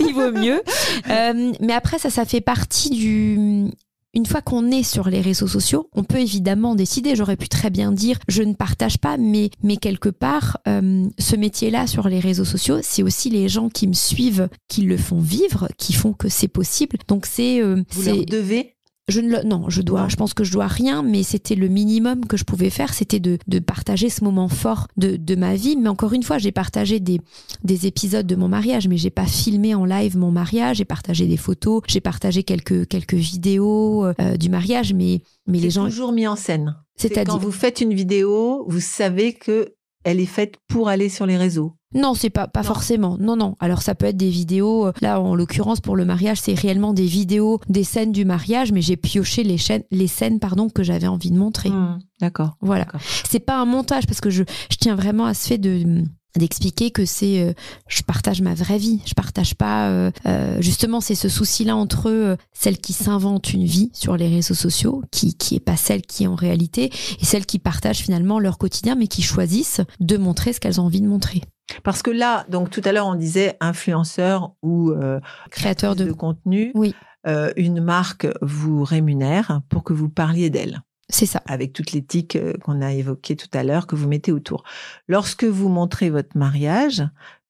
il 0.00 0.12
vaut 0.14 0.32
mieux. 0.32 0.60
Euh, 1.08 1.52
mais 1.60 1.72
après, 1.72 1.98
ça, 1.98 2.10
ça 2.10 2.24
fait 2.24 2.40
partie 2.40 2.90
du. 2.90 3.70
Une 4.14 4.26
fois 4.26 4.42
qu'on 4.42 4.70
est 4.70 4.82
sur 4.82 5.08
les 5.08 5.22
réseaux 5.22 5.46
sociaux, 5.46 5.88
on 5.94 6.04
peut 6.04 6.18
évidemment 6.18 6.74
décider. 6.74 7.16
J'aurais 7.16 7.38
pu 7.38 7.48
très 7.48 7.70
bien 7.70 7.92
dire 7.92 8.18
je 8.28 8.42
ne 8.42 8.52
partage 8.52 8.98
pas, 8.98 9.16
mais 9.16 9.48
mais 9.62 9.78
quelque 9.78 10.10
part, 10.10 10.58
euh, 10.68 11.06
ce 11.18 11.34
métier-là 11.34 11.86
sur 11.86 12.08
les 12.08 12.20
réseaux 12.20 12.44
sociaux, 12.44 12.80
c'est 12.82 13.02
aussi 13.02 13.30
les 13.30 13.48
gens 13.48 13.70
qui 13.70 13.88
me 13.88 13.94
suivent, 13.94 14.50
qui 14.68 14.82
le 14.82 14.98
font 14.98 15.20
vivre, 15.20 15.68
qui 15.78 15.94
font 15.94 16.12
que 16.12 16.28
c'est 16.28 16.48
possible. 16.48 16.98
Donc 17.08 17.24
c'est. 17.24 17.62
Euh, 17.62 17.82
Vous 17.92 18.02
leur 18.02 18.26
devez 18.26 18.74
je 19.08 19.20
ne 19.20 19.28
le, 19.28 19.42
non, 19.42 19.68
je 19.68 19.82
dois, 19.82 20.08
je 20.08 20.16
pense 20.16 20.32
que 20.32 20.44
je 20.44 20.52
dois 20.52 20.68
rien, 20.68 21.02
mais 21.02 21.22
c'était 21.22 21.56
le 21.56 21.68
minimum 21.68 22.24
que 22.26 22.36
je 22.36 22.44
pouvais 22.44 22.70
faire, 22.70 22.94
c'était 22.94 23.18
de, 23.18 23.38
de 23.48 23.58
partager 23.58 24.08
ce 24.08 24.22
moment 24.22 24.48
fort 24.48 24.86
de, 24.96 25.16
de 25.16 25.34
ma 25.34 25.54
vie. 25.56 25.76
Mais 25.76 25.88
encore 25.88 26.12
une 26.12 26.22
fois, 26.22 26.38
j'ai 26.38 26.52
partagé 26.52 27.00
des, 27.00 27.20
des 27.64 27.86
épisodes 27.86 28.26
de 28.26 28.36
mon 28.36 28.48
mariage, 28.48 28.86
mais 28.86 28.96
j'ai 28.96 29.10
pas 29.10 29.26
filmé 29.26 29.74
en 29.74 29.84
live 29.84 30.16
mon 30.16 30.30
mariage. 30.30 30.76
J'ai 30.76 30.84
partagé 30.84 31.26
des 31.26 31.36
photos, 31.36 31.82
j'ai 31.88 32.00
partagé 32.00 32.44
quelques 32.44 32.86
quelques 32.88 33.14
vidéos 33.14 34.06
euh, 34.06 34.36
du 34.36 34.48
mariage, 34.48 34.94
mais 34.94 35.22
mais 35.46 35.58
les 35.58 35.70
gens 35.70 35.86
toujours 35.86 36.12
mis 36.12 36.26
en 36.26 36.36
scène. 36.36 36.76
C'est-à-dire 36.96 37.34
quand 37.34 37.38
vous 37.40 37.52
faites 37.52 37.80
une 37.80 37.94
vidéo, 37.94 38.64
vous 38.68 38.80
savez 38.80 39.32
que 39.34 39.74
elle 40.04 40.20
est 40.20 40.26
faite 40.26 40.54
pour 40.68 40.88
aller 40.88 41.08
sur 41.08 41.26
les 41.26 41.36
réseaux. 41.36 41.72
Non, 41.94 42.14
c'est 42.14 42.30
pas 42.30 42.46
pas 42.46 42.62
non. 42.62 42.66
forcément. 42.66 43.18
Non, 43.20 43.36
non. 43.36 43.54
Alors 43.60 43.82
ça 43.82 43.94
peut 43.94 44.06
être 44.06 44.16
des 44.16 44.30
vidéos. 44.30 44.90
Là, 45.02 45.20
en 45.20 45.34
l'occurrence 45.34 45.80
pour 45.80 45.94
le 45.94 46.04
mariage, 46.04 46.40
c'est 46.40 46.54
réellement 46.54 46.94
des 46.94 47.04
vidéos 47.04 47.60
des 47.68 47.84
scènes 47.84 48.12
du 48.12 48.24
mariage, 48.24 48.72
mais 48.72 48.80
j'ai 48.80 48.96
pioché 48.96 49.42
les 49.42 49.58
chaînes, 49.58 49.82
les 49.90 50.06
scènes, 50.06 50.38
pardon, 50.40 50.70
que 50.70 50.82
j'avais 50.82 51.06
envie 51.06 51.30
de 51.30 51.36
montrer. 51.36 51.68
Mmh, 51.68 51.98
D'accord. 52.20 52.56
Voilà. 52.62 52.86
C'est 53.28 53.40
pas 53.40 53.60
un 53.60 53.66
montage 53.66 54.06
parce 54.06 54.20
que 54.20 54.30
je 54.30 54.44
je 54.70 54.76
tiens 54.78 54.94
vraiment 54.94 55.26
à 55.26 55.34
ce 55.34 55.46
fait 55.48 55.58
de 55.58 56.02
d'expliquer 56.36 56.90
que 56.90 57.04
c'est 57.04 57.42
euh, 57.42 57.52
je 57.88 58.02
partage 58.02 58.40
ma 58.42 58.54
vraie 58.54 58.78
vie. 58.78 59.00
Je 59.06 59.14
partage 59.14 59.54
pas 59.54 59.88
euh, 59.88 60.10
euh, 60.26 60.60
justement 60.60 61.00
c'est 61.00 61.14
ce 61.14 61.28
souci 61.28 61.64
là 61.64 61.76
entre 61.76 62.10
euh, 62.10 62.36
celle 62.52 62.78
qui 62.78 62.92
s'invente 62.92 63.52
une 63.52 63.64
vie 63.64 63.90
sur 63.92 64.16
les 64.16 64.28
réseaux 64.28 64.54
sociaux 64.54 65.02
qui 65.10 65.34
qui 65.34 65.56
est 65.56 65.60
pas 65.60 65.76
celle 65.76 66.02
qui 66.02 66.24
est 66.24 66.28
en 66.28 66.34
réalité 66.34 66.90
et 67.20 67.24
celles 67.24 67.46
qui 67.46 67.58
partagent 67.58 68.00
finalement 68.00 68.38
leur 68.38 68.58
quotidien 68.58 68.94
mais 68.94 69.06
qui 69.06 69.22
choisissent 69.22 69.80
de 70.00 70.16
montrer 70.16 70.52
ce 70.52 70.60
qu'elles 70.60 70.80
ont 70.80 70.84
envie 70.84 71.00
de 71.00 71.08
montrer. 71.08 71.42
Parce 71.84 72.02
que 72.02 72.10
là, 72.10 72.44
donc 72.48 72.70
tout 72.70 72.82
à 72.84 72.92
l'heure, 72.92 73.06
on 73.06 73.14
disait 73.14 73.56
influenceur 73.60 74.52
ou 74.62 74.90
euh, 74.90 75.20
créateur 75.50 75.96
de, 75.96 76.04
de 76.04 76.12
contenu. 76.12 76.72
oui. 76.74 76.94
Euh, 77.26 77.52
une 77.56 77.80
marque 77.80 78.26
vous 78.40 78.82
rémunère 78.82 79.60
pour 79.68 79.84
que 79.84 79.92
vous 79.92 80.08
parliez 80.08 80.50
d'elle, 80.50 80.82
c'est 81.08 81.26
ça 81.26 81.42
avec 81.46 81.72
toute 81.72 81.92
l'éthique 81.92 82.36
euh, 82.36 82.54
qu'on 82.62 82.80
a 82.80 82.92
évoquée 82.92 83.36
tout 83.36 83.48
à 83.52 83.62
l'heure 83.64 83.86
que 83.86 83.96
vous 83.96 84.08
mettez 84.08 84.32
autour. 84.32 84.64
Lorsque 85.08 85.44
vous 85.44 85.68
montrez 85.68 86.10
votre 86.10 86.36
mariage, 86.36 87.02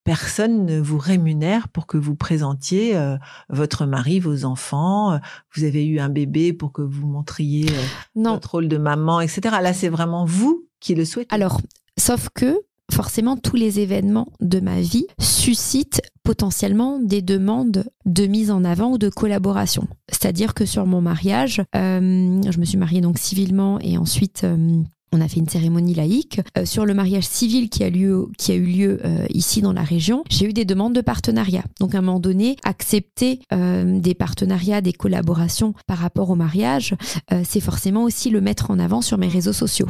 personne 0.04 0.66
ne 0.66 0.80
vous 0.80 0.98
rémunère 0.98 1.68
pour 1.68 1.86
que 1.86 1.96
vous 1.96 2.16
présentiez 2.16 2.96
euh, 2.96 3.16
votre 3.48 3.86
mari, 3.86 4.18
vos 4.18 4.44
enfants. 4.44 5.12
euh, 5.12 5.18
Vous 5.54 5.64
avez 5.64 5.86
eu 5.86 6.00
un 6.00 6.08
bébé 6.08 6.52
pour 6.52 6.72
que 6.72 6.82
vous 6.82 7.06
montriez 7.06 7.70
euh, 7.70 7.82
non 8.16 8.34
votre 8.34 8.50
rôle 8.52 8.68
de 8.68 8.78
maman, 8.78 9.20
etc. 9.20 9.56
Là, 9.62 9.72
c'est 9.72 9.88
vraiment 9.88 10.24
vous 10.24 10.66
qui 10.80 10.94
le 10.94 11.04
souhaitez. 11.04 11.32
Alors, 11.32 11.60
sauf 11.98 12.28
que 12.34 12.60
forcément, 12.92 13.36
tous 13.36 13.56
les 13.56 13.80
événements 13.80 14.28
de 14.40 14.60
ma 14.60 14.80
vie 14.80 15.06
suscitent 15.20 16.02
potentiellement 16.22 16.98
des 16.98 17.22
demandes 17.22 17.84
de 18.04 18.26
mise 18.26 18.50
en 18.50 18.64
avant 18.64 18.92
ou 18.92 18.98
de 18.98 19.08
collaboration. 19.08 19.86
C'est-à-dire 20.08 20.54
que 20.54 20.64
sur 20.64 20.86
mon 20.86 21.00
mariage, 21.00 21.62
euh, 21.74 22.40
je 22.48 22.58
me 22.58 22.64
suis 22.64 22.78
mariée 22.78 23.00
donc 23.00 23.18
civilement 23.18 23.78
et 23.80 23.98
ensuite 23.98 24.44
euh, 24.44 24.82
on 25.14 25.20
a 25.20 25.28
fait 25.28 25.40
une 25.40 25.48
cérémonie 25.48 25.94
laïque. 25.94 26.40
Euh, 26.56 26.64
sur 26.64 26.86
le 26.86 26.94
mariage 26.94 27.24
civil 27.24 27.68
qui 27.68 27.82
a, 27.82 27.88
eu 27.88 28.62
lieu 28.64 29.00
ici 29.30 29.60
dans 29.60 29.72
la 29.72 29.82
région, 29.82 30.24
j'ai 30.30 30.46
eu 30.46 30.52
des 30.52 30.64
demandes 30.64 30.94
de 30.94 31.00
partenariat. 31.00 31.64
Donc 31.80 31.94
à 31.94 31.98
un 31.98 32.02
moment 32.02 32.20
donné, 32.20 32.56
accepter 32.64 33.40
des 33.50 34.14
partenariats, 34.14 34.80
des 34.80 34.92
collaborations 34.92 35.74
par 35.86 35.98
rapport 35.98 36.30
au 36.30 36.34
mariage, 36.34 36.94
c'est 37.44 37.60
forcément 37.60 38.04
aussi 38.04 38.30
le 38.30 38.40
mettre 38.40 38.70
en 38.70 38.78
avant 38.78 39.02
sur 39.02 39.18
mes 39.18 39.28
réseaux 39.28 39.52
sociaux. 39.52 39.88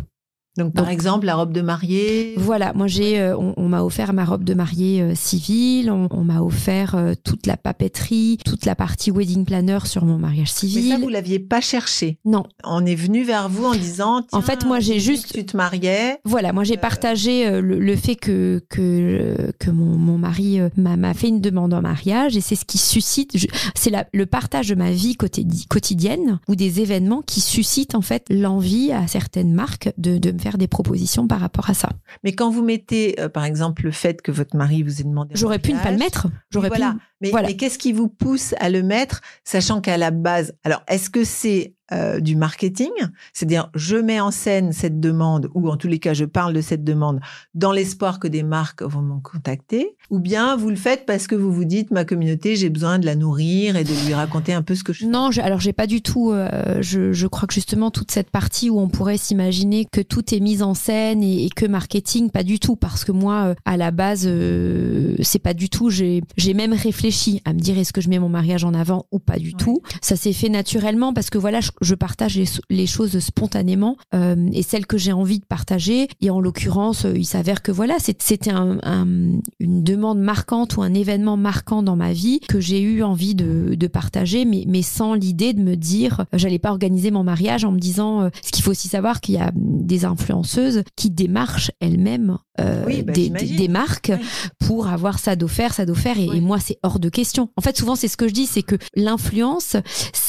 Donc, 0.59 0.75
par 0.75 0.85
Donc- 0.85 0.93
exemple, 0.93 1.27
la 1.27 1.35
robe 1.37 1.53
de 1.53 1.63
mariée. 1.63 2.35
Voilà, 2.37 2.73
moi 2.75 2.87
j'ai, 2.87 3.19
euh, 3.21 3.37
on, 3.39 3.55
on 3.57 3.69
m'a 3.69 3.83
offert 3.83 4.13
ma 4.13 4.25
robe 4.25 4.45
de 4.45 4.53
mariée 4.55 5.01
euh, 5.01 5.15
civile, 5.15 5.91
on, 5.91 6.09
on 6.11 6.25
m'a 6.25 6.41
offert 6.43 6.95
euh, 6.95 7.15
toute 7.25 7.47
la 7.47 7.57
papeterie, 7.57 8.39
toute 8.45 8.67
la 8.67 8.75
partie 8.75 9.11
wedding 9.11 9.45
planner 9.47 9.79
sur 9.87 10.05
mon 10.05 10.19
mariage 10.19 10.51
Mais 10.63 10.69
ça, 10.69 10.75
civil. 10.75 10.99
vous 11.01 11.09
l'aviez 11.09 11.39
pas 11.39 11.61
cherché. 11.61 12.19
Non, 12.25 12.45
On 12.65 12.85
est 12.85 12.95
venu 12.95 13.25
vers 13.25 13.49
vous 13.49 13.65
en 13.65 13.75
disant. 13.75 14.27
En 14.33 14.43
fait, 14.43 14.65
moi, 14.67 14.79
j'ai 14.81 15.01
juste- 15.01 15.33
Tu 15.33 15.47
te 15.47 15.57
mariais. 15.57 16.19
voilà, 16.25 16.53
moi 16.53 16.65
j'ai 16.65 16.77
Euh. 16.77 16.81
partagé 16.81 17.51
le, 17.61 17.79
le 17.79 17.97
fait 17.97 18.17
que 18.17 18.61
que 18.69 19.53
que 19.59 19.71
mon, 19.71 19.97
mon 19.97 20.19
mari 20.19 20.59
m'a 20.77 21.15
fait 21.15 21.29
une 21.29 21.41
demande 21.41 21.73
en 21.75 21.81
mariage 21.83 22.37
et 22.37 22.41
c'est 22.41 22.57
ce 22.57 22.65
qui 22.65 22.79
suscite, 22.79 23.37
c'est 23.75 23.93
le 24.13 24.27
partage 24.27 24.69
de 24.69 24.75
ma 24.75 24.91
vie 24.91 25.15
quotidi- 25.17 25.67
quotidienne 25.69 26.41
ou 26.49 26.57
des 26.57 26.81
événements 26.81 27.23
qui 27.23 27.41
suscitent 27.41 27.95
en 27.95 28.03
fait 28.03 28.27
l'envie 28.31 28.93
à 28.93 29.07
certaines 29.07 29.53
marques 29.53 29.91
de 29.99 30.19
de 30.19 30.31
me 30.33 30.39
faire 30.43 30.59
des 30.59 30.67
propositions 30.67 31.27
par 31.27 31.41
rapport 31.41 31.71
à 31.71 31.75
ça. 31.75 31.91
Mais 32.25 32.33
quand 32.33 32.51
vous 32.51 32.63
mettez, 32.63 33.21
euh, 33.21 33.29
par 33.29 33.45
exemple, 33.45 33.85
le 33.85 33.93
fait 33.93 34.23
que 34.23 34.33
votre 34.33 34.57
mari 34.57 34.83
vous 34.83 35.01
ait 35.01 35.05
demandé. 35.05 35.35
J'aurais 35.37 35.59
pu 35.59 35.73
ne 35.73 35.79
pas 35.79 35.91
le 35.91 35.99
mettre, 35.99 36.27
j'aurais 36.51 36.71
pu 36.71 36.77
voilà. 36.77 36.97
Mais, 37.21 37.31
voilà. 37.31 37.49
mais 37.49 37.57
qu'est-ce 37.57 37.79
qui 37.79 37.93
vous 37.93 38.09
pousse 38.09 38.55
à 38.59 38.69
le 38.69 38.83
mettre, 38.83 39.21
sachant 39.45 39.81
qu'à 39.81 39.97
la 39.97 40.11
base, 40.11 40.55
alors 40.65 40.83
est-ce 40.89 41.09
que 41.09 41.25
c'est 41.25 41.75
euh, 41.93 42.21
du 42.21 42.37
marketing, 42.37 42.91
c'est-à-dire 43.33 43.71
je 43.75 43.97
mets 43.97 44.21
en 44.21 44.31
scène 44.31 44.73
cette 44.73 44.99
demande, 45.01 45.49
ou 45.55 45.69
en 45.69 45.77
tous 45.77 45.89
les 45.89 45.99
cas 45.99 46.15
je 46.15 46.25
parle 46.25 46.53
de 46.55 46.61
cette 46.61 46.85
demande 46.85 47.21
dans 47.55 47.73
l'espoir 47.73 48.19
que 48.19 48.29
des 48.29 48.43
marques 48.43 48.83
vont 48.83 49.03
me 49.03 49.21
contacter, 49.21 49.97
ou 50.11 50.19
bien 50.19 50.57
vous 50.57 50.71
le 50.71 50.77
faites 50.77 51.07
parce 51.07 51.27
que 51.27 51.35
vous 51.35 51.53
vous 51.53 51.65
dites 51.65 51.91
ma 51.91 52.05
communauté 52.05 52.57
j'ai 52.57 52.71
besoin 52.71 52.99
de 52.99 53.07
la 53.07 53.15
nourrir 53.17 53.77
et 53.77 53.85
de 53.85 53.93
lui 54.07 54.15
raconter 54.15 54.53
un 54.53 54.63
peu 54.63 54.75
ce 54.75 54.85
que 54.85 54.93
je. 54.93 55.07
Non, 55.07 55.31
je- 55.31 55.41
alors 55.41 55.61
j'ai 55.61 55.73
pas 55.73 55.87
du 55.87 56.03
tout. 56.03 56.31
euh, 56.33 56.79
je, 56.81 57.13
je 57.13 57.27
crois 57.27 57.47
que 57.47 57.55
justement 57.55 57.91
toute 57.91 58.11
cette 58.11 58.31
partie 58.31 58.71
où 58.71 58.79
on 58.79 58.89
pourrait 58.89 59.17
s'imaginer 59.19 59.87
que 59.91 60.01
tout 60.01 60.35
est 60.35 60.41
mis 60.41 60.63
en 60.63 60.75
scène 60.75 61.23
et, 61.23 61.45
et 61.47 61.51
que 61.51 61.67
marketing, 61.67 62.31
pas 62.31 62.43
du 62.43 62.59
tout, 62.59 62.77
parce 62.77 63.05
que 63.05 63.13
moi, 63.13 63.49
euh, 63.49 63.55
à 63.65 63.77
la 63.77 63.91
base, 63.91 64.27
euh, 64.27 65.15
c'est 65.23 65.39
pas 65.39 65.55
du 65.55 65.69
tout. 65.69 65.91
J'ai 65.91 66.23
j'ai 66.37 66.55
même 66.55 66.73
réfléchi 66.73 67.41
à 67.45 67.53
me 67.53 67.59
dire 67.59 67.79
est-ce 67.79 67.93
que 67.93 68.01
je 68.01 68.09
mets 68.09 68.19
mon 68.19 68.29
mariage 68.29 68.65
en 68.65 68.75
avant 68.75 69.07
ou 69.13 69.19
pas 69.19 69.39
du 69.39 69.49
Ouais. 69.49 69.55
tout. 69.59 69.83
Ça 70.01 70.17
s'est 70.17 70.33
fait 70.33 70.49
naturellement 70.49 71.13
parce 71.13 71.29
que 71.31 71.37
voilà, 71.39 71.61
je, 71.61 71.71
je 71.83 71.95
partage 71.95 72.37
les, 72.37 72.45
les 72.71 72.87
choses 72.87 73.19
spontanément 73.19 73.97
euh, 74.15 74.37
et 74.53 74.63
celles 74.63 74.87
que 74.87 74.97
j'ai 74.99 75.13
envie 75.13 75.39
de 75.41 75.45
partager. 75.45 76.09
Et 76.21 76.31
en 76.31 76.41
l'occurrence, 76.41 77.05
euh, 77.05 77.13
il 77.17 77.25
s'avère 77.27 77.63
que 77.63 77.73
voilà, 77.73 77.97
c'était 77.99 78.51
un, 78.51 78.79
un- 78.83 79.41
une 79.61 79.83
demande 79.83 80.21
marquante 80.21 80.77
ou 80.77 80.83
un 80.83 80.95
événement 80.95 81.37
marquant 81.37 81.83
dans 81.83 81.97
ma 81.97 82.13
vie 82.13 82.41
que 82.49 82.61
j'ai 82.61 82.81
eu 82.81 83.03
envie 83.03 83.35
de, 83.35 83.75
de 83.75 83.87
partager, 83.87 84.45
mais, 84.45 84.65
mais 84.67 84.83
sans 84.83 85.15
l'idée 85.15 85.53
de 85.53 85.61
me 85.61 85.75
dire, 85.77 86.21
euh, 86.33 86.39
j'allais 86.39 86.59
pas 86.59 86.71
organiser 86.71 87.11
mon 87.11 87.25
mariage 87.25 87.65
en 87.65 87.73
me 87.73 87.79
disant, 87.79 88.23
euh, 88.23 88.29
ce 88.43 88.51
qu'il 88.53 88.63
faut 88.65 88.71
aussi 88.71 88.89
savoir 88.89 89.21
qu'il 89.21 89.35
y 89.35 89.39
a 89.39 89.51
des 89.55 90.05
influenceuses 90.05 90.83
qui 90.97 91.11
démarchent 91.11 91.71
elles-mêmes 91.81 92.39
euh, 92.61 92.85
Oui, 92.87 93.03
bah, 93.03 93.13
des, 93.13 93.25
j'imagine. 93.25 93.49
des- 93.49 93.57
des 93.57 93.69
marques 93.69 94.13
Oui. 94.15 94.27
pour 94.67 94.87
avoir 94.89 95.19
ça 95.19 95.37
d'offert, 95.37 95.73
ça 95.75 95.87
d'offert, 95.87 96.19
et, 96.19 96.29
Oui. 96.29 96.37
et 96.37 96.41
moi 96.41 96.59
c'est 96.61 96.79
hors 96.83 96.99
de 97.01 97.09
question. 97.09 97.49
En 97.57 97.63
fait, 97.63 97.77
souvent 97.77 97.97
c'est 97.97 98.09
ce 98.09 98.17
que 98.17 98.29
je 98.29 98.35
dis, 98.35 98.47
c'est 98.47 98.63
que 98.63 98.77
l'influence, 98.95 99.77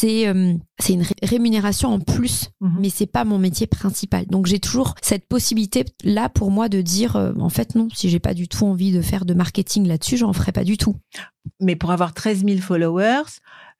c'est 0.03 0.27
euh, 0.27 0.53
c'est 0.79 0.93
une 0.93 1.01
ré- 1.03 1.15
rémunération 1.23 1.89
en 1.93 1.99
plus, 1.99 2.49
Mhm. 2.59 2.77
mais 2.81 2.89
c'est 2.89 3.05
pas 3.05 3.23
mon 3.23 3.39
métier 3.39 3.67
principal. 3.67 4.25
Donc 4.27 4.47
j'ai 4.47 4.59
toujours 4.59 4.95
cette 5.01 5.27
possibilité 5.27 5.85
là 6.03 6.27
pour 6.27 6.51
moi 6.51 6.67
de 6.67 6.81
dire, 6.81 7.15
euh, 7.15 7.31
en 7.39 7.49
fait 7.49 7.75
non, 7.75 7.87
si 7.93 8.09
j'ai 8.09 8.19
pas 8.19 8.33
du 8.33 8.47
tout 8.49 8.65
envie 8.65 8.91
de 8.91 9.01
faire 9.01 9.23
de 9.25 9.33
marketing 9.33 9.87
là-dessus, 9.87 10.17
j'en 10.17 10.33
ferai 10.33 10.51
pas 10.51 10.65
du 10.65 10.75
tout. 10.77 10.95
Mais 11.61 11.75
pour 11.77 11.91
avoir 11.91 12.13
13 12.13 12.43
000 12.45 12.57
followers, 12.59 13.23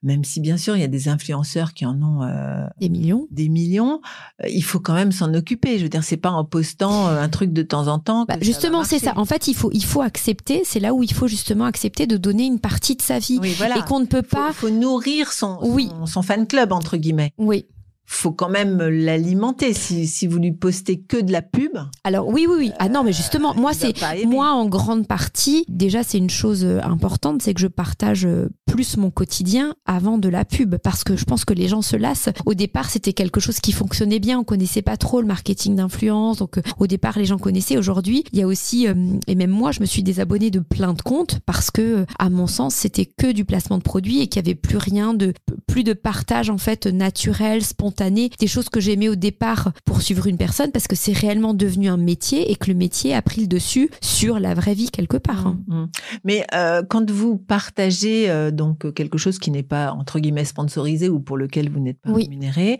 même 0.03 0.23
si 0.23 0.39
bien 0.41 0.57
sûr 0.57 0.75
il 0.75 0.81
y 0.81 0.83
a 0.83 0.87
des 0.89 1.07
influenceurs 1.07 1.73
qui 1.73 1.85
en 1.85 2.01
ont 2.01 2.21
euh, 2.23 2.65
Des 2.79 2.89
millions. 2.89 3.27
des 3.31 3.49
millions, 3.49 4.01
euh, 4.43 4.47
il 4.49 4.63
faut 4.63 4.79
quand 4.79 4.93
même 4.93 5.11
s'en 5.11 5.33
occuper. 5.33 5.77
Je 5.77 5.83
veux 5.83 5.89
dire, 5.89 6.03
c'est 6.03 6.17
pas 6.17 6.29
en 6.31 6.45
postant 6.45 7.07
euh, 7.07 7.21
un 7.21 7.29
truc 7.29 7.53
de 7.53 7.63
temps 7.63 7.87
en 7.87 7.99
temps. 7.99 8.25
que 8.25 8.33
Bah, 8.33 8.39
justement, 8.41 8.83
c'est 8.83 8.99
ça. 8.99 9.13
En 9.15 9.25
fait, 9.25 9.47
il 9.47 9.55
faut, 9.55 9.71
il 9.73 9.83
faut 9.83 10.01
accepter. 10.01 10.61
C'est 10.65 10.79
là 10.79 10.93
où 10.93 11.03
il 11.03 11.13
faut 11.13 11.27
justement 11.27 11.65
accepter 11.65 12.05
de 12.05 12.17
donner 12.17 12.45
une 12.45 12.59
partie 12.59 12.95
de 12.95 13.01
sa 13.01 13.19
vie 13.19 13.39
Oui, 13.41 13.53
voilà. 13.57 13.77
et 13.77 13.81
qu'on 13.83 13.99
ne 13.99 14.05
peut 14.05 14.23
faut, 14.27 14.35
pas. 14.37 14.53
faut 14.53 14.69
nourrir 14.69 15.31
son, 15.31 15.57
Oui. 15.63 15.89
son, 15.99 16.05
son 16.05 16.21
fan 16.21 16.45
club 16.47 16.71
entre 16.73 16.97
guillemets. 16.97 17.33
Oui. 17.37 17.65
Faut 18.05 18.31
quand 18.31 18.49
même 18.49 18.77
l'alimenter. 18.79 19.73
Si, 19.73 20.07
si 20.07 20.27
vous 20.27 20.39
lui 20.39 20.51
postez 20.51 20.99
que 20.99 21.17
de 21.17 21.31
la 21.31 21.41
pub, 21.41 21.71
Alors 22.03 22.27
oui, 22.27 22.45
oui, 22.49 22.55
oui. 22.57 22.71
Ah 22.79 22.89
non, 22.89 23.03
mais 23.03 23.13
justement, 23.13 23.53
moi 23.55 23.71
il 23.73 23.93
va 23.99 24.15
c'est 24.15 24.25
moi 24.25 24.51
en 24.51 24.65
grande 24.65 25.07
partie. 25.07 25.65
Déjà, 25.67 26.03
c'est 26.03 26.17
une 26.17 26.29
chose 26.29 26.63
euh, 26.65 26.79
importante, 26.83 27.41
c'est 27.41 27.53
que 27.53 27.61
je 27.61 27.67
partage 27.67 28.25
euh, 28.25 28.49
plus 28.73 28.97
mon 28.97 29.11
quotidien 29.11 29.75
avant 29.85 30.17
de 30.17 30.29
la 30.29 30.45
pub, 30.45 30.77
parce 30.77 31.03
que 31.03 31.15
je 31.15 31.25
pense 31.25 31.45
que 31.45 31.53
les 31.53 31.67
gens 31.67 31.83
se 31.83 31.95
lassent. 31.95 32.29
Au 32.45 32.55
départ, 32.55 32.89
c'était 32.89 33.13
quelque 33.13 33.39
chose 33.39 33.59
qui 33.59 33.71
fonctionnait 33.71 34.19
bien. 34.19 34.39
On 34.39 34.43
connaissait 34.43 34.81
pas 34.81 34.97
trop 34.97 35.21
le 35.21 35.27
marketing 35.27 35.75
d'influence, 35.75 36.37
donc 36.37 36.57
euh, 36.57 36.61
au 36.79 36.87
départ, 36.87 37.19
les 37.19 37.25
gens 37.25 37.37
connaissaient. 37.37 37.77
Aujourd'hui, 37.77 38.23
il 38.33 38.39
y 38.39 38.41
a 38.41 38.47
aussi, 38.47 38.87
euh, 38.87 38.95
et 39.27 39.35
même 39.35 39.51
moi, 39.51 39.71
je 39.71 39.79
me 39.79 39.85
suis 39.85 40.01
désabonnée 40.01 40.49
de 40.49 40.59
plein 40.59 40.93
de 40.93 41.01
comptes 41.01 41.39
parce 41.45 41.69
que, 41.69 41.81
euh, 41.81 42.05
à 42.17 42.29
mon 42.29 42.47
sens, 42.47 42.73
c'était 42.73 43.05
que 43.05 43.31
du 43.31 43.45
placement 43.45 43.77
de 43.77 43.83
produits 43.83 44.21
et 44.21 44.27
qu'il 44.27 44.41
y 44.41 44.45
avait 44.45 44.55
plus 44.55 44.77
rien 44.77 45.13
de 45.13 45.33
plus 45.67 45.83
de 45.83 45.93
partage 45.93 46.49
en 46.49 46.57
fait 46.57 46.87
naturel, 46.87 47.63
spontané, 47.63 47.92
des 47.93 48.47
choses 48.47 48.69
que 48.69 48.79
j'aimais 48.79 49.09
au 49.09 49.15
départ 49.15 49.71
pour 49.85 50.01
suivre 50.01 50.27
une 50.27 50.37
personne 50.37 50.71
parce 50.71 50.87
que 50.87 50.95
c'est 50.95 51.13
réellement 51.13 51.53
devenu 51.53 51.87
un 51.89 51.97
métier 51.97 52.51
et 52.51 52.55
que 52.55 52.69
le 52.69 52.75
métier 52.77 53.13
a 53.15 53.21
pris 53.21 53.41
le 53.41 53.47
dessus 53.47 53.89
sur 54.01 54.39
la 54.39 54.53
vraie 54.53 54.73
vie 54.73 54.89
quelque 54.89 55.17
part. 55.17 55.47
hein. 55.47 55.59
Mm, 55.67 55.75
mm. 55.83 55.89
Mais 56.23 56.45
euh, 56.53 56.83
quand 56.87 57.09
vous 57.09 57.37
partagez 57.37 58.29
euh, 58.29 58.51
donc 58.51 58.93
quelque 58.93 59.17
chose 59.17 59.39
qui 59.39 59.51
n'est 59.51 59.63
pas 59.63 59.91
entre 59.93 60.19
guillemets 60.19 60.45
sponsorisé 60.45 61.09
ou 61.09 61.19
pour 61.19 61.37
lequel 61.37 61.69
vous 61.71 61.79
n'êtes 61.79 61.99
pas 62.01 62.11
Oui. 62.11 62.23
rémunéré, 62.23 62.79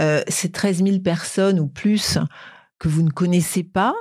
euh, 0.00 0.22
ces 0.28 0.50
13 0.50 0.82
000 0.84 0.98
personnes 1.00 1.60
ou 1.60 1.66
plus 1.66 2.18
que 2.78 2.88
vous 2.88 3.02
ne 3.02 3.10
connaissez 3.10 3.62
pas. 3.64 3.94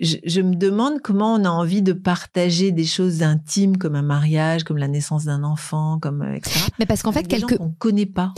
Je, 0.00 0.16
je 0.24 0.40
me 0.40 0.54
demande 0.56 1.00
comment 1.02 1.34
on 1.34 1.44
a 1.44 1.50
envie 1.50 1.82
de 1.82 1.92
partager 1.92 2.72
des 2.72 2.86
choses 2.86 3.22
intimes 3.22 3.76
comme 3.76 3.94
un 3.96 4.02
mariage, 4.02 4.64
comme 4.64 4.78
la 4.78 4.88
naissance 4.88 5.24
d'un 5.26 5.44
enfant, 5.44 5.98
comme 6.00 6.22
euh, 6.22 6.34
etc. 6.34 6.58
Mais 6.78 6.86
parce 6.86 7.02
qu'en 7.02 7.12
fait, 7.12 7.22
des 7.24 7.38
gens 7.38 7.46
quelque 7.46 7.58
qu'on 7.58 7.70
connaît 7.78 8.06
pas. 8.06 8.32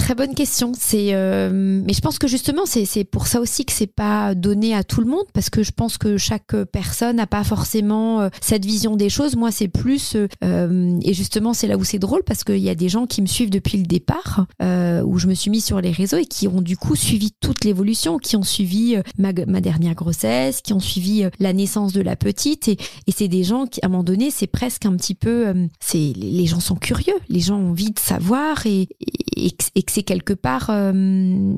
Très 0.00 0.14
bonne 0.14 0.34
question. 0.34 0.72
C'est, 0.76 1.10
euh, 1.12 1.50
mais 1.52 1.92
je 1.92 2.00
pense 2.00 2.18
que 2.18 2.26
justement, 2.26 2.62
c'est 2.66 3.04
pour 3.04 3.26
ça 3.26 3.40
aussi 3.40 3.64
que 3.64 3.72
c'est 3.72 3.86
pas 3.86 4.34
donné 4.34 4.74
à 4.74 4.82
tout 4.82 5.00
le 5.00 5.06
monde 5.06 5.24
parce 5.32 5.50
que 5.50 5.62
je 5.62 5.70
pense 5.70 5.98
que 5.98 6.16
chaque 6.16 6.56
personne 6.72 7.16
n'a 7.16 7.26
pas 7.26 7.44
forcément 7.44 8.20
euh, 8.20 8.28
cette 8.40 8.64
vision 8.64 8.96
des 8.96 9.08
choses. 9.08 9.36
Moi, 9.36 9.50
c'est 9.50 9.68
plus 9.68 10.16
euh, 10.42 10.98
et 11.02 11.14
justement, 11.14 11.54
c'est 11.54 11.66
là 11.66 11.76
où 11.76 11.84
c'est 11.84 11.98
drôle 11.98 12.22
parce 12.24 12.44
qu'il 12.44 12.58
y 12.58 12.68
a 12.68 12.74
des 12.74 12.88
gens 12.88 13.06
qui 13.06 13.22
me 13.22 13.26
suivent 13.26 13.50
depuis 13.50 13.78
le 13.78 13.84
départ, 13.84 14.46
euh, 14.62 15.02
où 15.02 15.18
je 15.18 15.26
me 15.26 15.34
suis 15.34 15.50
mis 15.50 15.60
sur 15.60 15.80
les 15.80 15.92
réseaux 15.92 16.18
et 16.18 16.26
qui 16.26 16.48
ont 16.48 16.62
du 16.62 16.76
coup 16.76 16.96
suivi 16.96 17.30
toute 17.40 17.64
l'évolution, 17.64 18.18
qui 18.18 18.36
ont 18.36 18.42
suivi 18.42 18.96
euh, 18.96 19.02
ma, 19.18 19.32
ma 19.46 19.60
dernière 19.60 19.94
grossesse, 19.94 20.60
qui 20.62 20.72
ont 20.72 20.80
suivi 20.80 21.24
la 21.38 21.52
naissance 21.52 21.92
de 21.92 22.00
la 22.00 22.16
petite 22.16 22.68
et, 22.68 22.78
et 23.06 23.12
c'est 23.12 23.28
des 23.28 23.44
gens 23.44 23.66
qui, 23.66 23.80
à 23.82 23.86
un 23.86 23.88
moment 23.90 24.04
donné, 24.04 24.30
c'est 24.30 24.46
presque 24.46 24.86
un 24.86 24.96
petit 24.96 25.14
peu, 25.14 25.52
c'est 25.78 26.12
les 26.16 26.40
les 26.40 26.46
gens 26.46 26.60
sont 26.60 26.76
curieux, 26.76 27.14
les 27.28 27.40
gens 27.40 27.58
ont 27.58 27.70
envie 27.70 27.90
de 27.90 27.98
savoir 27.98 28.66
et, 28.66 28.88
et, 29.36 29.52
et 29.74 29.82
que- 29.90 29.94
c'est 29.94 30.02
quelque 30.02 30.32
part. 30.32 30.70
euh, 30.70 31.54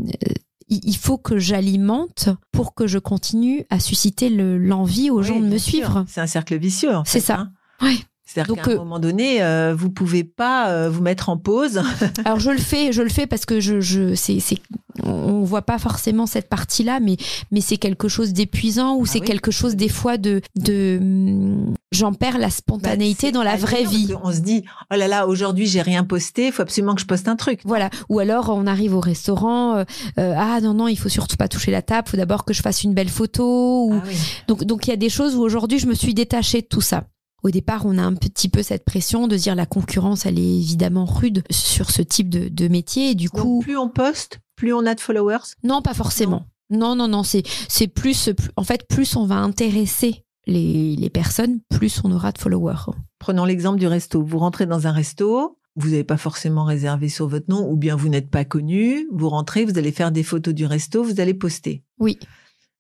il 0.69 0.97
faut 0.97 1.19
que 1.19 1.37
j'alimente 1.39 2.31
pour 2.51 2.75
que 2.75 2.87
je 2.87 2.99
continue 2.99 3.67
à 3.69 3.79
susciter 3.79 4.31
l'envie 4.31 5.11
aux 5.11 5.23
gens 5.23 5.39
de 5.41 5.47
me 5.47 5.59
suivre. 5.59 6.05
C'est 6.09 6.21
un 6.23 6.27
cercle 6.27 6.57
vicieux. 6.57 6.93
C'est 7.05 7.21
ça. 7.21 7.41
Hein. 7.41 7.53
Ouais. 7.83 7.97
C'est-à-dire 8.33 8.63
qu'à 8.63 8.71
un 8.71 8.75
euh, 8.75 8.79
moment 8.79 8.99
donné, 8.99 9.43
euh, 9.43 9.75
vous 9.77 9.91
pouvez 9.91 10.25
pas 10.25 10.71
euh, 10.71 10.89
vous 10.89 11.03
mettre 11.03 11.29
en 11.29 11.37
pause. 11.37 11.83
Alors 12.25 12.41
je 12.41 12.51
le 12.51 12.59
fais, 12.59 12.93
je 12.93 13.03
le 13.03 13.11
fais 13.11 13.27
parce 13.27 13.45
que 13.45 13.61
je, 13.61 13.81
je 13.81 14.15
c'est, 14.15 14.41
c'est, 14.41 14.57
on 15.03 15.43
voit 15.43 15.63
pas 15.63 15.79
forcément 15.79 16.27
cette 16.27 16.49
partie-là, 16.49 16.99
mais 17.01 17.17
mais 17.51 17.61
c'est 17.61 17.77
quelque 17.77 18.09
chose 18.09 18.33
d'épuisant 18.33 18.97
ou 18.97 19.03
ah 19.05 19.11
c'est 19.11 19.21
quelque 19.21 19.51
chose 19.51 19.77
des 19.77 19.91
fois 19.91 20.17
de 20.17 20.41
de 20.57 20.99
hum, 21.01 21.75
j'en 21.91 22.15
perds 22.15 22.39
la 22.39 22.49
spontanéité 22.49 23.33
bah, 23.33 23.39
dans 23.39 23.43
la 23.43 23.57
vraie 23.57 23.85
vie. 23.85 24.09
On 24.23 24.33
se 24.33 24.41
dit 24.41 24.65
oh 24.91 24.97
là 24.97 25.09
là 25.09 25.27
aujourd'hui 25.27 25.67
j'ai 25.67 25.83
rien 25.83 26.05
posté, 26.05 26.47
il 26.47 26.53
faut 26.53 26.63
absolument 26.63 26.95
que 26.95 27.03
je 27.03 27.07
poste 27.07 27.29
un 27.29 27.37
truc. 27.37 27.61
Voilà. 27.65 27.91
Ou 28.09 28.19
alors 28.19 28.49
on 28.49 28.67
arrive 28.67 28.95
au 28.95 29.01
restaurant, 29.01 29.85
ah 30.17 30.61
non 30.63 30.73
non 30.73 30.89
il 30.89 30.97
faut 30.97 31.11
surtout 31.11 31.37
pas 31.37 31.49
toucher 31.49 31.71
la 31.71 31.83
table, 31.83 32.09
faut 32.09 32.17
d'abord 32.17 32.45
que 32.45 32.55
je 32.55 32.63
fasse 32.63 32.83
une 32.83 32.95
belle 32.95 33.11
photo. 33.11 33.89
Ou... 33.91 33.95
Ah 33.95 34.09
donc 34.49 34.65
donc 34.65 34.87
il 34.87 34.91
y 34.91 34.95
a 34.95 34.97
des 34.97 35.11
choses 35.11 35.37
où 35.37 35.43
aujourd'hui 35.43 35.79
je 35.79 35.87
me 35.87 35.95
suis 35.95 36.15
détachée 36.15 36.63
de 36.63 36.67
tout 36.67 36.81
ça 36.81 37.05
au 37.43 37.51
départ, 37.51 37.87
on 37.87 37.99
a 37.99 38.03
un 38.03 38.15
petit 38.15 38.49
peu 38.49 38.63
cette 38.63 38.85
pression 38.85 39.27
de 39.29 39.37
dire 39.37 39.55
la 39.55 39.67
concurrence, 39.67 40.27
elle 40.27 40.39
est 40.39 40.57
évidemment 40.59 41.05
rude 41.05 41.43
sur 41.51 41.91
ce 41.91 42.03
type 42.03 42.29
de, 42.29 42.69
métier. 42.69 43.11
Et 43.11 43.15
du 43.15 43.31
coup, 43.31 43.61
plus 43.61 43.77
on 43.77 43.89
poste, 43.89 44.41
plus 44.57 44.73
on 44.73 44.87
a 44.87 44.95
de 44.95 45.01
followers. 45.01 45.57
Non, 45.65 45.83
pas 45.83 45.95
forcément. 45.95 46.47
Non, 46.71 46.95
non, 46.95 47.09
non. 47.09 47.23
C'est 47.23 47.43
c'est 47.69 47.89
plus, 47.89 48.31
en 48.57 48.65
fait, 48.65 48.87
plus 48.89 49.17
on 49.17 49.27
va 49.27 49.37
intéresser 49.37 50.25
les, 50.47 50.97
les 50.97 51.11
personnes, 51.11 51.61
plus 51.69 52.01
on 52.05 52.13
aura 52.13 52.33
de 52.33 52.39
followers. 52.39 52.93
Prenons 53.19 53.45
l'exemple 53.45 53.79
du 53.79 53.87
resto. 53.87 54.23
Vous 54.23 54.39
rentrez 54.39 54.67
dans 54.67 54.87
un 54.87 54.93
resto, 54.93 55.59
vous 55.77 55.91
n'avez 55.91 56.05
pas 56.05 56.17
forcément 56.17 56.65
réservé 56.65 57.09
sur 57.09 57.27
votre 57.29 57.51
nom, 57.51 57.69
ou 57.69 57.77
bien 57.77 57.97
vous 57.97 58.09
n'êtes 58.09 58.31
pas 58.31 58.45
connu. 58.45 59.09
Vous 59.13 59.29
rentrez, 59.29 59.65
vous 59.65 59.79
allez 59.79 59.93
faire 59.93 60.13
des 60.13 60.23
photos 60.23 60.55
du 60.55 60.67
resto, 60.67 61.03
vous 61.03 61.21
allez 61.21 61.35
poster. 61.35 61.83
Oui. 61.99 62.19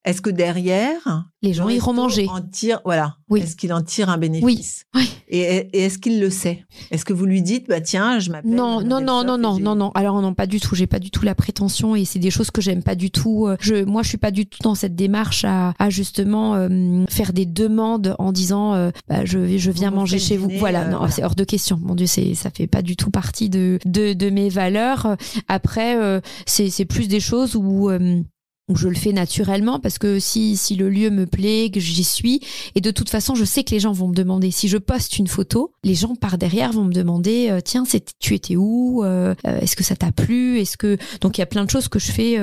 Est-ce 0.05 0.21
que 0.21 0.31
derrière, 0.31 1.29
les 1.43 1.53
gens 1.53 1.69
iront 1.69 1.93
manger 1.93 2.27
en 2.29 2.41
tire, 2.41 2.81
voilà. 2.85 3.17
Oui. 3.29 3.41
Est-ce 3.41 3.55
qu'il 3.55 3.73
en 3.73 3.83
tire 3.83 4.09
un 4.09 4.19
bénéfice 4.19 4.85
Oui. 4.95 5.09
Et, 5.29 5.85
est-ce 5.85 5.99
qu'il 5.99 6.21
le 6.21 6.29
sait? 6.29 6.65
Est-ce 6.91 7.05
que 7.05 7.13
vous 7.13 7.25
lui 7.25 7.41
dites, 7.41 7.69
bah 7.69 7.81
tiens, 7.81 8.19
je 8.19 8.31
m'appelle 8.31 8.51
Non, 8.51 8.81
non, 8.81 9.01
non, 9.01 9.25
non, 9.25 9.39
non, 9.39 9.59
non, 9.59 9.77
non. 9.77 9.91
Alors 9.95 10.21
non, 10.21 10.35
pas 10.35 10.47
du 10.47 10.59
tout. 10.59 10.75
J'ai 10.75 10.89
pas 10.89 10.99
du 10.99 11.11
tout 11.11 11.25
la 11.25 11.37
prétention 11.37 11.95
et 11.95 12.05
c'est 12.05 12.19
des 12.19 12.31
choses 12.31 12.51
que 12.51 12.61
j'aime 12.61 12.83
pas 12.83 12.97
du 12.97 13.13
tout. 13.13 13.47
Euh, 13.47 13.57
je, 13.61 13.85
moi, 13.85 14.03
je 14.03 14.09
suis 14.09 14.19
pas 14.19 14.33
du 14.33 14.45
tout 14.47 14.59
dans 14.63 14.75
cette 14.75 14.97
démarche 14.97 15.45
à, 15.45 15.73
justement 15.89 16.55
euh, 16.57 17.05
faire 17.09 17.33
des 17.33 17.47
demandes 17.47 18.17
en 18.19 18.33
disant, 18.33 18.75
euh, 18.75 18.91
bah, 19.09 19.25
je, 19.25 19.57
je 19.57 19.71
viens 19.71 19.93
manger 19.93 20.19
chez 20.19 20.37
vous. 20.37 20.51
Voilà, 20.59 20.87
non, 20.87 21.07
c'est 21.09 21.25
hors 21.25 21.37
de 21.37 21.45
question. 21.45 21.79
Mon 21.81 21.95
Dieu, 21.95 22.07
c'est, 22.07 22.35
ça 22.35 22.51
fait 22.51 22.67
pas 22.67 22.83
du 22.83 22.97
tout 22.97 23.11
partie 23.11 23.49
de 23.49 23.79
de, 23.87 24.13
de 24.13 24.31
mes 24.31 24.49
valeurs. 24.49 25.17
Après, 25.49 25.97
c'est, 26.45 26.71
c'est 26.71 26.85
plus 26.85 27.07
des 27.09 27.21
choses 27.21 27.57
où 27.57 27.91
je 28.79 28.89
le 28.89 28.95
fais 28.95 29.13
naturellement 29.13 29.81
parce 29.81 29.99
que 29.99 30.19
si, 30.19 30.57
si 30.57 30.77
le 30.77 30.89
lieu 30.89 31.11
me 31.11 31.27
plaît, 31.27 31.71
que 31.71 31.81
j'y 31.81 32.05
suis, 32.05 32.41
et 32.75 32.81
de 32.81 32.91
toute 32.91 33.11
façon, 33.11 33.35
je 33.35 33.45
sais 33.45 33.65
que 33.65 33.71
les 33.73 33.81
gens 33.81 33.93
vont 33.93 34.09
me 34.09 34.15
demander. 34.15 34.51
Si 34.51 34.69
je 34.69 34.79
poste 34.79 35.19
une 35.19 35.27
photo, 35.27 35.73
les 35.85 35.95
gens 35.95 36.15
par 36.15 36.39
derrière 36.39 36.73
vont 36.73 36.85
me 36.85 36.93
demander 36.93 37.49
euh, 37.51 37.61
tiens, 37.65 37.85
tu 38.19 38.35
étais 38.35 38.57
où 38.57 39.05
euh, 39.05 39.35
euh, 39.47 39.61
Est-ce 39.61 39.77
que 39.77 39.85
ça 39.85 39.97
t'a 39.97 40.13
plu 40.13 40.59
Est-ce 40.59 40.77
que 40.77 40.97
donc 41.21 41.39
il 41.39 41.41
y 41.41 41.45
a 41.45 41.47
plein 41.47 41.65
de 41.65 41.71
choses 41.71 41.89
que 41.89 41.99
je 41.99 42.11
fais 42.13 42.37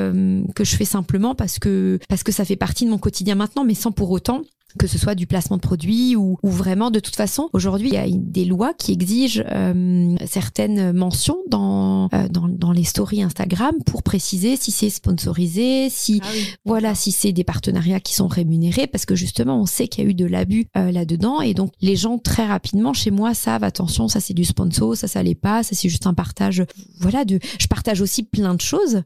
que 0.55 0.63
je 0.63 0.75
fais 0.75 0.85
simplement 0.85 1.35
parce 1.35 1.59
que 1.59 1.99
parce 2.07 2.23
que 2.23 2.31
ça 2.31 2.45
fait 2.45 2.55
partie 2.55 2.85
de 2.85 2.89
mon 2.89 2.97
quotidien 2.97 3.35
maintenant, 3.35 3.63
mais 3.63 3.73
sans 3.73 3.91
pour 3.91 4.11
autant 4.11 4.41
que 4.77 4.87
ce 4.87 4.97
soit 4.97 5.15
du 5.15 5.25
placement 5.25 5.57
de 5.57 5.61
produits 5.61 6.15
ou, 6.15 6.37
ou 6.43 6.49
vraiment 6.49 6.91
de 6.91 6.99
toute 6.99 7.15
façon 7.15 7.49
aujourd'hui 7.53 7.89
il 7.89 7.93
y 7.93 7.97
a 7.97 8.07
des 8.07 8.45
lois 8.45 8.73
qui 8.73 8.91
exigent 8.91 9.43
euh, 9.49 10.15
certaines 10.27 10.93
mentions 10.93 11.37
dans, 11.47 12.09
euh, 12.13 12.27
dans, 12.29 12.47
dans 12.47 12.71
les 12.71 12.83
stories 12.83 13.23
Instagram 13.23 13.75
pour 13.85 14.03
préciser 14.03 14.55
si 14.57 14.71
c'est 14.71 14.89
sponsorisé 14.89 15.89
si 15.89 16.21
ah 16.23 16.27
voilà 16.65 16.93
si 16.93 17.11
c'est 17.11 17.31
des 17.31 17.43
partenariats 17.43 17.99
qui 17.99 18.13
sont 18.13 18.27
rémunérés 18.27 18.87
parce 18.87 19.05
que 19.05 19.15
justement 19.15 19.59
on 19.59 19.65
sait 19.65 19.87
qu'il 19.87 20.03
y 20.03 20.07
a 20.07 20.09
eu 20.09 20.13
de 20.13 20.25
l'abus 20.25 20.67
euh, 20.77 20.91
là-dedans 20.91 21.41
et 21.41 21.53
donc 21.53 21.71
les 21.81 21.95
gens 21.95 22.19
très 22.19 22.45
rapidement 22.45 22.93
chez 22.93 23.11
moi 23.11 23.33
savent 23.33 23.63
attention 23.63 24.07
ça 24.07 24.19
c'est 24.19 24.33
du 24.33 24.45
sponsor 24.45 24.95
ça 24.95 25.07
ça 25.07 25.23
l'est 25.23 25.35
pas 25.35 25.63
ça 25.63 25.75
c'est 25.75 25.89
juste 25.89 26.05
un 26.05 26.13
partage 26.13 26.63
voilà 26.99 27.25
de 27.25 27.39
je 27.59 27.67
partage 27.67 28.01
aussi 28.01 28.23
plein 28.23 28.53
de 28.53 28.61
choses 28.61 29.01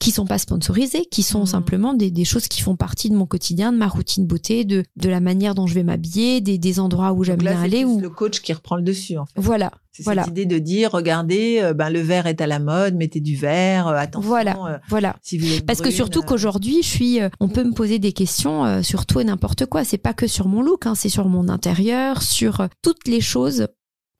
qui 0.00 0.10
sont 0.10 0.26
pas 0.26 0.38
sponsorisés, 0.38 1.06
qui 1.06 1.22
sont 1.22 1.42
mmh. 1.42 1.46
simplement 1.46 1.94
des, 1.94 2.10
des, 2.10 2.24
choses 2.24 2.48
qui 2.48 2.60
font 2.60 2.76
partie 2.76 3.08
de 3.08 3.14
mon 3.14 3.26
quotidien, 3.26 3.72
de 3.72 3.78
ma 3.78 3.88
routine 3.88 4.26
beauté, 4.26 4.64
de, 4.64 4.82
de 4.96 5.08
la 5.08 5.20
manière 5.20 5.54
dont 5.54 5.66
je 5.66 5.74
vais 5.74 5.82
m'habiller, 5.82 6.40
des, 6.40 6.58
des 6.58 6.80
endroits 6.80 7.12
où 7.12 7.24
j'aime 7.24 7.38
bien 7.38 7.60
aller. 7.60 7.86
C'est 7.86 8.00
le 8.00 8.10
coach 8.10 8.40
qui 8.40 8.52
reprend 8.52 8.76
le 8.76 8.82
dessus, 8.82 9.16
en 9.16 9.26
fait. 9.26 9.32
Voilà. 9.36 9.70
C'est 9.92 10.02
voilà. 10.02 10.24
cette 10.24 10.32
idée 10.32 10.46
de 10.46 10.58
dire, 10.58 10.90
regardez, 10.90 11.60
euh, 11.62 11.72
ben, 11.72 11.88
le 11.88 12.00
verre 12.00 12.26
est 12.26 12.40
à 12.40 12.48
la 12.48 12.58
mode, 12.58 12.96
mettez 12.96 13.20
du 13.20 13.36
verre, 13.36 13.86
euh, 13.86 13.94
attention. 13.94 14.28
Voilà, 14.28 14.56
euh, 14.66 14.78
voilà. 14.88 15.16
Si 15.22 15.38
vous 15.38 15.46
Parce 15.64 15.80
que 15.80 15.90
surtout 15.90 16.22
qu'aujourd'hui, 16.22 16.82
je 16.82 16.88
suis, 16.88 17.18
on 17.38 17.48
peut 17.48 17.62
me 17.62 17.72
poser 17.72 18.00
des 18.00 18.12
questions 18.12 18.82
sur 18.82 19.06
tout 19.06 19.20
et 19.20 19.24
n'importe 19.24 19.66
quoi. 19.66 19.84
C'est 19.84 19.98
pas 19.98 20.12
que 20.12 20.26
sur 20.26 20.48
mon 20.48 20.62
look, 20.62 20.86
hein, 20.86 20.96
c'est 20.96 21.08
sur 21.08 21.28
mon 21.28 21.48
intérieur, 21.48 22.22
sur 22.22 22.66
toutes 22.82 23.06
les 23.06 23.20
choses 23.20 23.68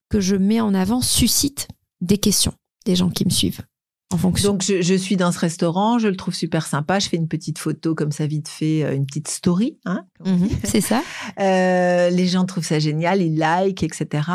que 0.08 0.20
je 0.20 0.36
mets 0.36 0.60
en 0.60 0.74
avant 0.74 1.00
suscitent 1.00 1.66
des 2.00 2.18
questions 2.18 2.52
des 2.84 2.96
gens 2.96 3.10
qui 3.10 3.24
me 3.24 3.30
suivent. 3.30 3.62
Donc 4.12 4.62
je, 4.62 4.94
suis 4.94 5.16
dans 5.16 5.32
ce 5.32 5.38
restaurant, 5.38 5.98
je 5.98 6.08
le 6.08 6.16
trouve 6.16 6.34
super 6.34 6.66
sympa, 6.66 6.98
je 6.98 7.08
fais 7.08 7.16
une 7.16 7.28
petite 7.28 7.58
photo 7.58 7.94
comme 7.94 8.12
ça 8.12 8.26
vite 8.26 8.48
fait, 8.48 8.84
euh, 8.84 8.94
une 8.94 9.06
petite 9.06 9.28
story, 9.28 9.78
hein, 9.84 10.04
mhm, 10.24 10.48
c'est 10.62 10.80
ça. 10.80 11.02
Euh, 11.40 12.10
les 12.10 12.26
gens 12.26 12.44
trouvent 12.44 12.64
ça 12.64 12.78
génial, 12.78 13.22
ils 13.22 13.36
like, 13.36 13.82
etc. 13.82 14.28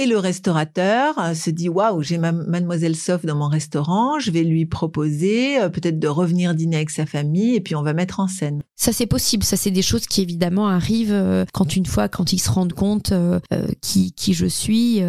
Et 0.00 0.06
le 0.06 0.16
restaurateur 0.16 1.18
euh, 1.18 1.34
se 1.34 1.50
dit 1.50 1.68
waouh, 1.68 2.02
j'ai 2.02 2.18
ma 2.18 2.30
mademoiselle 2.30 2.94
Sof 2.94 3.26
dans 3.26 3.34
mon 3.34 3.48
restaurant, 3.48 4.20
je 4.20 4.30
vais 4.30 4.44
lui 4.44 4.64
proposer 4.64 5.60
euh, 5.60 5.68
peut-être 5.68 5.98
de 5.98 6.06
revenir 6.06 6.54
dîner 6.54 6.76
avec 6.76 6.90
sa 6.90 7.04
famille 7.04 7.56
et 7.56 7.60
puis 7.60 7.74
on 7.74 7.82
va 7.82 7.94
mettre 7.94 8.20
en 8.20 8.28
scène. 8.28 8.62
Ça 8.76 8.92
c'est 8.92 9.06
possible, 9.06 9.42
ça 9.42 9.56
c'est 9.56 9.72
des 9.72 9.82
choses 9.82 10.06
qui 10.06 10.22
évidemment 10.22 10.68
arrivent 10.68 11.10
euh, 11.10 11.44
quand 11.52 11.74
une 11.74 11.84
fois 11.84 12.08
quand 12.08 12.32
ils 12.32 12.38
se 12.38 12.48
rendent 12.48 12.74
compte 12.74 13.12
qui 13.80 14.12
qui 14.12 14.34
je 14.34 14.46
suis 14.46 15.02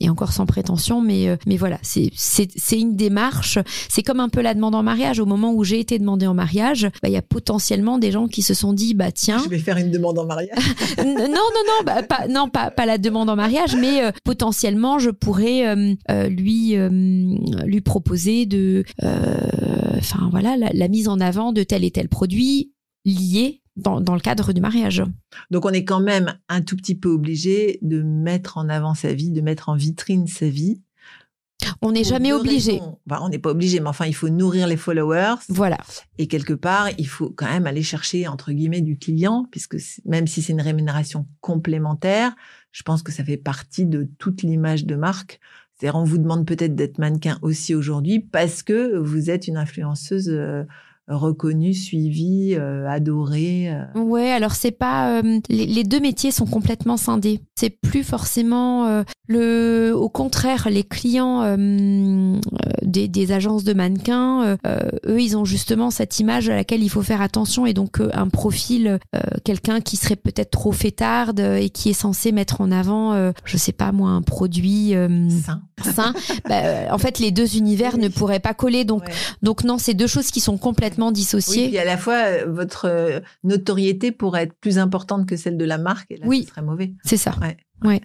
et 0.00 0.10
encore 0.10 0.32
sans 0.32 0.44
prétention 0.44 1.00
mais 1.00 1.38
mais 1.46 1.56
voilà, 1.56 1.78
c'est 1.80 2.10
c'est 2.14 2.50
c'est 2.54 2.78
une 2.78 2.96
démarche, 2.96 3.58
c'est 3.88 4.02
comme 4.02 4.20
un 4.20 4.28
peu 4.28 4.42
la 4.42 4.52
demande 4.52 4.74
en 4.74 4.82
mariage 4.82 5.20
au 5.20 5.26
moment 5.26 5.54
où 5.54 5.64
j'ai 5.64 5.80
été 5.80 5.98
demandée 5.98 6.26
en 6.26 6.34
mariage, 6.34 6.86
bah, 7.02 7.08
il 7.08 7.12
y 7.12 7.16
a 7.16 7.22
potentiellement 7.22 7.96
des 7.96 8.10
gens 8.10 8.28
qui 8.28 8.42
se 8.42 8.52
sont 8.52 8.74
dit 8.74 8.92
bah 8.92 9.10
tiens, 9.10 9.40
je 9.42 9.48
vais 9.48 9.58
faire 9.58 9.78
une 9.78 9.90
demande 9.90 10.18
en 10.18 10.26
mariage. 10.26 10.58
non 10.98 11.04
non 11.06 11.14
non, 11.16 11.84
bah, 11.86 12.02
pas 12.02 12.28
non 12.28 12.50
pas 12.50 12.70
pas 12.70 12.84
la 12.84 12.98
demande 12.98 13.30
en 13.30 13.36
mariage 13.36 13.74
mais 13.74 14.02
potentiellement 14.34 14.98
je 14.98 15.10
pourrais 15.10 15.68
euh, 15.68 15.94
euh, 16.10 16.28
lui 16.28 16.76
euh, 16.76 16.88
lui 16.88 17.80
proposer 17.80 18.46
de 18.46 18.82
enfin 19.00 20.28
voilà 20.32 20.56
la, 20.56 20.88
mise 20.88 21.06
en 21.06 21.20
avant 21.20 21.52
de 21.52 21.62
tel 21.62 21.84
et 21.84 21.92
tel 21.92 22.08
produit 22.08 22.72
lié 23.04 23.62
dans, 23.76 24.00
dans, 24.00 24.14
le 24.14 24.20
cadre 24.20 24.52
du 24.52 24.60
mariage. 24.60 25.04
Donc 25.50 25.66
on 25.66 25.70
est 25.70 25.84
quand 25.84 26.00
même 26.00 26.36
un 26.48 26.62
tout 26.62 26.76
petit 26.76 26.96
peu 26.96 27.10
obligé 27.10 27.78
de 27.82 28.02
mettre 28.02 28.58
en 28.58 28.68
avant 28.68 28.94
sa 28.94 29.12
vie, 29.12 29.30
de 29.30 29.40
mettre 29.40 29.68
en 29.68 29.76
vitrine 29.76 30.26
sa 30.26 30.48
vie. 30.48 30.80
On 31.80 31.92
n'est 31.92 32.04
jamais 32.04 32.32
obligé. 32.32 32.80
on 33.08 33.28
n'est 33.28 33.38
pas 33.38 33.50
obligé, 33.50 33.80
mais 33.80 33.88
enfin, 33.88 34.06
il 34.06 34.14
faut 34.14 34.28
nourrir 34.28 34.66
les 34.66 34.76
followers. 34.76 35.36
Voilà. 35.48 35.78
Et 36.18 36.26
quelque 36.26 36.52
part, 36.52 36.88
il 36.98 37.06
faut 37.06 37.30
quand 37.30 37.46
même 37.46 37.66
aller 37.66 37.82
chercher, 37.82 38.26
entre 38.26 38.52
guillemets, 38.52 38.80
du 38.80 38.98
client, 38.98 39.46
puisque 39.50 39.76
même 40.04 40.26
si 40.26 40.42
c'est 40.42 40.52
une 40.52 40.60
rémunération 40.60 41.26
complémentaire, 41.40 42.34
je 42.74 42.82
pense 42.82 43.04
que 43.04 43.12
ça 43.12 43.24
fait 43.24 43.36
partie 43.36 43.86
de 43.86 44.08
toute 44.18 44.42
l'image 44.42 44.84
de 44.84 44.96
marque. 44.96 45.40
C'est-à-dire, 45.72 45.98
on 45.98 46.04
vous 46.04 46.18
demande 46.18 46.44
peut-être 46.44 46.74
d'être 46.74 46.98
mannequin 46.98 47.38
aussi 47.40 47.72
aujourd'hui 47.74 48.18
parce 48.18 48.64
que 48.64 48.96
vous 48.96 49.30
êtes 49.30 49.46
une 49.46 49.56
influenceuse 49.56 50.28
euh, 50.28 50.64
reconnu, 51.08 51.74
suivi, 51.74 52.54
euh, 52.54 52.88
adoré. 52.88 53.68
Euh. 53.68 54.00
Ouais, 54.00 54.30
alors 54.30 54.52
c'est 54.52 54.70
pas 54.70 55.18
euh, 55.18 55.40
les, 55.48 55.84
deux 55.84 56.00
métiers 56.00 56.30
sont 56.30 56.46
complètement 56.46 56.96
scindés. 56.96 57.40
C'est 57.56 57.70
plus 57.70 58.02
forcément 58.02 59.04
le 59.28 59.92
au 59.94 60.08
contraire 60.08 60.68
les 60.70 60.82
clients 60.82 61.56
des, 61.56 63.08
des, 63.08 63.32
agences 63.32 63.64
de 63.64 63.72
mannequins, 63.72 64.56
eux 65.06 65.20
ils 65.20 65.36
ont 65.36 65.44
justement 65.44 65.90
cette 65.90 66.18
image 66.18 66.48
à 66.48 66.56
laquelle 66.56 66.82
il 66.82 66.88
faut 66.88 67.02
faire 67.02 67.22
attention 67.22 67.64
et 67.64 67.72
donc 67.72 68.00
un 68.12 68.28
profil 68.28 68.98
quelqu'un 69.44 69.80
qui 69.80 69.96
serait 69.96 70.16
peut-être 70.16 70.50
trop 70.50 70.72
fêtarde 70.72 71.40
et 71.40 71.70
qui 71.70 71.90
est 71.90 71.94
censé 71.94 72.32
mettre 72.32 72.60
en 72.60 72.72
avant 72.72 73.32
je 73.44 73.56
sais 73.56 73.72
pas 73.72 73.92
moi 73.92 74.10
un 74.10 74.22
produit 74.22 74.94
sain. 75.44 75.62
Bah, 76.48 76.62
en 76.90 76.98
fait 76.98 77.18
les 77.18 77.30
deux 77.30 77.56
univers 77.56 77.98
ne 77.98 78.08
pourraient 78.08 78.40
pas 78.40 78.54
coller 78.54 78.84
donc 78.84 79.04
donc 79.42 79.64
non, 79.64 79.78
c'est 79.78 79.94
deux 79.94 80.06
choses 80.06 80.30
qui 80.30 80.40
sont 80.40 80.58
complètement 80.58 81.12
dissocié. 81.12 81.66
Oui, 81.66 81.74
et 81.74 81.78
à 81.78 81.84
la 81.84 81.96
fois, 81.96 82.14
euh, 82.14 82.44
votre 82.48 82.86
euh, 82.86 83.20
notoriété 83.42 84.12
pourrait 84.12 84.44
être 84.44 84.54
plus 84.54 84.78
importante 84.78 85.26
que 85.26 85.36
celle 85.36 85.56
de 85.56 85.64
la 85.64 85.78
marque, 85.78 86.10
et 86.10 86.16
là, 86.16 86.26
oui, 86.26 86.42
ce 86.42 86.48
serait 86.48 86.62
mauvais. 86.62 86.92
C'est 87.04 87.16
ça. 87.16 87.34
Ouais. 87.40 87.56
ouais. 87.82 88.00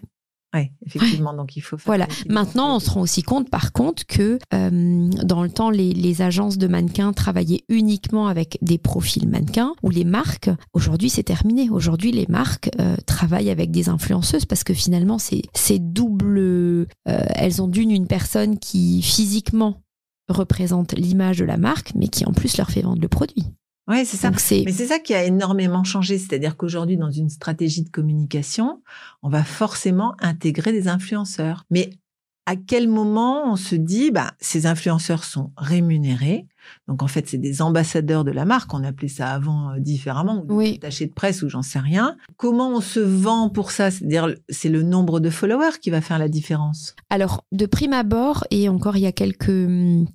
Oui, 0.54 0.72
effectivement, 0.86 1.34
donc 1.34 1.56
il 1.56 1.62
faut 1.62 1.78
faire 1.78 1.86
Voilà. 1.86 2.08
Maintenant, 2.28 2.76
on 2.76 2.80
se 2.80 2.90
rend 2.90 3.02
aussi 3.02 3.22
compte, 3.22 3.50
par 3.50 3.72
contre, 3.72 4.06
que 4.08 4.40
euh, 4.54 5.10
dans 5.24 5.44
le 5.44 5.50
temps, 5.50 5.70
les, 5.70 5.94
les, 5.94 6.22
agences 6.24 6.58
de 6.58 6.68
mannequins 6.68 7.14
travaillaient 7.14 7.64
uniquement 7.70 8.28
avec 8.28 8.58
des 8.62 8.80
profils 8.80 9.28
mannequins, 9.28 9.74
ou 9.84 9.92
les 9.92 10.06
marques, 10.06 10.50
aujourd'hui, 10.74 11.10
c'est 11.10 11.24
terminé. 11.24 11.70
Aujourd'hui, 11.70 12.12
les 12.12 12.26
marques 12.28 12.72
travaillent 13.06 13.52
avec 13.52 13.70
des 13.70 13.90
influenceuses 13.90 14.46
parce 14.46 14.64
que 14.64 14.74
finalement, 14.74 15.18
c'est 15.20 15.80
double. 15.80 16.88
elles 17.06 17.62
ont 17.62 17.68
d'une 17.68 17.92
une 17.92 18.08
personne 18.08 18.58
qui 18.58 19.02
physiquement 19.02 19.82
représente 20.30 20.94
l'image 20.94 21.40
de 21.40 21.46
la 21.46 21.58
marque, 21.58 21.94
mais 21.96 22.08
qui 22.08 22.26
en 22.26 22.34
plus 22.34 22.58
leur 22.58 22.70
fait 22.70 22.82
vendre 22.82 23.02
le 23.02 23.08
produit. 23.08 23.46
Oui, 23.90 24.06
c'est 24.06 24.18
ça. 24.18 24.30
Mais 24.30 24.72
c'est 24.72 24.86
ça 24.86 25.00
qui 25.00 25.16
a 25.16 25.24
énormément 25.24 25.84
changé. 25.84 26.20
C'est-à-dire 26.20 26.56
qu'aujourd'hui, 26.56 26.96
dans 26.96 27.10
une 27.10 27.30
stratégie 27.30 27.84
de 27.84 27.90
communication, 27.90 28.84
on 29.24 29.30
va 29.30 29.44
forcément 29.44 30.16
intégrer 30.20 30.72
des 30.72 30.88
influenceurs. 30.88 31.66
Mais 31.72 31.90
à 32.50 32.56
quel 32.56 32.88
moment 32.88 33.44
on 33.52 33.56
se 33.56 33.76
dit, 33.76 34.10
bah, 34.10 34.32
ces 34.40 34.66
influenceurs 34.66 35.24
sont 35.24 35.52
rémunérés. 35.56 36.48
Donc 36.88 37.04
en 37.04 37.08
fait, 37.08 37.28
c'est 37.28 37.38
des 37.38 37.62
ambassadeurs 37.62 38.24
de 38.24 38.32
la 38.32 38.44
marque. 38.44 38.74
On 38.74 38.84
appelait 38.84 39.08
ça 39.08 39.28
avant 39.28 39.70
euh, 39.70 39.80
différemment, 39.80 40.44
ou 40.50 40.60
des 40.60 40.74
attachés 40.74 41.06
de 41.06 41.14
presse, 41.14 41.44
ou 41.44 41.50
j'en 41.50 41.62
sais 41.62 41.78
rien. 41.78 42.18
Comment 42.38 42.70
on 42.70 42.82
se 42.82 43.00
vend 43.00 43.50
pour 43.50 43.70
ça? 43.70 43.92
C'est-à-dire, 43.92 44.34
c'est 44.50 44.70
le 44.70 44.82
nombre 44.82 45.20
de 45.20 45.30
followers 45.30 45.78
qui 45.80 45.92
va 45.92 46.02
faire 46.02 46.18
la 46.18 46.28
différence? 46.28 46.96
Alors, 47.12 47.46
de 47.52 47.68
prime 47.68 47.94
abord, 47.94 48.44
et 48.50 48.68
encore 48.68 48.98
il 48.98 49.02
y 49.02 49.06
a 49.06 49.12
quelques 49.12 49.68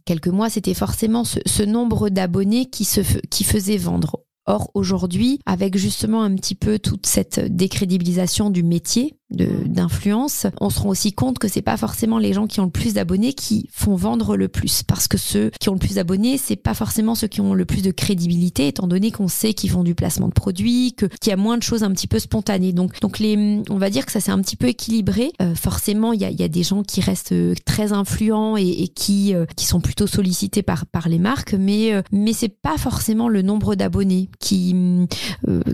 quelques 0.05 0.27
mois, 0.27 0.51
c'était 0.51 0.75
forcément 0.75 1.23
ce, 1.23 1.39
ce 1.47 1.63
nombre 1.63 2.09
d'abonnés 2.09 2.67
qui 2.67 2.85
se 2.85 3.01
qui 3.31 3.45
faisait 3.45 3.77
vendre. 3.77 4.25
Or, 4.47 4.71
aujourd'hui, 4.75 5.39
avec 5.47 5.79
justement 5.79 6.23
un 6.23 6.35
petit 6.35 6.55
peu 6.55 6.79
toute 6.79 7.07
cette 7.07 7.41
décrédibilisation 7.41 8.51
du 8.51 8.63
métier. 8.63 9.17
D'influence, 9.35 10.47
on 10.61 10.71
se 10.71 10.81
rend 10.81 10.91
aussi 10.91 11.13
compte 11.13 11.39
que 11.39 11.49
c'est 11.49 11.63
pas 11.63 11.77
forcément 11.77 12.19
les 12.19 12.33
gens 12.33 12.47
qui 12.47 12.61
ont 12.61 12.65
le 12.65 12.71
plus 12.71 12.95
d'abonnés 12.95 13.33
qui 13.33 13.69
font 13.73 13.97
vendre 13.97 14.37
le 14.37 14.49
plus, 14.49 14.83
parce 14.83 15.09
que 15.09 15.19
ceux 15.19 15.51
qui 15.61 15.69
ont 15.69 15.75
le 15.75 15.79
plus 15.79 15.95
d'abonnés, 15.95 16.39
c'est 16.39 16.57
pas 16.57 16.75
forcément 16.75 17.15
ceux 17.15 17.29
qui 17.29 17.41
ont 17.41 17.55
le 17.55 17.65
plus 17.65 17.83
de 17.83 17.91
crédibilité, 17.91 18.69
étant 18.69 18.87
donné 18.87 19.11
qu'on 19.11 19.29
sait 19.29 19.55
qu'ils 19.55 19.71
font 19.71 19.85
du 19.85 19.95
placement 19.95 20.29
de 20.29 20.33
produits, 20.33 20.95
que 20.95 21.07
qu'il 21.07 21.31
y 21.31 21.33
a 21.33 21.37
moins 21.37 21.59
de 21.59 21.63
choses 21.63 21.83
un 21.83 21.91
petit 21.91 22.07
peu 22.07 22.19
spontanées. 22.19 22.73
Donc, 22.73 23.01
donc 23.01 23.19
les, 23.19 23.63
on 23.71 23.79
va 23.79 23.91
dire 23.91 24.07
que 24.07 24.13
ça 24.13 24.21
s'est 24.21 24.31
un 24.31 24.41
petit 24.41 24.57
peu 24.57 24.69
équilibré. 24.69 25.33
Euh, 25.41 25.55
forcément, 25.55 26.13
il 26.13 26.21
y 26.21 26.25
a, 26.25 26.31
y 26.31 26.43
a 26.43 26.49
des 26.49 26.63
gens 26.63 26.83
qui 26.83 27.01
restent 27.01 27.33
euh, 27.33 27.55
très 27.65 27.93
influents 27.93 28.57
et, 28.57 28.69
et 28.69 28.89
qui 28.89 29.35
euh, 29.35 29.47
qui 29.57 29.67
sont 29.67 29.81
plutôt 29.81 30.07
sollicités 30.07 30.63
par 30.63 30.87
par 30.87 31.09
les 31.09 31.19
marques, 31.19 31.55
mais 31.55 32.03
mais 32.13 32.33
c'est 32.33 32.49
pas 32.49 32.77
forcément 32.77 33.29
le 33.29 33.43
nombre 33.43 33.75
d'abonnés 33.75 34.29
qui 34.41 34.75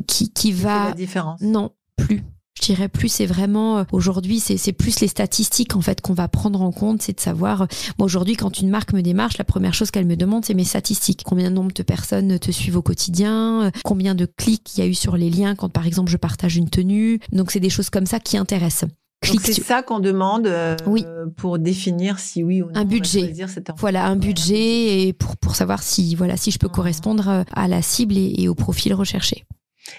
qui 0.07 0.31
qui 0.33 0.53
va. 0.53 0.91
La 0.91 0.95
différence. 0.95 1.41
Non, 1.41 1.71
plus 1.97 2.23
je 2.61 2.67
dirais 2.67 2.89
plus 2.89 3.09
c'est 3.09 3.27
vraiment 3.27 3.79
euh, 3.79 3.85
aujourd'hui 3.93 4.41
c'est 4.41 4.73
plus 4.73 5.01
les 5.01 5.09
statistiques 5.09 5.77
en 5.77 5.81
fait 5.81 6.01
qu'on 6.01 6.13
va 6.13 6.29
prendre 6.29 6.63
en 6.63 6.73
compte 6.73 7.03
c'est 7.03 7.15
de 7.15 7.21
savoir 7.21 7.63
euh, 7.63 7.67
moi 7.99 8.07
aujourd'hui 8.07 8.37
quand 8.37 8.61
une 8.61 8.71
marque 8.71 8.93
me 8.93 9.03
démarche 9.03 9.39
la 9.39 9.45
première 9.45 9.75
chose 9.75 9.91
qu'elle 9.91 10.07
me 10.07 10.17
demande 10.17 10.45
c'est 10.45 10.55
mes 10.55 10.65
statistiques 10.65 11.23
combien 11.25 11.51
de 11.51 11.55
nombre 11.55 11.73
de 11.73 11.83
personnes 11.83 12.39
te 12.39 12.51
suivent 12.51 12.77
au 12.77 12.83
quotidien 12.83 13.65
euh, 13.65 13.71
combien 13.85 14.15
de 14.15 14.27
clics 14.27 14.77
il 14.77 14.81
y 14.81 14.83
a 14.83 14.87
eu 14.87 14.95
sur 14.95 15.17
les 15.17 15.31
liens 15.31 15.55
quand 15.55 15.69
par 15.69 15.87
exemple 15.87 16.11
je 16.11 16.17
partage 16.17 16.57
une 16.57 16.69
tenue 16.69 17.21
donc 17.33 17.51
c'est 17.51 17.61
des 17.61 17.71
choses 17.71 17.91
comme 17.91 18.07
ça 18.07 18.21
qui 18.21 18.37
intéressent 18.37 18.91
c'est 19.23 19.53
ça 19.53 19.83
qu'on 19.83 20.01
demande 20.01 20.51
oui. 20.87 21.05
pour 21.37 21.59
définir 21.59 22.19
si 22.19 22.43
oui 22.43 22.63
ou 22.63 22.71
non 22.71 22.81
un 22.81 22.85
budget. 22.87 23.35
voilà 23.77 24.07
un 24.07 24.17
budget 24.17 25.09
et 25.09 25.13
pour 25.13 25.37
pour 25.37 25.57
savoir 25.57 25.83
si 25.83 26.15
voilà 26.15 26.39
si 26.39 26.51
je 26.51 26.59
peux 26.59 26.69
mmh. 26.69 26.73
correspondre 26.73 27.45
à 27.53 27.69
la 27.69 27.83
cible 27.83 28.17
et, 28.17 28.35
et 28.39 28.49
au 28.49 28.55
profil 28.55 28.95
recherché. 28.95 29.45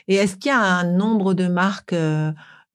Et 0.07 0.15
est-ce 0.15 0.35
qu'il 0.35 0.49
y 0.49 0.53
a 0.53 0.61
un 0.61 0.83
nombre 0.83 1.33
de 1.33 1.47
marques 1.47 1.95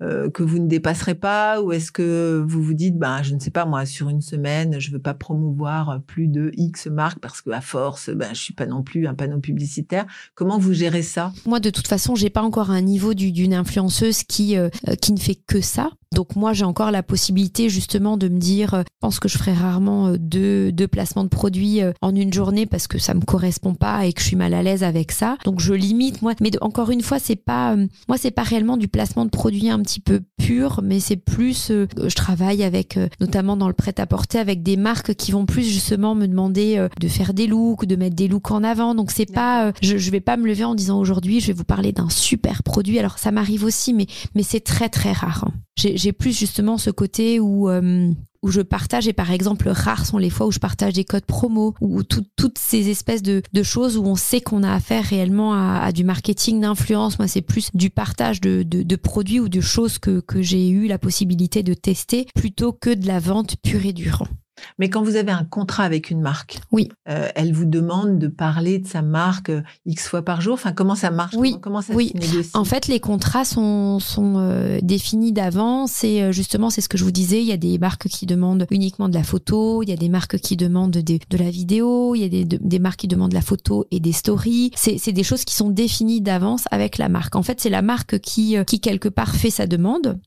euh, 0.03 0.29
que 0.29 0.43
vous 0.43 0.59
ne 0.59 0.67
dépasserez 0.67 1.15
pas 1.15 1.63
ou 1.63 1.73
est-ce 1.73 1.91
que 1.91 2.45
vous 2.47 2.63
vous 2.63 2.75
dites 2.75 2.99
ben 2.99 3.23
je 3.23 3.35
ne 3.35 3.41
sais 3.41 3.51
pas 3.51 3.65
moi 3.65 3.87
sur 3.87 4.11
une 4.11 4.21
semaine 4.21 4.79
je 4.79 4.91
veux 4.91 4.99
pas 4.99 5.15
promouvoir 5.15 6.03
plus 6.07 6.29
de 6.29 6.51
X 6.55 6.89
marques 6.89 7.19
parce 7.21 7.41
que 7.41 7.49
à 7.49 7.63
force 7.63 8.11
ben 8.11 8.29
je 8.35 8.41
suis 8.43 8.53
pas 8.53 8.67
non 8.67 8.83
plus 8.83 9.07
un 9.07 9.15
panneau 9.15 9.41
publicitaire. 9.41 10.05
Comment 10.35 10.59
vous 10.59 10.75
gérez 10.75 11.01
ça? 11.01 11.33
Moi 11.47 11.61
de 11.61 11.71
toute 11.71 11.89
façon 11.89 12.15
j'ai 12.15 12.29
pas 12.29 12.43
encore 12.43 12.71
un 12.71 12.83
niveau 12.83 13.15
d'une 13.15 13.55
influenceuse 13.55 14.23
qui 14.23 14.59
euh, 14.59 14.69
qui 15.01 15.13
ne 15.13 15.19
fait 15.19 15.37
que 15.47 15.63
ça 15.63 15.93
donc 16.15 16.37
moi, 16.37 16.53
j'ai 16.53 16.65
encore 16.65 16.91
la 16.91 17.03
possibilité 17.03 17.69
justement 17.69 18.17
de 18.17 18.29
me 18.29 18.39
dire, 18.39 18.75
euh, 18.75 18.83
je 18.83 18.99
pense 19.01 19.19
que 19.19 19.29
je 19.29 19.37
ferai 19.37 19.53
rarement 19.53 20.09
euh, 20.09 20.17
deux, 20.19 20.71
deux 20.71 20.87
placements 20.87 21.25
de 21.25 21.29
produits 21.29 21.83
euh, 21.83 21.93
en 22.01 22.15
une 22.15 22.33
journée 22.33 22.65
parce 22.65 22.87
que 22.87 22.99
ça 22.99 23.13
me 23.13 23.21
correspond 23.21 23.75
pas 23.75 24.07
et 24.07 24.13
que 24.13 24.21
je 24.21 24.27
suis 24.27 24.37
mal 24.37 24.55
à 24.55 24.63
l'aise 24.63 24.85
avec 24.85 25.11
ça. 25.11 25.37
Donc 25.45 25.61
je 25.61 25.75
limite 25.75 26.23
moi. 26.23 26.35
Mais 26.41 26.51
encore 26.63 26.91
une 26.91 27.03
fois, 27.03 27.19
c'est 27.19 27.37
pas 27.37 27.77
moi, 28.09 28.17
c'est 28.19 28.31
pas 28.31 28.45
réellement 28.45 28.77
du 28.77 28.89
placement 28.89 29.25
de 29.25 29.31
produits 29.31 29.69
un 29.69 29.81
petit 29.81 30.01
peu 30.01 30.21
pur, 30.39 30.81
mais 30.83 31.01
c'est 31.01 31.17
plus. 31.17 31.71
je 31.71 32.15
travaille 32.15 32.63
avec 32.63 32.99
notamment 33.21 33.57
dans 33.57 33.69
le 33.69 33.75
prêt-à-porter 33.75 34.39
avec 34.39 34.63
des 34.63 34.77
marques 34.77 35.15
qui 35.15 35.33
vont 35.33 35.45
plus 35.45 35.65
justement 35.65 36.15
me 36.15 36.27
demander 36.27 36.87
de 37.01 37.09
faire 37.09 37.35
des 37.35 37.47
looks, 37.47 37.85
de 37.85 37.97
mettre 37.97 38.17
des 38.17 38.29
looks 38.29 38.51
en 38.51 38.63
avant. 38.63 38.95
Donc 38.95 39.11
c'est 39.11 39.31
pas, 39.31 39.73
je, 39.83 39.99
je 39.99 40.11
vais 40.11 40.21
pas 40.21 40.37
me 40.37 40.47
lever 40.47 40.65
en 40.65 40.75
disant 40.75 40.99
aujourd'hui, 40.99 41.41
je 41.41 41.49
vais 41.49 41.53
vous 41.53 41.65
parler 41.65 41.93
d'un 41.93 42.09
super 42.09 42.63
produit. 42.63 42.99
Alors 42.99 43.19
ça 43.19 43.33
m'arrive 43.33 43.65
aussi, 43.65 43.93
mais 43.93 44.07
mais 44.35 44.43
c'est 44.43 44.61
très 44.61 44.89
très 44.89 45.13
rare. 45.13 45.45
Hein 45.47 45.55
j'ai 45.77 46.06
plus 46.13 46.37
justement 46.37 46.79
ce 46.79 46.91
côté 46.91 47.41
où 47.41 47.69
euh, 47.69 48.11
où 48.43 48.51
je 48.51 48.61
partage. 48.61 49.09
Et 49.09 49.13
par 49.13 49.33
exemple 49.33 49.69
rares 49.69 50.07
sont 50.07 50.19
les 50.19 50.31
fois 50.31 50.47
où 50.47 50.53
je 50.53 50.59
partage 50.59 50.95
des 50.95 51.05
codes 51.05 51.25
promo 51.25 51.75
ou 51.81 52.03
toutes 52.03 52.59
ces 52.59 52.89
espèces 52.91 53.23
de, 53.23 53.43
choses 53.63 53.97
où 53.97 54.05
on 54.05 54.15
sait 54.15 54.41
qu'on 54.41 54.63
a 54.63 54.73
affaire 54.73 55.05
réellement 55.05 55.55
à, 55.55 55.91
du 55.93 56.05
marketing 56.05 56.61
d'influence. 56.61 57.19
Moi 57.19 57.29
c'est 57.29 57.43
plus 57.43 57.71
du 57.75 57.91
partage 57.91 58.41
de, 58.41 58.97
produits 58.97 59.41
ou 59.41 59.49
de 59.49 59.61
choses 59.61 59.99
que, 59.99 60.21
que 60.21 60.43
j'ai 60.43 60.69
eu 60.69 60.87
la 60.87 60.99
possibilité 60.99 61.63
de 61.63 61.75
tester 61.75 62.27
plutôt 62.35 62.73
que 62.73 62.91
de 62.91 63.07
la 63.07 63.19
vente 63.19 63.57
pure 63.63 63.85
et 63.85 63.93
dure 63.93 64.25
mais 64.79 64.91
quand 64.91 65.03
vous 65.03 65.17
avez 65.17 65.33
un 65.33 65.45
contrat 65.45 65.85
avec 65.85 66.11
une 66.11 66.21
marque, 66.21 66.59
oui, 66.73 66.89
euh, 67.09 67.29
elle 67.35 67.53
vous 67.53 67.65
demande 67.65 68.19
de 68.19 68.29
parler 68.29 68.79
de 68.79 68.87
sa 68.87 69.03
marque 69.03 69.51
euh, 69.51 69.63
x 69.85 70.09
fois 70.09 70.23
par 70.23 70.41
jour. 70.41 70.55
Enfin, 70.55 70.73
comment 70.73 70.95
ça 70.95 71.11
marche? 71.11 71.35
Oui, 71.37 71.57
comment, 71.61 71.83
ça 71.83 71.93
oui. 71.95 72.13
En 72.55 72.65
fait, 72.65 72.89
les 72.89 73.01
contrats 73.01 73.45
sont 73.45 73.99
sont 74.01 74.35
euh, 74.39 74.79
définis 74.83 75.33
d'avance 75.33 76.05
et 76.05 76.33
justement, 76.33 76.71
c'est 76.71 76.81
ce 76.81 76.89
que 76.89 76.99
je 76.99 77.05
vous 77.05 77.11
disais. 77.11 77.41
Il 77.41 77.47
y 77.47 77.53
a 77.53 77.57
des 77.57 77.79
marques 77.79 78.09
qui 78.09 78.27
demandent 78.27 78.67
uniquement 78.71 79.09
de 79.09 79.15
la 79.15 79.23
photo, 79.23 79.83
il 79.83 79.89
y 79.89 79.93
a 79.93 79.97
des 79.97 80.09
marques 80.09 80.39
qui 80.39 80.57
demandent 80.57 80.91
de 80.91 81.39
la 81.39 81.51
vidéo, 81.51 82.15
il 82.15 82.21
y 82.21 82.25
a 82.25 82.29
des, 82.29 82.45
des 82.45 82.79
marques 82.79 83.01
qui 83.01 83.09
demandent 83.09 83.31
de 83.31 83.37
la 83.37 83.43
photo 83.43 83.87
et 83.91 84.01
des 84.01 84.13
stories. 84.13 84.73
C'est 84.75 85.13
des 85.13 85.23
choses 85.23 85.45
qui 85.45 85.55
sont 85.55 85.71
définies 85.71 86.21
d'avance 86.21 86.65
avec 86.71 86.99
la 86.99 87.09
marque. 87.09 87.37
En 87.37 87.43
fait, 87.43 87.61
c'est 87.61 87.71
la 87.71 87.83
marque 87.83 88.19
qui 88.19 88.57
qui 88.67 88.81
quelque 88.81 89.09
part 89.09 89.35
fait 89.35 89.51
sa 89.51 89.67
demande 89.67 90.19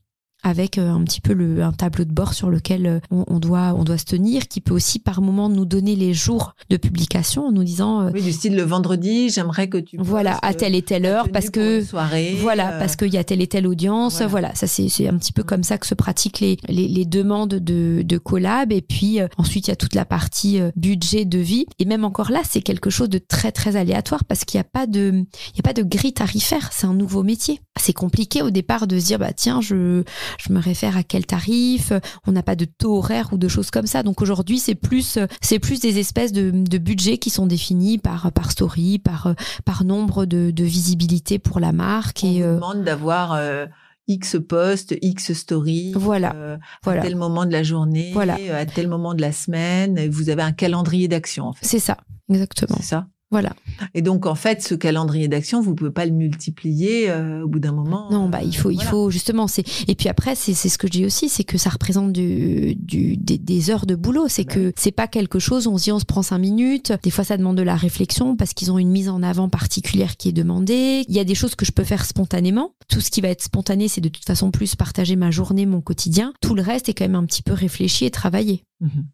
avec 0.42 0.78
euh, 0.78 0.90
un 0.90 1.02
petit 1.04 1.20
peu 1.20 1.32
le, 1.32 1.62
un 1.62 1.72
tableau 1.72 2.04
de 2.04 2.12
bord 2.12 2.34
sur 2.34 2.50
lequel 2.50 2.86
euh, 2.86 3.00
on, 3.10 3.38
doit, 3.38 3.74
on 3.76 3.84
doit 3.84 3.98
se 3.98 4.04
tenir, 4.04 4.48
qui 4.48 4.60
peut 4.60 4.74
aussi 4.74 4.98
par 4.98 5.20
moment 5.20 5.48
nous 5.48 5.64
donner 5.64 5.96
les 5.96 6.14
jours 6.14 6.54
de 6.70 6.76
publication 6.76 7.46
en 7.46 7.52
nous 7.52 7.64
disant 7.64 8.02
euh, 8.02 8.10
oui 8.14 8.22
du 8.22 8.32
style 8.32 8.56
le 8.56 8.62
vendredi 8.62 9.28
j'aimerais 9.28 9.68
que 9.68 9.78
tu 9.78 9.96
voilà 9.98 10.38
à 10.42 10.54
telle 10.54 10.74
et 10.74 10.82
telle 10.82 11.04
heure 11.04 11.28
parce 11.30 11.50
que 11.50 11.82
soirée, 11.82 12.36
voilà 12.40 12.72
parce 12.78 12.96
qu'il 12.96 13.12
y 13.12 13.18
a 13.18 13.24
telle 13.24 13.42
et 13.42 13.46
telle 13.46 13.66
audience 13.66 14.22
voilà, 14.22 14.54
ça 14.54 14.66
c'est 14.66 14.88
c'est 14.88 15.08
un 15.08 15.16
petit 15.18 15.32
peu 15.32 15.42
comme 15.42 15.62
ça 15.62 15.78
que 15.78 15.86
se 15.86 15.94
pratiquent 15.94 16.40
les 16.40 16.56
les, 16.68 16.88
les 16.88 17.04
demandes 17.04 17.54
de 17.54 18.02
de 18.02 18.18
collab. 18.18 18.72
Et 18.72 18.82
puis 18.82 19.18
ensuite 19.36 19.66
il 19.66 19.70
y 19.70 19.72
a 19.72 19.76
toute 19.76 19.94
la 19.94 20.04
partie 20.04 20.60
budget 20.76 21.24
de 21.24 21.38
vie. 21.38 21.66
Et 21.78 21.84
même 21.84 22.04
encore 22.04 22.30
là 22.30 22.40
c'est 22.48 22.62
quelque 22.62 22.90
chose 22.90 23.08
de 23.08 23.18
très 23.18 23.52
très 23.52 23.76
aléatoire 23.76 24.24
parce 24.24 24.44
qu'il 24.44 24.58
n'y 24.58 24.62
a 24.62 24.70
pas 24.70 24.86
de 24.86 25.24
il 25.52 25.56
y 25.56 25.60
a 25.60 25.62
pas 25.62 25.72
de 25.72 25.82
grille 25.82 26.12
tarifaire. 26.12 26.70
C'est 26.72 26.86
un 26.86 26.94
nouveau 26.94 27.22
métier. 27.22 27.60
C'est 27.78 27.92
compliqué 27.92 28.42
au 28.42 28.50
départ 28.50 28.86
de 28.86 28.98
se 28.98 29.06
dire 29.06 29.18
bah 29.18 29.32
tiens 29.32 29.60
je 29.60 30.02
je 30.38 30.52
me 30.52 30.60
réfère 30.60 30.96
à 30.96 31.02
quel 31.02 31.26
tarif, 31.26 31.92
on 32.26 32.32
n'a 32.32 32.42
pas 32.42 32.56
de 32.56 32.64
taux 32.64 32.98
horaire 32.98 33.28
ou 33.32 33.38
de 33.38 33.48
choses 33.48 33.70
comme 33.70 33.86
ça. 33.86 34.02
Donc 34.02 34.22
aujourd'hui, 34.22 34.58
c'est 34.58 34.74
plus, 34.74 35.18
c'est 35.40 35.58
plus 35.58 35.80
des 35.80 35.98
espèces 35.98 36.32
de, 36.32 36.50
de, 36.50 36.78
budgets 36.78 37.18
qui 37.18 37.30
sont 37.30 37.46
définis 37.46 37.98
par, 37.98 38.32
par 38.32 38.50
story, 38.50 38.98
par, 38.98 39.34
par 39.64 39.84
nombre 39.84 40.24
de, 40.24 40.50
de 40.50 40.64
visibilité 40.64 41.38
pour 41.38 41.60
la 41.60 41.72
marque. 41.72 42.20
On 42.24 42.32
et, 42.32 42.42
euh, 42.42 42.54
demande 42.54 42.84
d'avoir 42.84 43.34
euh, 43.34 43.66
X 44.08 44.36
post, 44.48 44.94
X 45.02 45.32
story. 45.32 45.92
Voilà. 45.94 46.32
Euh, 46.34 46.56
voilà. 46.82 47.02
À 47.02 47.04
tel 47.04 47.16
moment 47.16 47.46
de 47.46 47.52
la 47.52 47.62
journée, 47.62 48.10
voilà. 48.12 48.36
à 48.52 48.66
tel 48.66 48.88
moment 48.88 49.14
de 49.14 49.20
la 49.20 49.32
semaine. 49.32 50.08
Vous 50.08 50.30
avez 50.30 50.42
un 50.42 50.52
calendrier 50.52 51.08
d'action, 51.08 51.46
en 51.46 51.52
fait. 51.52 51.66
C'est 51.66 51.78
ça, 51.78 51.98
exactement. 52.28 52.76
C'est 52.78 52.86
ça. 52.86 53.06
Voilà. 53.30 53.54
Et 53.94 54.02
donc 54.02 54.26
en 54.26 54.34
fait, 54.34 54.60
ce 54.60 54.74
calendrier 54.74 55.28
d'action, 55.28 55.60
vous 55.60 55.76
pouvez 55.76 55.92
pas 55.92 56.04
le 56.04 56.10
multiplier 56.10 57.08
euh, 57.10 57.44
au 57.44 57.48
bout 57.48 57.60
d'un 57.60 57.70
moment. 57.70 58.08
Non, 58.10 58.28
bah 58.28 58.42
il 58.42 58.56
faut, 58.56 58.70
il 58.70 58.82
faut 58.82 59.08
justement. 59.10 59.46
C'est 59.46 59.64
et 59.88 59.94
puis 59.94 60.08
après, 60.08 60.34
c'est 60.34 60.54
ce 60.54 60.76
que 60.78 60.88
je 60.88 60.92
dis 60.92 61.04
aussi, 61.04 61.28
c'est 61.28 61.44
que 61.44 61.56
ça 61.56 61.70
représente 61.70 62.12
du, 62.12 62.74
du 62.74 63.16
des, 63.16 63.70
heures 63.70 63.86
de 63.86 63.94
boulot. 63.94 64.26
C'est 64.28 64.44
bah 64.44 64.54
que 64.54 64.72
c'est 64.76 64.90
pas 64.90 65.06
quelque 65.06 65.38
chose. 65.38 65.68
On 65.68 65.78
se 65.78 65.84
dit, 65.84 65.92
on 65.92 66.00
se 66.00 66.04
prend 66.04 66.22
cinq 66.22 66.38
minutes. 66.38 66.92
Des 67.04 67.10
fois, 67.10 67.22
ça 67.22 67.36
demande 67.36 67.56
de 67.56 67.62
la 67.62 67.76
réflexion 67.76 68.36
parce 68.36 68.52
qu'ils 68.52 68.72
ont 68.72 68.78
une 68.78 68.90
mise 68.90 69.08
en 69.08 69.22
avant 69.22 69.48
particulière 69.48 70.16
qui 70.16 70.30
est 70.30 70.32
demandée. 70.32 71.04
Il 71.08 71.14
y 71.14 71.20
a 71.20 71.24
des 71.24 71.36
choses 71.36 71.54
que 71.54 71.64
je 71.64 71.72
peux 71.72 71.84
faire 71.84 72.04
spontanément. 72.04 72.74
Tout 72.88 73.00
ce 73.00 73.10
qui 73.10 73.20
va 73.20 73.28
être 73.28 73.42
spontané, 73.42 73.86
c'est 73.86 74.00
de 74.00 74.08
toute 74.08 74.26
façon 74.26 74.50
plus 74.50 74.74
partager 74.74 75.14
ma 75.14 75.30
journée, 75.30 75.66
mon 75.66 75.80
quotidien. 75.80 76.32
Tout 76.40 76.56
le 76.56 76.62
reste 76.62 76.88
est 76.88 76.94
quand 76.94 77.04
même 77.04 77.14
un 77.14 77.26
petit 77.26 77.42
peu 77.42 77.52
réfléchi 77.52 78.06
et 78.06 78.10
travaillé. 78.10 78.64
Mhm. 78.80 79.06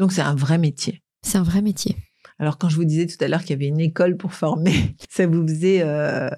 Donc 0.00 0.12
c'est 0.12 0.22
un 0.22 0.34
vrai 0.34 0.58
métier. 0.58 1.02
C'est 1.22 1.38
un 1.38 1.42
vrai 1.42 1.62
métier. 1.62 1.96
Alors 2.40 2.56
quand 2.56 2.70
je 2.70 2.76
vous 2.76 2.86
disais 2.86 3.06
tout 3.06 3.22
à 3.22 3.28
l'heure 3.28 3.42
qu'il 3.42 3.50
y 3.50 3.52
avait 3.52 3.66
une 3.66 3.80
école 3.80 4.16
pour 4.16 4.32
former, 4.32 4.96
ça 5.10 5.26
vous 5.26 5.46
faisait 5.46 5.82
euh, 5.82 6.30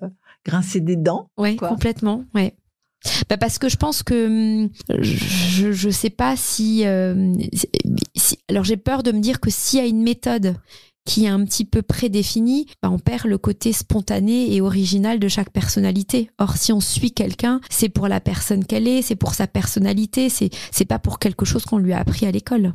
grincer 0.44 0.80
des 0.80 0.96
dents 0.96 1.30
Oui, 1.38 1.56
complètement. 1.56 2.24
Ouais. 2.34 2.54
Bah 3.28 3.36
parce 3.36 3.58
que 3.58 3.68
je 3.68 3.76
pense 3.76 4.02
que 4.02 4.26
hum, 4.26 4.68
je 5.00 5.86
ne 5.86 5.92
sais 5.92 6.10
pas 6.10 6.34
euh, 6.34 7.32
si, 8.14 8.38
alors 8.48 8.64
j'ai 8.64 8.76
peur 8.76 9.02
de 9.02 9.10
me 9.10 9.20
dire 9.20 9.40
que 9.40 9.50
s'il 9.50 9.80
y 9.80 9.82
a 9.82 9.86
une 9.86 10.02
méthode 10.02 10.56
qui 11.04 11.24
est 11.24 11.28
un 11.28 11.44
petit 11.44 11.64
peu 11.64 11.82
prédéfinie, 11.82 12.66
bah 12.80 12.88
on 12.90 13.00
perd 13.00 13.26
le 13.26 13.38
côté 13.38 13.72
spontané 13.72 14.54
et 14.54 14.60
original 14.60 15.18
de 15.18 15.26
chaque 15.26 15.50
personnalité. 15.50 16.30
Or, 16.38 16.56
si 16.56 16.72
on 16.72 16.80
suit 16.80 17.12
quelqu'un, 17.12 17.60
c'est 17.70 17.88
pour 17.88 18.06
la 18.06 18.20
personne 18.20 18.64
qu'elle 18.64 18.86
est, 18.86 19.02
c'est 19.02 19.16
pour 19.16 19.34
sa 19.34 19.48
personnalité, 19.48 20.28
c'est 20.28 20.50
c'est 20.70 20.84
pas 20.84 21.00
pour 21.00 21.18
quelque 21.18 21.44
chose 21.44 21.64
qu'on 21.64 21.78
lui 21.78 21.92
a 21.92 21.98
appris 21.98 22.26
à 22.26 22.30
l'école. 22.30 22.74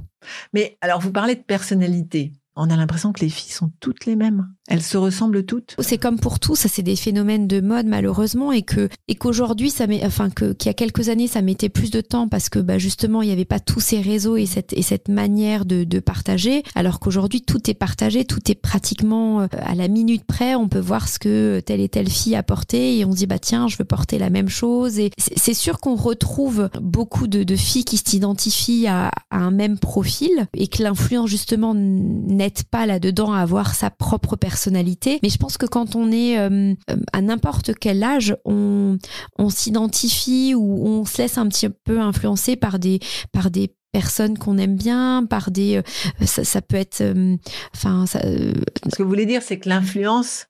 Mais 0.54 0.78
alors, 0.82 1.00
vous 1.00 1.12
parlez 1.14 1.36
de 1.36 1.44
personnalité 1.44 2.34
on 2.58 2.70
a 2.70 2.76
l'impression 2.76 3.14
que 3.14 3.22
les 3.22 3.30
filles 3.30 3.54
sont 3.54 3.72
toutes 3.80 4.06
les 4.06 4.16
mêmes. 4.16 4.54
Elles 4.68 4.84
se 4.84 4.98
ressemblent 4.98 5.46
toutes. 5.46 5.76
C'est 5.80 5.98
comme 5.98 6.20
pour 6.20 6.40
tout, 6.40 6.56
ça 6.56 6.68
c'est 6.68 6.84
des 6.84 6.96
phénomènes 6.96 7.48
de 7.48 7.62
mode 7.62 7.86
malheureusement 7.86 8.52
et 8.52 8.64
que 8.64 8.90
et 9.08 9.16
qu'aujourd'hui 9.16 9.70
ça 9.70 9.88
met 9.88 10.06
enfin 10.06 10.30
que 10.30 10.54
qu'il 10.54 10.68
y 10.68 10.72
a 10.72 10.74
quelques 10.74 11.10
années 11.10 11.28
ça 11.28 11.42
mettait 11.42 11.70
plus 11.70 11.90
de 11.90 12.02
temps 12.02 12.28
parce 12.28 12.50
que 12.50 12.60
bah 12.60 12.78
justement 12.78 13.22
il 13.22 13.28
n'y 13.28 13.34
avait 13.34 13.46
pas 13.46 13.60
tous 13.60 13.80
ces 13.80 14.02
réseaux 14.02 14.36
et 14.36 14.46
cette 14.46 14.74
et 14.74 14.82
cette 14.82 15.08
manière 15.08 15.66
de, 15.66 15.84
de 15.86 16.00
partager 16.00 16.64
alors 16.76 17.00
qu'aujourd'hui 17.00 17.42
tout 17.42 17.70
est 17.70 17.74
partagé, 17.74 18.26
tout 18.26 18.52
est 18.52 18.56
pratiquement 18.56 19.42
euh, 19.42 19.48
à 19.52 19.74
la 19.76 19.88
minute 19.88 20.26
près, 20.26 20.56
on 20.56 20.68
peut 20.68 20.80
voir 20.80 21.08
ce 21.08 21.18
que 21.18 21.62
telle 21.62 21.80
et 21.80 21.90
telle 21.90 22.10
fille 22.10 22.36
a 22.36 22.44
porté 22.44 22.98
et 22.98 23.06
on 23.06 23.12
se 23.12 23.18
dit 23.18 23.28
bah 23.28 23.40
tiens, 23.40 23.68
je 23.68 23.78
veux 23.78 23.86
porter 23.86 24.20
la 24.20 24.30
même 24.30 24.50
chose. 24.50 25.00
Et 25.00 25.12
c'est 25.18 25.54
sûr 25.54 25.80
qu'on 25.80 25.96
retrouve 25.96 26.70
beaucoup 26.82 27.28
de, 27.28 27.44
de 27.44 27.56
filles 27.56 27.86
qui 27.86 27.98
s'identifient 27.98 28.88
à, 28.88 29.12
à 29.32 29.38
un 29.38 29.52
même 29.52 29.80
profil 29.80 30.48
et 30.54 30.68
que 30.68 30.84
l'influence 30.84 31.30
justement 31.30 31.74
n'aide 31.74 32.64
pas 32.70 32.86
là-dedans 32.86 33.32
à 33.32 33.40
avoir 33.40 33.74
sa 33.74 33.90
propre 33.90 34.36
personnalité 34.36 34.57
personnalité. 34.58 35.20
Mais 35.22 35.30
je 35.30 35.38
pense 35.38 35.58
que 35.58 35.68
quand 35.68 35.96
on 35.96 36.12
est 36.12 36.40
euh, 36.40 36.74
à 37.14 37.22
n'importe 37.22 37.76
quel 37.80 38.02
âge, 38.04 38.36
on, 38.44 38.98
on 39.38 39.50
s'identifie 39.52 40.56
ou 40.56 40.88
on 40.88 41.06
se 41.06 41.20
laisse 41.20 41.38
un 41.38 41.48
petit 41.48 41.70
peu 41.70 42.00
influencer 42.00 42.56
par 42.56 42.80
des, 42.80 43.00
par 43.32 43.52
des 43.52 43.76
personnes 43.92 44.38
qu'on 44.38 44.58
aime 44.58 44.76
bien, 44.76 45.26
par 45.30 45.52
des, 45.52 45.78
euh, 45.78 46.26
ça, 46.26 46.62
peut 46.64 46.76
être, 46.76 47.02
euh, 47.02 47.38
enfin, 47.76 48.06
Ce 48.08 48.96
que 48.96 49.04
vous 49.04 49.10
voulez 49.10 49.28
dire, 49.28 49.44
c'est 49.44 49.60
que 49.60 49.70
l'influence, 49.70 50.48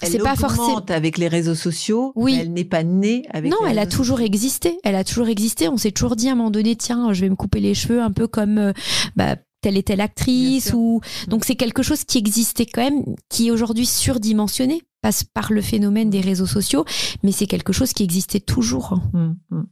c'est 0.00 0.18
pas 0.18 0.36
forcément 0.36 0.78
avec 0.90 1.18
les 1.18 1.26
réseaux 1.26 1.56
sociaux. 1.56 2.12
Oui. 2.14 2.38
elle 2.40 2.52
n'est 2.52 2.64
pas 2.64 2.84
née 2.84 3.24
avec. 3.30 3.50
Non, 3.50 3.66
elle 3.68 3.80
a 3.80 3.86
toujours 3.86 4.20
existé. 4.20 4.78
Elle 4.84 4.94
a 4.94 5.02
toujours 5.02 5.26
existé. 5.26 5.68
On 5.68 5.76
s'est 5.76 5.90
toujours 5.90 6.14
dit 6.14 6.28
à 6.28 6.32
un 6.32 6.34
moment 6.36 6.52
donné, 6.52 6.76
tiens, 6.76 7.12
je 7.12 7.22
vais 7.22 7.28
me 7.28 7.34
couper 7.34 7.58
les 7.58 7.74
cheveux 7.74 8.00
un 8.00 8.12
peu 8.12 8.28
comme, 8.28 8.72
bah, 9.16 9.34
telle 9.60 9.76
et 9.76 9.82
telle 9.82 10.00
actrice 10.00 10.72
ou 10.74 11.00
donc 11.26 11.44
c'est 11.44 11.56
quelque 11.56 11.82
chose 11.82 12.04
qui 12.04 12.18
existait 12.18 12.66
quand 12.66 12.82
même 12.82 13.04
qui 13.28 13.48
est 13.48 13.50
aujourd'hui 13.50 13.86
surdimensionné 13.86 14.82
passe 15.00 15.24
par 15.24 15.52
le 15.52 15.60
phénomène 15.60 16.10
des 16.10 16.20
réseaux 16.20 16.46
sociaux 16.46 16.84
mais 17.22 17.32
c'est 17.32 17.46
quelque 17.46 17.72
chose 17.72 17.92
qui 17.92 18.04
existait 18.04 18.40
toujours. 18.40 18.98
Mmh, 19.12 19.34
mmh. 19.50 19.62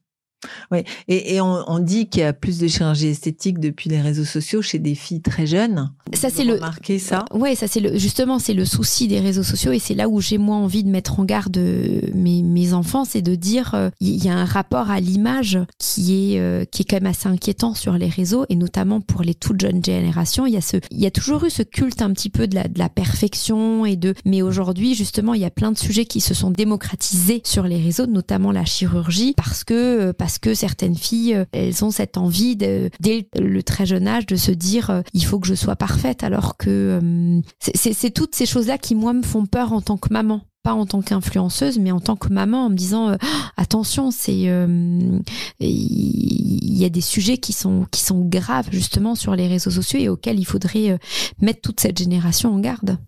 Oui, 0.70 0.84
et, 1.08 1.40
on, 1.40 1.78
dit 1.78 2.08
qu'il 2.08 2.22
y 2.22 2.24
a 2.24 2.32
plus 2.32 2.58
de 2.58 2.66
chirurgie 2.66 3.08
esthétique 3.08 3.58
depuis 3.58 3.90
les 3.90 4.00
réseaux 4.00 4.24
sociaux 4.24 4.62
chez 4.62 4.78
des 4.78 4.94
filles 4.94 5.20
très 5.20 5.46
jeunes. 5.46 5.92
Ça 6.14 6.30
c'est 6.30 6.44
le 6.44 6.60
ça? 6.98 7.24
Ouais, 7.32 7.54
ça 7.54 7.68
c'est 7.68 7.80
le 7.80 7.96
justement 7.98 8.38
c'est 8.38 8.54
le 8.54 8.64
souci 8.64 9.08
des 9.08 9.20
réseaux 9.20 9.42
sociaux 9.42 9.72
et 9.72 9.78
c'est 9.78 9.94
là 9.94 10.08
où 10.08 10.20
j'ai 10.20 10.38
moins 10.38 10.58
envie 10.58 10.84
de 10.84 10.88
mettre 10.88 11.20
en 11.20 11.24
garde 11.24 11.56
euh, 11.56 12.00
mes, 12.14 12.42
mes 12.42 12.72
enfants, 12.72 13.04
c'est 13.04 13.22
de 13.22 13.34
dire 13.34 13.74
euh, 13.74 13.90
il 14.00 14.22
y 14.24 14.28
a 14.28 14.36
un 14.36 14.44
rapport 14.44 14.90
à 14.90 15.00
l'image 15.00 15.58
qui 15.78 16.34
est 16.34 16.40
euh, 16.40 16.64
qui 16.64 16.82
est 16.82 16.84
quand 16.84 16.96
même 16.96 17.06
assez 17.06 17.28
inquiétant 17.28 17.74
sur 17.74 17.94
les 17.94 18.08
réseaux 18.08 18.46
et 18.48 18.56
notamment 18.56 19.00
pour 19.00 19.22
les 19.22 19.34
toutes 19.34 19.60
jeunes 19.60 19.84
générations. 19.84 20.46
Il 20.46 20.54
y 20.54 20.58
a 20.58 20.60
ce 20.60 20.78
il 20.90 21.00
y 21.00 21.06
a 21.06 21.10
toujours 21.10 21.44
eu 21.44 21.50
ce 21.50 21.62
culte 21.62 22.02
un 22.02 22.12
petit 22.12 22.30
peu 22.30 22.46
de 22.46 22.54
la 22.54 22.68
de 22.68 22.78
la 22.78 22.88
perfection 22.88 23.86
et 23.86 23.96
de 23.96 24.14
mais 24.24 24.42
aujourd'hui 24.42 24.94
justement 24.94 25.34
il 25.34 25.40
y 25.40 25.46
a 25.46 25.50
plein 25.50 25.72
de 25.72 25.78
sujets 25.78 26.04
qui 26.04 26.20
se 26.20 26.34
sont 26.34 26.50
démocratisés 26.50 27.42
sur 27.44 27.64
les 27.64 27.80
réseaux, 27.80 28.06
notamment 28.06 28.52
la 28.52 28.64
chirurgie 28.64 29.34
parce 29.36 29.64
que 29.64 30.12
parce 30.12 30.25
que 30.38 30.54
certaines 30.54 30.96
filles, 30.96 31.34
euh, 31.34 31.44
elles 31.52 31.84
ont 31.84 31.90
cette 31.90 32.16
envie 32.16 32.56
dès 32.56 32.90
le 33.38 33.62
très 33.62 33.86
jeune 33.86 34.08
âge 34.08 34.26
de 34.26 34.36
se 34.36 34.50
dire 34.50 34.90
euh, 34.90 35.02
il 35.12 35.24
faut 35.24 35.38
que 35.38 35.46
je 35.46 35.54
sois 35.54 35.76
parfaite, 35.76 36.22
alors 36.22 36.56
que 36.56 37.00
euh, 37.02 37.40
c'est 37.74 38.10
toutes 38.10 38.34
ces 38.34 38.46
choses-là 38.46 38.78
qui 38.78 38.94
moi 38.94 39.12
me 39.12 39.22
font 39.22 39.46
peur 39.46 39.72
en 39.72 39.80
tant 39.80 39.96
que 39.96 40.12
maman 40.12 40.42
pas 40.62 40.74
en 40.74 40.84
tant 40.84 41.00
qu'influenceuse, 41.00 41.78
mais 41.78 41.92
en 41.92 42.00
tant 42.00 42.16
que 42.16 42.26
maman, 42.26 42.64
en 42.64 42.70
me 42.70 42.74
disant 42.74 43.16
attention, 43.56 44.10
c'est 44.10 44.36
il 44.36 45.22
y 45.60 46.84
a 46.84 46.88
des 46.88 47.00
sujets 47.00 47.38
qui 47.38 47.52
sont 47.52 47.86
qui 47.92 48.00
sont 48.00 48.24
graves 48.24 48.70
justement 48.72 49.14
sur 49.14 49.36
les 49.36 49.46
réseaux 49.46 49.70
sociaux 49.70 50.00
et 50.00 50.08
auxquels 50.08 50.40
il 50.40 50.44
faudrait 50.44 50.98
mettre 51.40 51.60
toute 51.60 51.78
cette 51.78 51.96
génération 51.96 52.52
en 52.52 52.58
garde. 52.58 52.98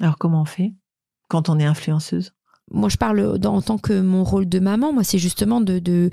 Alors 0.00 0.16
comment 0.16 0.40
on 0.40 0.46
fait 0.46 0.72
quand 1.28 1.50
on 1.50 1.58
est 1.58 1.66
influenceuse? 1.66 2.32
Moi, 2.74 2.88
je 2.88 2.96
parle 2.96 3.38
en 3.44 3.62
tant 3.62 3.78
que 3.78 4.00
mon 4.00 4.24
rôle 4.24 4.48
de 4.48 4.58
maman. 4.58 4.92
Moi, 4.92 5.04
c'est 5.04 5.18
justement 5.18 5.60
de, 5.60 5.78
de, 5.78 6.10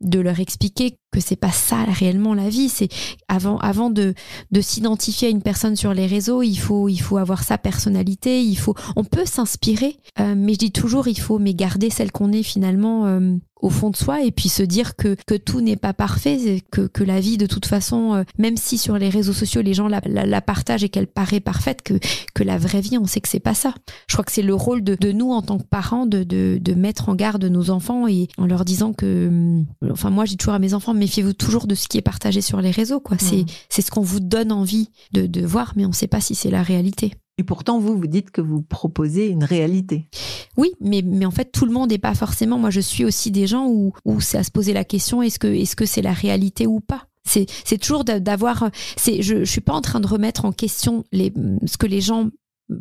de 0.00 0.20
leur 0.20 0.38
expliquer 0.40 0.98
que 1.10 1.20
c'est 1.20 1.36
pas 1.36 1.50
ça 1.50 1.84
réellement 1.84 2.34
la 2.34 2.48
vie. 2.48 2.68
C'est 2.68 2.88
avant, 3.28 3.58
avant 3.58 3.90
de, 3.90 4.14
de 4.50 4.60
s'identifier 4.60 5.28
à 5.28 5.30
une 5.30 5.42
personne 5.42 5.76
sur 5.76 5.94
les 5.94 6.06
réseaux, 6.06 6.42
il 6.42 6.56
faut, 6.56 6.88
il 6.88 6.98
faut 6.98 7.16
avoir 7.16 7.42
sa 7.42 7.58
personnalité. 7.58 8.42
Il 8.42 8.56
faut, 8.56 8.74
on 8.96 9.04
peut 9.04 9.26
s'inspirer, 9.26 9.96
euh, 10.20 10.34
mais 10.36 10.54
je 10.54 10.58
dis 10.58 10.72
toujours, 10.72 11.08
il 11.08 11.18
faut 11.18 11.38
mais 11.38 11.54
garder 11.54 11.90
celle 11.90 12.12
qu'on 12.12 12.32
est 12.32 12.42
finalement 12.42 13.06
euh, 13.06 13.36
au 13.62 13.70
fond 13.70 13.90
de 13.90 13.96
soi 13.96 14.22
et 14.22 14.32
puis 14.32 14.48
se 14.48 14.62
dire 14.62 14.96
que, 14.96 15.16
que 15.26 15.34
tout 15.34 15.60
n'est 15.60 15.76
pas 15.76 15.94
parfait, 15.94 16.62
que, 16.70 16.82
que 16.82 17.04
la 17.04 17.20
vie 17.20 17.38
de 17.38 17.46
toute 17.46 17.66
façon, 17.66 18.14
euh, 18.14 18.24
même 18.36 18.56
si 18.56 18.76
sur 18.76 18.98
les 18.98 19.08
réseaux 19.08 19.32
sociaux 19.32 19.62
les 19.62 19.72
gens 19.72 19.88
la, 19.88 20.00
la, 20.04 20.40
partagent 20.40 20.84
et 20.84 20.88
qu'elle 20.88 21.06
paraît 21.06 21.40
parfaite, 21.40 21.82
que, 21.82 21.94
que 22.34 22.42
la 22.42 22.58
vraie 22.58 22.80
vie 22.80 22.98
on 22.98 23.06
sait 23.06 23.20
que 23.20 23.28
c'est 23.28 23.40
pas 23.40 23.54
ça. 23.54 23.72
Je 24.08 24.14
crois 24.14 24.24
que 24.24 24.32
c'est 24.32 24.42
le 24.42 24.54
rôle 24.54 24.82
de, 24.82 24.96
de, 24.96 25.12
nous 25.12 25.30
en 25.30 25.42
tant 25.42 25.58
que 25.58 25.64
parents 25.64 26.06
de, 26.06 26.24
de, 26.24 26.58
de 26.60 26.74
mettre 26.74 27.08
en 27.08 27.14
garde 27.14 27.44
nos 27.44 27.70
enfants 27.70 28.08
et 28.08 28.28
en 28.36 28.46
leur 28.46 28.64
disant 28.64 28.92
que, 28.92 29.62
enfin 29.90 30.10
moi 30.10 30.24
j'ai 30.24 30.36
toujours 30.36 30.54
à 30.54 30.58
mes 30.58 30.74
enfants, 30.74 30.92
méfiez-vous 30.92 31.32
toujours 31.32 31.66
de 31.66 31.74
ce 31.74 31.86
qui 31.88 31.98
est 31.98 32.02
partagé 32.02 32.40
sur 32.40 32.60
les 32.60 32.70
réseaux. 32.70 33.00
quoi. 33.00 33.16
C'est 33.18 33.42
mmh. 33.42 33.46
c'est 33.68 33.82
ce 33.82 33.90
qu'on 33.90 34.02
vous 34.02 34.20
donne 34.20 34.52
envie 34.52 34.90
de, 35.12 35.26
de 35.26 35.46
voir, 35.46 35.72
mais 35.76 35.84
on 35.84 35.90
ne 35.90 35.94
sait 35.94 36.08
pas 36.08 36.20
si 36.20 36.34
c'est 36.34 36.50
la 36.50 36.62
réalité. 36.62 37.12
Et 37.38 37.44
pourtant, 37.44 37.78
vous, 37.78 37.96
vous 37.96 38.06
dites 38.06 38.30
que 38.30 38.40
vous 38.40 38.62
proposez 38.62 39.28
une 39.28 39.44
réalité. 39.44 40.08
Oui, 40.56 40.72
mais, 40.80 41.02
mais 41.04 41.24
en 41.24 41.30
fait, 41.30 41.50
tout 41.50 41.64
le 41.64 41.72
monde 41.72 41.90
n'est 41.90 41.98
pas 41.98 42.14
forcément. 42.14 42.58
Moi, 42.58 42.70
je 42.70 42.80
suis 42.80 43.04
aussi 43.04 43.30
des 43.30 43.46
gens 43.46 43.66
où, 43.66 43.92
où 44.04 44.20
c'est 44.20 44.38
à 44.38 44.44
se 44.44 44.50
poser 44.50 44.72
la 44.72 44.84
question 44.84 45.22
est-ce 45.22 45.38
que 45.38 45.46
est-ce 45.46 45.84
c'est 45.86 46.02
la 46.02 46.12
réalité 46.12 46.66
ou 46.66 46.80
pas? 46.80 47.06
C'est, 47.24 47.46
toujours 47.78 48.04
d'avoir. 48.04 48.70
Je, 49.06 49.22
je 49.22 49.44
suis 49.44 49.60
pas 49.60 49.72
en 49.72 49.80
train 49.80 50.00
de 50.00 50.06
remettre 50.06 50.44
en 50.44 50.52
question 50.52 51.04
les, 51.12 51.32
ce 51.66 51.76
que 51.76 51.86
les 51.86 52.00
gens 52.00 52.30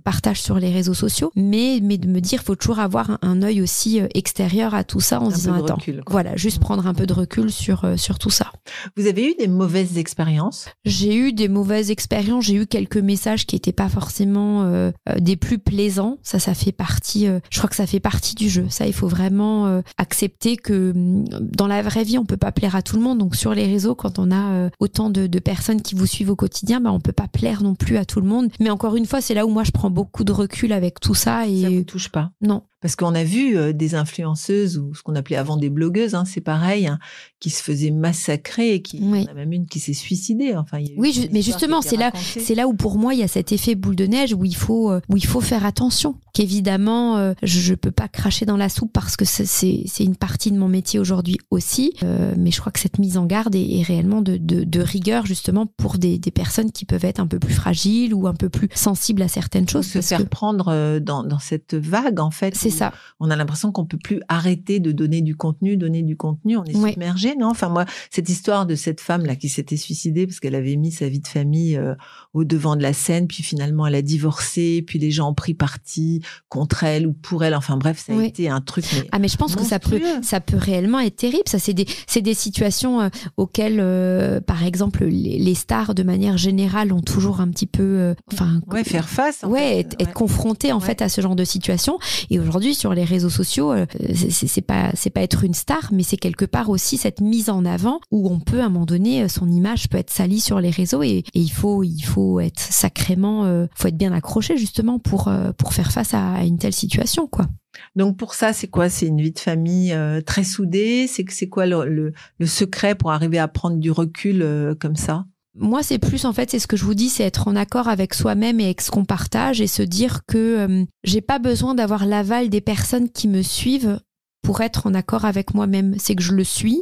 partage 0.04 0.42
sur 0.42 0.60
les 0.60 0.72
réseaux 0.72 0.94
sociaux, 0.94 1.32
mais, 1.36 1.80
mais 1.82 1.98
de 1.98 2.08
me 2.08 2.20
dire, 2.20 2.44
faut 2.44 2.56
toujours 2.56 2.80
avoir 2.80 3.10
un, 3.22 3.32
un 3.32 3.42
œil 3.44 3.62
aussi 3.62 4.02
euh, 4.02 4.08
extérieur 4.14 4.76
à 4.76 4.84
tout 4.84 5.00
ça 5.00 5.22
en 5.22 5.30
se 5.30 5.36
disant, 5.36 5.64
attends, 5.64 5.78
voilà, 6.08 6.36
juste 6.36 6.58
mm. 6.58 6.62
prendre 6.62 6.88
un 6.88 6.94
peu 6.94 7.06
de 7.06 7.14
recul 7.14 7.52
sur, 7.52 7.86
euh, 7.86 7.98
sur 7.98 8.20
tout 8.20 8.30
ça. 8.30 8.52
Vous 8.98 9.08
avez 9.08 9.32
eu 9.32 9.36
des 9.36 9.48
mauvaises 9.48 9.98
expériences? 9.98 10.70
J'ai 10.86 11.16
eu 11.16 11.34
des 11.34 11.48
mauvaises 11.48 11.92
expériences, 11.92 12.46
j'ai 12.46 12.56
eu 12.56 12.68
quelques 12.68 12.98
messages 12.98 13.46
qui 13.46 13.56
n'étaient 13.56 13.72
pas 13.72 13.90
forcément 13.90 14.64
euh, 14.64 14.92
des 15.18 15.36
plus 15.36 15.60
plaisants. 15.60 16.18
Ça, 16.24 16.40
ça 16.40 16.54
fait 16.54 16.72
partie, 16.72 17.28
je 17.50 17.58
crois 17.58 17.70
que 17.70 17.76
ça 17.76 17.88
fait 17.88 18.00
partie 18.00 18.36
du 18.36 18.50
jeu. 18.50 18.66
Ça, 18.70 18.86
il 18.86 18.94
faut 18.94 19.08
vraiment 19.08 19.82
accepter 19.98 20.58
que 20.58 20.92
mm, 20.94 21.26
dans 21.40 21.68
la 21.68 21.82
vraie 21.82 22.04
vie, 22.04 22.18
on 22.18 22.26
peut 22.26 22.38
pas 22.38 22.52
plaire 22.52 22.76
à 22.76 22.82
tout 22.82 22.96
le 22.96 23.02
monde. 23.02 23.18
Donc 23.20 23.36
sur 23.36 23.54
les 23.54 23.66
réseaux, 23.66 23.96
quand 23.96 24.20
on 24.20 24.32
a 24.32 24.70
autant 24.80 25.10
de, 25.10 25.28
de, 25.28 25.40
personnes 25.40 25.82
qui 25.82 25.96
vous 25.96 26.06
suivent 26.06 26.30
au 26.30 26.36
quotidien, 26.36 26.82
bah, 26.82 26.92
on 26.92 27.00
peut 27.00 27.12
pas 27.12 27.28
plaire 27.28 27.64
non 27.64 27.76
plus 27.76 27.98
à 27.98 28.06
tout 28.06 28.22
le 28.22 28.28
monde. 28.28 28.50
Mais 28.60 28.70
encore 28.70 28.96
une 28.96 29.06
fois, 29.06 29.22
c'est 29.22 29.34
là 29.34 29.46
où 29.46 29.50
moi 29.50 29.64
je 29.64 29.72
prends 29.72 29.81
beaucoup 29.90 30.24
de 30.24 30.32
recul 30.32 30.74
avec 30.74 31.00
tout 31.00 31.16
ça. 31.16 31.48
Et... 31.48 31.62
Ça 31.62 31.70
vous 31.70 31.84
touche 31.84 32.10
pas? 32.10 32.32
Non. 32.42 32.64
Parce 32.82 32.96
qu'on 32.96 33.14
a 33.14 33.24
vu 33.24 33.56
euh, 33.56 33.74
des 33.74 33.94
influenceuses 33.94 34.80
ou 34.80 34.96
ce 34.96 35.04
qu'on 35.04 35.16
appelait 35.16 35.36
avant 35.36 35.56
des 35.56 35.70
blogueuses, 35.70 36.16
hein, 36.16 36.26
c'est 36.26 36.42
pareil, 36.42 36.88
hein, 36.88 36.98
qui 37.40 37.52
se 37.52 37.62
faisaient 37.62 37.92
massacrer 37.92 38.74
et 38.74 38.82
qui, 38.82 38.98
il 38.98 39.22
y 39.22 39.24
en 39.24 39.32
a 39.32 39.34
même 39.36 39.54
une 39.54 39.68
qui 39.68 39.80
s'est 39.80 39.94
suicidée. 39.94 40.56
Enfin, 40.56 40.80
oui, 40.98 41.30
mais 41.32 41.44
justement, 41.44 41.84
c'est 41.84 41.96
là, 41.96 42.12
c'est 42.16 42.56
là 42.56 42.68
où 42.68 42.74
pour 42.74 42.98
moi 42.98 43.14
il 43.14 43.20
y 43.20 43.24
a 43.24 43.28
cet 43.28 43.52
effet 43.52 43.76
boule 43.76 43.96
de 43.96 44.08
neige 44.08 44.34
où 44.34 44.46
il 44.46 44.56
faut, 44.56 44.92
euh, 44.92 45.00
où 45.10 45.18
il 45.18 45.26
faut 45.26 45.42
faire 45.42 45.64
attention. 45.64 46.16
Qu'évidemment, 46.34 47.18
euh, 47.18 47.34
je, 47.44 47.72
ne 47.72 47.76
peux 47.76 47.92
pas 47.92 48.08
cracher 48.08 48.46
dans 48.46 48.58
la 48.58 48.70
soupe 48.70 48.92
parce 48.92 49.16
que 49.16 49.26
c'est, 49.26 49.86
une 50.00 50.16
partie 50.16 50.52
de 50.52 50.58
mon 50.58 50.68
métier 50.68 51.00
aujourd'hui 51.00 51.38
aussi. 51.52 51.94
mais 52.38 52.50
je 52.50 52.60
crois 52.60 52.72
que 52.72 52.80
cette 52.80 52.98
mise 52.98 53.18
en 53.18 53.26
garde 53.26 53.56
est, 53.56 53.84
réellement 53.84 54.22
de, 54.22 54.38
de, 54.38 54.64
de, 54.64 54.82
rigueur 54.82 55.26
justement 55.28 55.68
pour 55.68 55.98
des, 55.98 56.18
des, 56.18 56.32
personnes 56.32 56.72
qui 56.72 56.86
peuvent 56.86 57.06
être 57.06 57.20
un 57.20 57.28
peu 57.28 57.38
plus 57.38 57.54
fragiles 57.54 58.14
ou 58.14 58.26
un 58.28 58.34
peu 58.34 58.50
plus 58.50 58.70
sensibles 58.74 59.22
à 59.22 59.28
certaines 59.28 59.70
choses. 59.70 59.86
Se 59.86 60.02
faire 60.02 60.28
prendre 60.28 61.00
dans, 61.00 61.24
dans 61.24 61.40
cette 61.40 61.76
vague 61.76 62.20
en 62.20 62.32
fait. 62.32 62.56
C'est 62.56 62.71
ça. 62.72 62.94
On 63.20 63.30
a 63.30 63.36
l'impression 63.36 63.72
qu'on 63.72 63.86
peut 63.86 63.98
plus 63.98 64.22
arrêter 64.28 64.80
de 64.80 64.92
donner 64.92 65.22
du 65.22 65.36
contenu, 65.36 65.78
donner 65.78 66.04
du 66.04 66.18
contenu. 66.18 66.58
On 66.58 66.64
est 66.64 66.74
submergé, 66.74 67.36
non? 67.36 67.50
Enfin 67.50 67.70
moi, 67.70 67.86
cette 68.10 68.30
histoire 68.30 68.66
de 68.66 68.76
cette 68.76 69.02
femme 69.02 69.26
là 69.26 69.36
qui 69.36 69.50
s'était 69.50 69.78
suicidée 69.78 70.28
parce 70.28 70.40
qu'elle 70.40 70.56
avait 70.56 70.76
mis 70.76 70.92
sa 70.92 71.10
vie 71.10 71.20
de 71.20 71.28
famille 71.28 71.78
euh, 71.78 71.96
au 72.34 72.44
devant 72.44 72.76
de 72.76 72.82
la 72.82 72.94
scène, 72.94 73.28
puis 73.28 73.44
finalement 73.44 73.88
elle 73.88 73.96
a 73.96 74.02
divorcé, 74.02 74.84
puis 74.86 75.00
les 75.00 75.12
gens 75.12 75.30
ont 75.30 75.34
pris 75.34 75.54
parti 75.54 76.22
contre 76.50 76.84
elle 76.84 77.08
ou 77.08 77.14
pour 77.14 77.44
elle. 77.44 77.56
Enfin 77.56 77.78
bref, 77.78 78.04
ça 78.06 78.18
a 78.18 78.24
été 78.24 78.50
un 78.50 78.62
truc. 78.62 78.86
ah 79.12 79.20
mais 79.20 79.28
je 79.28 79.38
pense 79.38 79.56
que 79.56 79.64
ça 79.64 79.80
peut, 79.80 80.02
ça 80.22 80.40
peut 80.40 80.58
réellement 80.58 81.00
être 81.00 81.18
terrible. 81.18 81.44
Ça 81.48 81.60
c'est 81.60 81.74
des, 81.74 81.86
c'est 82.08 82.22
des 82.22 82.34
situations 82.34 83.02
euh, 83.02 83.10
auxquelles, 83.38 83.80
euh, 83.80 84.42
par 84.42 84.64
exemple, 84.64 85.06
les, 85.06 85.56
stars 85.56 85.94
de 85.94 86.04
manière 86.04 86.38
générale 86.38 86.94
ont 86.94 87.02
toujours 87.02 87.42
un 87.42 87.50
petit 87.50 87.66
peu, 87.66 88.16
enfin, 88.32 88.62
ouais, 88.68 88.86
faire 88.86 89.10
face. 89.10 89.44
ouais, 89.44 89.80
être, 89.80 89.96
être 90.00 90.14
confrontés 90.14 90.72
en 90.72 90.80
fait 90.80 91.02
à 91.02 91.10
ce 91.10 91.20
genre 91.20 91.36
de 91.36 91.44
situation. 91.44 92.00
Et 92.30 92.40
aujourd'hui 92.40 92.61
sur 92.62 92.94
les 92.94 93.04
réseaux 93.04 93.30
sociaux, 93.30 93.72
euh, 93.72 93.86
c'est 94.14 94.62
pas 94.62 94.92
c'est 94.94 95.10
pas 95.10 95.22
être 95.22 95.44
une 95.44 95.54
star, 95.54 95.90
mais 95.92 96.04
c'est 96.04 96.18
quelque 96.18 96.46
part 96.46 96.70
aussi 96.70 96.98
cette 96.98 97.20
mise 97.20 97.50
en 97.50 97.66
avant 97.66 98.00
où 98.12 98.30
on 98.30 98.40
peut 98.40 98.62
à 98.62 98.66
un 98.66 98.70
moment 98.70 98.86
donné 98.86 99.24
euh, 99.24 99.28
son 99.28 99.50
image 99.50 99.90
peut 99.90 99.98
être 99.98 100.12
salie 100.12 100.40
sur 100.40 100.60
les 100.60 100.70
réseaux 100.70 101.04
et, 101.04 101.24
il 101.34 101.50
faut 101.50 101.84
il 101.84 102.02
faut 102.02 102.40
être 102.40 102.60
sacrément 102.60 103.46
euh, 103.46 103.66
faut 103.76 103.88
être 103.88 103.98
bien 103.98 104.14
accroché 104.14 104.58
justement 104.58 105.00
pour 105.00 105.32
pour 105.58 105.74
faire 105.74 105.92
face 105.92 106.14
à, 106.14 106.44
une 106.44 106.58
telle 106.58 106.74
situation 106.74 107.28
quoi. 107.28 107.48
Donc 107.96 108.18
pour 108.18 108.34
ça, 108.34 108.54
c'est 108.54 108.68
quoi? 108.68 108.90
C'est 108.90 109.08
une 109.08 109.22
vie 109.22 109.32
de 109.32 109.40
famille 109.40 109.96
très 110.26 110.44
soudée? 110.44 111.08
C'est 111.08 111.26
c'est 111.30 111.48
quoi 111.48 111.66
le, 111.66 112.14
le, 112.38 112.46
secret 112.46 112.96
pour 112.96 113.12
arriver 113.12 113.40
à 113.40 113.48
prendre 113.48 113.78
du 113.78 113.92
recul 113.92 114.76
comme 114.80 114.96
ça? 114.96 115.26
Moi, 115.56 115.84
c'est 115.84 116.00
plus 116.00 116.26
en 116.26 116.34
fait, 116.34 116.50
c'est 116.50 116.60
ce 116.60 116.68
que 116.68 116.78
je 116.78 116.86
vous 116.86 116.94
dis, 116.94 117.10
c'est 117.10 117.24
être 117.24 117.48
en 117.48 117.56
accord 117.56 117.90
avec 117.90 118.14
soi-même 118.14 118.60
et 118.60 118.66
avec 118.66 118.82
ce 118.82 118.90
qu'on 118.90 119.06
partage 119.06 119.60
et 119.60 119.68
se 119.68 119.82
dire 119.82 120.22
que 120.26 120.38
euh, 120.38 120.86
j'ai 121.04 121.22
pas 121.22 121.40
besoin 121.40 121.76
d'avoir 121.76 122.06
l'aval 122.06 122.50
des 122.50 122.62
personnes 122.62 123.10
qui 123.10 123.28
me 123.28 123.42
suivent 123.42 124.00
pour 124.44 124.62
être 124.62 124.88
en 124.88 124.94
accord 124.94 125.26
avec 125.26 125.54
moi-même. 125.54 125.96
C'est 126.00 126.16
que 126.16 126.24
je 126.24 126.34
le 126.34 126.46
suis. 126.46 126.82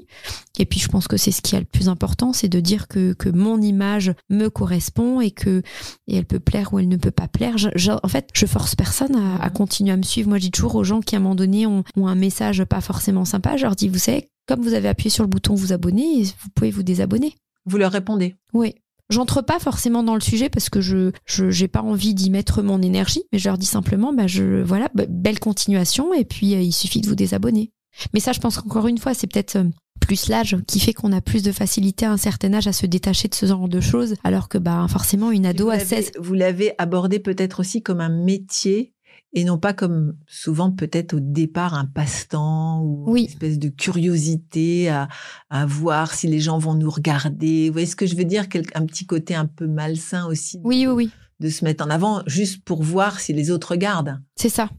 Et 0.59 0.65
puis, 0.65 0.79
je 0.79 0.87
pense 0.87 1.07
que 1.07 1.17
c'est 1.17 1.31
ce 1.31 1.41
qui 1.41 1.55
est 1.55 1.59
le 1.59 1.65
plus 1.65 1.89
important, 1.89 2.31
c'est 2.31 2.47
de 2.47 2.59
dire 2.59 2.87
que, 2.87 3.13
que 3.13 3.29
mon 3.29 3.59
image 3.59 4.13
me 4.29 4.49
correspond 4.49 5.19
et 5.19 5.31
que 5.31 5.61
et 6.07 6.15
elle 6.15 6.25
peut 6.25 6.39
plaire 6.39 6.71
ou 6.71 6.79
elle 6.79 6.87
ne 6.87 6.97
peut 6.97 7.11
pas 7.11 7.27
plaire. 7.27 7.55
en 8.03 8.07
fait, 8.07 8.29
je 8.33 8.45
force 8.45 8.75
personne 8.75 9.15
à, 9.15 9.43
à, 9.43 9.49
continuer 9.49 9.91
à 9.91 9.97
me 9.97 10.03
suivre. 10.03 10.29
Moi, 10.29 10.37
je 10.37 10.43
dis 10.43 10.51
toujours 10.51 10.75
aux 10.75 10.83
gens 10.83 11.01
qui, 11.01 11.15
à 11.15 11.17
un 11.17 11.21
moment 11.21 11.35
donné, 11.35 11.65
ont, 11.65 11.83
ont 11.97 12.07
un 12.07 12.15
message 12.15 12.63
pas 12.65 12.81
forcément 12.81 13.25
sympa, 13.25 13.57
je 13.57 13.63
leur 13.63 13.75
dis, 13.75 13.89
vous 13.89 13.97
savez, 13.97 14.29
comme 14.47 14.61
vous 14.61 14.73
avez 14.73 14.87
appuyé 14.87 15.09
sur 15.09 15.23
le 15.23 15.29
bouton 15.29 15.55
vous 15.55 15.73
abonner, 15.73 16.23
vous 16.23 16.49
pouvez 16.55 16.71
vous 16.71 16.83
désabonner. 16.83 17.35
Vous 17.65 17.77
leur 17.77 17.91
répondez 17.91 18.35
Oui. 18.53 18.75
J'entre 19.09 19.41
pas 19.41 19.57
forcément 19.57 20.03
dans 20.03 20.13
le 20.13 20.21
sujet 20.21 20.49
parce 20.49 20.69
que 20.69 20.81
je 20.81 21.11
j'ai 21.25 21.67
pas 21.67 21.81
envie 21.81 22.13
d'y 22.13 22.29
mettre 22.29 22.61
mon 22.61 22.79
énergie, 22.81 23.23
mais 23.31 23.39
je 23.39 23.49
leur 23.49 23.57
dis 23.57 23.65
simplement 23.65 24.13
bah 24.13 24.27
je 24.27 24.61
voilà 24.61 24.87
belle 24.93 25.39
continuation 25.39 26.13
et 26.13 26.25
puis 26.25 26.53
euh, 26.53 26.61
il 26.61 26.73
suffit 26.73 27.01
de 27.01 27.07
vous 27.07 27.15
désabonner. 27.15 27.71
Mais 28.13 28.19
ça, 28.19 28.33
je 28.33 28.39
pense 28.39 28.57
qu'encore 28.57 28.87
une 28.87 28.99
fois, 28.99 29.15
c'est 29.15 29.25
peut-être 29.25 29.55
euh, 29.55 29.63
plus 29.99 30.27
l'âge 30.27 30.57
qui 30.67 30.79
fait 30.79 30.93
qu'on 30.93 31.11
a 31.11 31.21
plus 31.21 31.43
de 31.43 31.51
facilité 31.51 32.05
à 32.05 32.11
un 32.11 32.17
certain 32.17 32.53
âge 32.53 32.67
à 32.67 32.73
se 32.73 32.85
détacher 32.85 33.27
de 33.27 33.35
ce 33.35 33.45
genre 33.45 33.67
de 33.67 33.81
choses, 33.81 34.15
alors 34.23 34.47
que 34.47 34.57
bah 34.57 34.85
forcément 34.89 35.31
une 35.31 35.45
ado 35.45 35.69
à 35.69 35.79
16. 35.79 36.11
Vous 36.19 36.33
l'avez 36.33 36.73
abordé 36.77 37.19
peut-être 37.19 37.59
aussi 37.59 37.81
comme 37.81 38.01
un 38.01 38.09
métier 38.09 38.93
et 39.33 39.43
non 39.43 39.57
pas 39.57 39.73
comme 39.73 40.15
souvent 40.27 40.71
peut-être 40.71 41.13
au 41.13 41.19
départ 41.19 41.73
un 41.73 41.85
passe-temps 41.85 42.81
ou 42.83 43.15
une 43.15 43.25
espèce 43.25 43.59
de 43.59 43.69
curiosité 43.69 44.89
à, 44.89 45.07
à, 45.49 45.65
voir 45.65 46.13
si 46.13 46.27
les 46.27 46.39
gens 46.39 46.57
vont 46.57 46.73
nous 46.73 46.89
regarder. 46.89 47.67
Vous 47.67 47.73
voyez 47.73 47.87
ce 47.87 47.95
que 47.95 48.07
je 48.07 48.15
veux 48.15 48.25
dire? 48.25 48.45
Un 48.73 48.85
petit 48.85 49.05
côté 49.05 49.35
un 49.35 49.45
peu 49.45 49.67
malsain 49.67 50.25
aussi. 50.25 50.59
Oui, 50.63 50.87
oui, 50.87 50.93
oui. 50.93 51.11
De 51.39 51.49
se 51.49 51.63
mettre 51.63 51.85
en 51.85 51.89
avant 51.89 52.23
juste 52.25 52.63
pour 52.63 52.83
voir 52.83 53.19
si 53.19 53.33
les 53.33 53.51
autres 53.51 53.71
regardent. 53.71 54.19
C'est 54.35 54.49
ça 54.49 54.69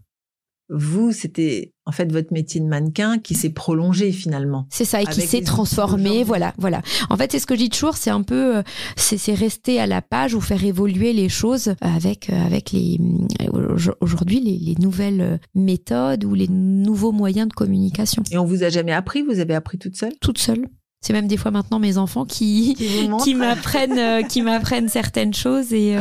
vous, 0.70 1.12
c'était 1.12 1.72
en 1.84 1.92
fait 1.92 2.10
votre 2.12 2.32
métier 2.32 2.60
de 2.60 2.66
mannequin 2.66 3.18
qui 3.18 3.34
s'est 3.34 3.50
prolongé 3.50 4.12
finalement. 4.12 4.66
C'est 4.70 4.84
ça, 4.84 5.02
et 5.02 5.06
qui 5.06 5.22
s'est 5.22 5.42
transformé, 5.42 6.22
voilà, 6.22 6.54
voilà. 6.58 6.82
En 7.10 7.16
fait, 7.16 7.32
c'est 7.32 7.40
ce 7.40 7.46
que 7.46 7.54
je 7.54 7.60
dis 7.60 7.70
toujours, 7.70 7.96
c'est 7.96 8.10
un 8.10 8.22
peu, 8.22 8.58
euh, 8.58 8.62
c'est 8.96 9.34
rester 9.34 9.80
à 9.80 9.86
la 9.86 10.00
page 10.00 10.34
ou 10.34 10.40
faire 10.40 10.64
évoluer 10.64 11.12
les 11.12 11.28
choses 11.28 11.74
avec 11.80 12.30
euh, 12.30 12.46
avec 12.46 12.70
les 12.72 12.98
euh, 13.42 13.76
aujourd'hui 14.00 14.40
les, 14.40 14.58
les, 14.58 14.74
nouvelles 14.76 15.40
méthodes 15.54 16.24
ou 16.24 16.34
les 16.34 16.48
nouveaux 16.48 17.12
moyens 17.12 17.48
de 17.48 17.54
communication. 17.54 18.22
Et 18.30 18.38
on 18.38 18.44
vous 18.44 18.62
a 18.62 18.68
jamais 18.68 18.92
appris 18.92 19.22
Vous 19.22 19.40
avez 19.40 19.54
appris 19.54 19.78
toute 19.78 19.96
seule? 19.96 20.12
Toute 20.20 20.38
seule. 20.38 20.68
C'est 21.02 21.14
même 21.14 21.28
des 21.28 21.38
fois 21.38 21.50
maintenant 21.50 21.78
mes 21.78 21.98
enfants 21.98 22.26
qui 22.26 22.76
qui, 23.22 23.34
m'apprennent 23.34 24.26
qui 24.28 24.42
m'apprennent 24.42 24.88
certaines 24.88 25.34
choses 25.34 25.72
et 25.72 25.96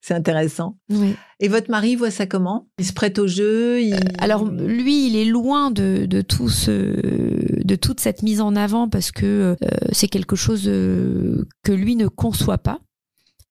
c'est 0.00 0.14
intéressant. 0.14 0.76
Oui. 0.90 1.16
Et 1.40 1.48
votre 1.48 1.70
mari 1.70 1.96
voit 1.96 2.10
ça 2.10 2.26
comment? 2.26 2.68
Il 2.78 2.84
se 2.84 2.92
prête 2.92 3.18
au 3.18 3.26
jeu 3.26 3.76
euh, 3.76 3.98
Alors 4.18 4.44
lui, 4.44 5.06
il 5.06 5.16
est 5.16 5.24
loin 5.24 5.70
de, 5.70 6.06
de, 6.06 6.20
tout 6.20 6.48
ce, 6.48 6.70
de 6.70 7.74
toute 7.74 8.00
cette 8.00 8.22
mise 8.22 8.40
en 8.40 8.56
avant 8.56 8.88
parce 8.88 9.10
que 9.10 9.56
euh, 9.62 9.68
c'est 9.92 10.08
quelque 10.08 10.36
chose 10.36 10.64
euh, 10.66 11.46
que 11.64 11.72
lui 11.72 11.96
ne 11.96 12.08
conçoit 12.08 12.58
pas. 12.58 12.80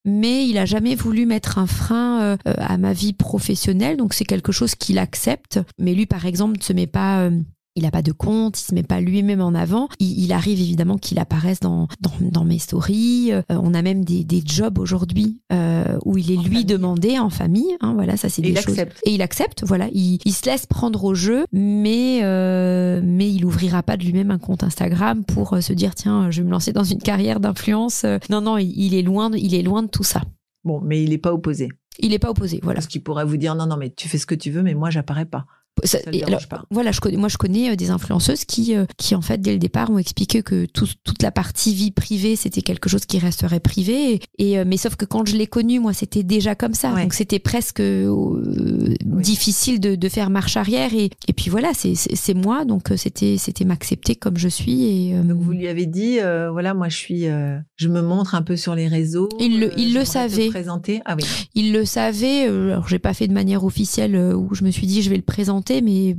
Mais 0.06 0.48
il 0.48 0.58
a 0.58 0.66
jamais 0.66 0.95
voulu 0.95 1.26
mettre 1.26 1.58
un 1.58 1.68
frein 1.68 2.38
à 2.45 2.78
ma 2.78 2.93
vie 2.93 3.12
professionnelle, 3.12 3.98
donc 3.98 4.14
c'est 4.14 4.24
quelque 4.24 4.54
chose 4.54 4.74
qu'il 4.74 5.00
accepte. 5.00 5.60
Mais 5.78 5.93
lui, 5.93 6.06
par 6.06 6.26
exemple, 6.26 6.58
ne 6.60 6.64
se 6.64 6.72
met 6.72 6.88
pas 6.88 7.30
il 7.78 7.84
n'a 7.84 7.91
pas 7.91 8.01
de 8.01 8.11
compte, 8.11 8.59
il 8.59 8.63
se 8.63 8.73
met 8.73 8.82
pas 8.82 8.99
lui-même 8.99 9.39
en 9.39 9.53
avant. 9.53 9.88
Il, 9.99 10.34
arrive 10.34 10.59
évidemment 10.59 10.97
qu'il 10.97 11.19
apparaisse 11.19 11.59
dans, 11.59 11.88
dans, 12.19 12.43
mes 12.43 12.57
stories. 12.57 13.32
Euh, 13.32 13.43
on 13.49 13.75
a 13.75 13.84
même 13.84 14.03
des, 14.03 14.23
des 14.23 14.41
jobs 14.43 14.80
aujourd'hui 14.80 15.39
euh, 15.53 15.97
où 16.03 16.17
il 16.17 16.32
est 16.32 16.43
lui 16.43 16.65
demandé 16.65 17.19
en 17.19 17.30
famille. 17.30 17.78
Hein, 17.82 17.93
voilà, 17.93 18.17
ça 18.17 18.30
c'est 18.30 18.41
des 18.41 18.49
il 18.49 18.57
choses. 18.57 18.80
Accepte. 18.80 18.99
Et 19.05 19.13
il 19.13 19.21
accepte. 19.21 19.63
Voilà, 19.63 19.89
il, 19.93 20.17
il, 20.25 20.34
se 20.34 20.45
laisse 20.47 20.65
prendre 20.65 21.03
au 21.03 21.13
jeu, 21.13 21.45
mais 21.53 22.21
euh, 22.23 22.99
mais 23.03 23.32
il 23.32 23.45
ouvrira 23.45 23.84
pas 23.84 23.95
de 23.95 24.03
lui-même 24.03 24.32
un 24.32 24.39
compte 24.39 24.63
Instagram 24.63 25.23
pour 25.23 25.55
se 25.61 25.73
dire 25.73 25.93
tiens, 25.93 26.32
je 26.32 26.41
vais 26.41 26.47
me 26.47 26.51
lancer 26.51 26.73
dans 26.73 26.84
une 26.84 27.01
carrière 27.01 27.39
d'influence. 27.39 28.05
Non, 28.32 28.41
non, 28.41 28.57
il, 28.57 28.73
il, 28.75 28.95
est 28.95 29.03
loin, 29.03 29.30
il 29.36 29.53
est 29.53 29.61
loin 29.61 29.84
de 29.84 29.88
tout 29.88 30.03
ça. 30.03 30.23
Bon, 30.63 30.82
mais 30.84 31.03
il 31.03 31.11
n'est 31.11 31.19
pas 31.19 31.32
opposé. 31.32 31.69
Il 31.99 32.09
n'est 32.09 32.19
pas 32.19 32.32
opposé, 32.32 32.59
voilà. 32.63 32.78
Parce 32.78 32.88
qu'il 32.88 33.03
pourrait 33.03 33.25
vous 33.25 33.38
dire 33.38 33.53
non, 33.53 33.67
non, 33.67 33.78
mais 33.78 33.91
tu 33.91 34.09
fais 34.09 34.17
ce 34.17 34.25
que 34.25 34.36
tu 34.36 34.49
veux, 34.49 34.63
mais 34.63 34.73
moi 34.73 34.89
j'apparais 34.89 35.25
pas 35.25 35.45
voilà, 36.69 36.91
je 36.91 36.99
connais, 36.99 37.17
moi 37.17 37.30
je 37.30 37.38
connais 37.38 37.71
euh, 37.71 37.75
des 37.75 37.89
influenceuses 37.89 38.45
qui, 38.45 38.75
euh, 38.75 38.86
qui 38.97 39.15
en 39.15 39.21
fait 39.21 39.41
dès 39.41 39.53
le 39.53 39.59
départ 39.59 39.89
ont 39.89 39.97
expliqué 39.97 40.41
que 40.41 40.65
toute 40.65 41.21
la 41.21 41.32
partie 41.32 41.73
vie 41.73 41.91
privée 41.91 42.36
c'était 42.36 42.61
quelque 42.61 42.89
chose 42.89 43.05
qui 43.05 43.19
resterait 43.19 43.59
privé. 43.59 44.19
Et, 44.38 44.59
euh, 44.59 44.63
mais 44.65 44.78
sauf 44.78 44.95
que 44.95 45.05
quand 45.05 45.28
je 45.28 45.36
l'ai 45.36 45.47
connu, 45.47 45.80
moi 45.80 45.93
c'était 45.93 46.23
déjà 46.23 46.55
comme 46.55 46.73
ça, 46.73 46.91
donc 46.91 47.13
c'était 47.13 47.39
presque 47.39 47.82
difficile 49.01 49.80
de, 49.80 49.95
de, 49.95 50.09
faire 50.09 50.30
marche 50.30 50.57
arrière. 50.57 50.93
Et, 50.93 51.09
et 51.28 51.34
puis 51.34 51.49
voilà, 51.49 51.71
c'est 51.73 52.34
moi, 52.34 52.65
donc 52.65 52.91
c'était 52.95 53.38
c'était 53.38 53.65
m'accepter 53.65 54.15
comme 54.15 54.38
je 54.38 54.47
suis. 54.47 54.86
Et 54.86 55.13
donc 55.13 55.41
vous 55.41 55.51
lui 55.51 55.67
avez 55.67 55.86
dit, 55.86 56.19
voilà, 56.51 56.73
moi 56.73 56.89
je 56.89 56.97
suis, 56.97 57.25
je 57.75 57.88
me 57.88 58.01
montre 58.01 58.36
un 58.36 58.41
peu 58.41 58.55
sur 58.55 58.75
les 58.75 58.88
réseaux. 58.88 59.30
Il 59.39 59.59
le, 59.59 59.71
il 59.78 59.93
le 59.93 60.05
savait. 60.05 60.49
Présenter. 60.49 61.01
Ah 61.05 61.15
oui. 61.15 61.23
Il 61.55 61.73
le 61.73 61.86
savait. 61.86 62.43
alors 62.43 62.88
j'ai 62.88 62.99
pas 62.99 63.13
fait 63.13 63.28
de 63.28 63.34
manière 63.34 63.63
officielle 63.63 64.15
où 64.15 64.53
je 64.53 64.63
me 64.63 64.71
suis 64.71 64.88
dit 64.88 65.01
je 65.01 65.09
vais 65.09 65.17
le 65.17 65.21
présenter 65.21 65.66
mais 65.70 66.15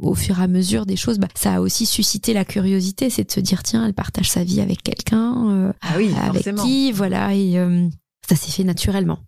au 0.00 0.14
fur 0.14 0.38
et 0.38 0.42
à 0.42 0.46
mesure 0.46 0.86
des 0.86 0.96
choses, 0.96 1.18
bah, 1.18 1.28
ça 1.34 1.54
a 1.54 1.60
aussi 1.60 1.86
suscité 1.86 2.32
la 2.32 2.44
curiosité, 2.44 3.10
c'est 3.10 3.24
de 3.24 3.32
se 3.32 3.40
dire 3.40 3.62
tiens, 3.62 3.86
elle 3.86 3.94
partage 3.94 4.30
sa 4.30 4.44
vie 4.44 4.60
avec 4.60 4.82
quelqu'un, 4.82 5.50
euh, 5.50 5.72
ah 5.82 5.94
oui, 5.96 6.10
avec 6.22 6.54
qui, 6.56 6.92
voilà, 6.92 7.34
et 7.34 7.58
euh, 7.58 7.88
ça 8.28 8.36
s'est 8.36 8.50
fait 8.50 8.64
naturellement. 8.64 9.18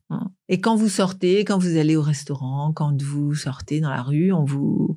Et 0.48 0.60
quand 0.60 0.76
vous 0.76 0.88
sortez, 0.88 1.44
quand 1.44 1.58
vous 1.58 1.76
allez 1.76 1.96
au 1.96 2.02
restaurant, 2.02 2.72
quand 2.72 3.02
vous 3.02 3.34
sortez 3.34 3.80
dans 3.80 3.90
la 3.90 4.02
rue, 4.02 4.32
on 4.32 4.44
vous 4.44 4.96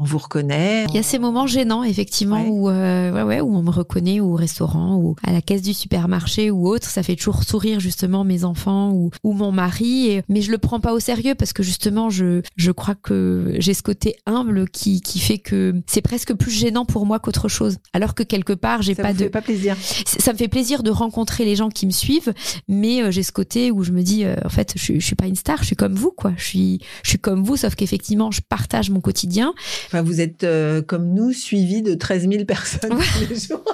on 0.00 0.04
vous 0.04 0.18
reconnaît. 0.18 0.86
Il 0.88 0.94
y 0.94 0.98
a 0.98 1.02
ces 1.02 1.18
moments 1.18 1.46
gênants, 1.46 1.84
effectivement, 1.84 2.42
où, 2.46 2.70
euh, 2.70 3.12
ouais, 3.12 3.22
ouais, 3.22 3.40
où 3.42 3.54
on 3.54 3.62
me 3.62 3.70
reconnaît 3.70 4.18
au 4.20 4.34
restaurant 4.34 4.96
ou 4.96 5.14
à 5.26 5.30
la 5.30 5.42
caisse 5.42 5.60
du 5.60 5.74
supermarché 5.74 6.50
ou 6.50 6.68
autre. 6.68 6.88
Ça 6.88 7.02
fait 7.02 7.16
toujours 7.16 7.44
sourire, 7.44 7.80
justement, 7.80 8.24
mes 8.24 8.44
enfants 8.44 8.92
ou, 8.92 9.10
ou 9.22 9.34
mon 9.34 9.52
mari. 9.52 10.22
mais 10.30 10.40
je 10.40 10.50
le 10.50 10.56
prends 10.58 10.80
pas 10.80 10.94
au 10.94 11.00
sérieux 11.00 11.34
parce 11.34 11.52
que, 11.52 11.62
justement, 11.62 12.08
je, 12.08 12.40
je 12.56 12.72
crois 12.72 12.94
que 12.94 13.54
j'ai 13.58 13.74
ce 13.74 13.82
côté 13.82 14.16
humble 14.24 14.70
qui, 14.70 15.02
qui 15.02 15.18
fait 15.18 15.36
que 15.38 15.74
c'est 15.86 16.00
presque 16.00 16.32
plus 16.32 16.50
gênant 16.50 16.86
pour 16.86 17.04
moi 17.04 17.18
qu'autre 17.18 17.48
chose. 17.48 17.76
Alors 17.92 18.14
que 18.14 18.22
quelque 18.22 18.54
part, 18.54 18.80
j'ai 18.80 18.94
pas 18.94 19.12
de. 19.12 19.18
Ça 19.18 19.24
fait 19.24 19.30
pas 19.30 19.42
plaisir. 19.42 19.76
Ça 20.06 20.32
me 20.32 20.38
fait 20.38 20.48
plaisir 20.48 20.82
de 20.82 20.90
rencontrer 20.90 21.44
les 21.44 21.56
gens 21.56 21.68
qui 21.68 21.84
me 21.84 21.92
suivent, 21.92 22.32
mais 22.68 23.02
euh, 23.02 23.10
j'ai 23.10 23.22
ce 23.22 23.32
côté 23.32 23.70
où 23.70 23.84
je 23.84 23.92
me 23.92 24.02
dis, 24.02 24.24
euh, 24.24 24.34
en 24.46 24.48
fait, 24.48 24.72
je, 24.76 24.94
je 24.94 25.04
suis 25.04 25.14
pas 25.16 25.26
une 25.26 25.36
star, 25.36 25.58
je 25.58 25.66
suis 25.66 25.76
comme 25.76 25.94
vous, 25.94 26.10
quoi. 26.10 26.32
Je 26.38 26.44
suis, 26.44 26.80
je 27.02 27.10
suis 27.10 27.18
comme 27.18 27.44
vous, 27.44 27.58
sauf 27.58 27.74
qu'effectivement, 27.74 28.30
je 28.30 28.40
partage 28.40 28.88
mon 28.88 29.00
quotidien. 29.00 29.52
Enfin, 29.92 30.02
vous 30.02 30.20
êtes 30.20 30.44
euh, 30.44 30.82
comme 30.82 31.12
nous, 31.14 31.32
suivi 31.32 31.82
de 31.82 31.94
13 31.94 32.28
000 32.28 32.44
personnes 32.44 32.90
tous 32.90 33.28
les 33.28 33.34
jours. 33.34 33.64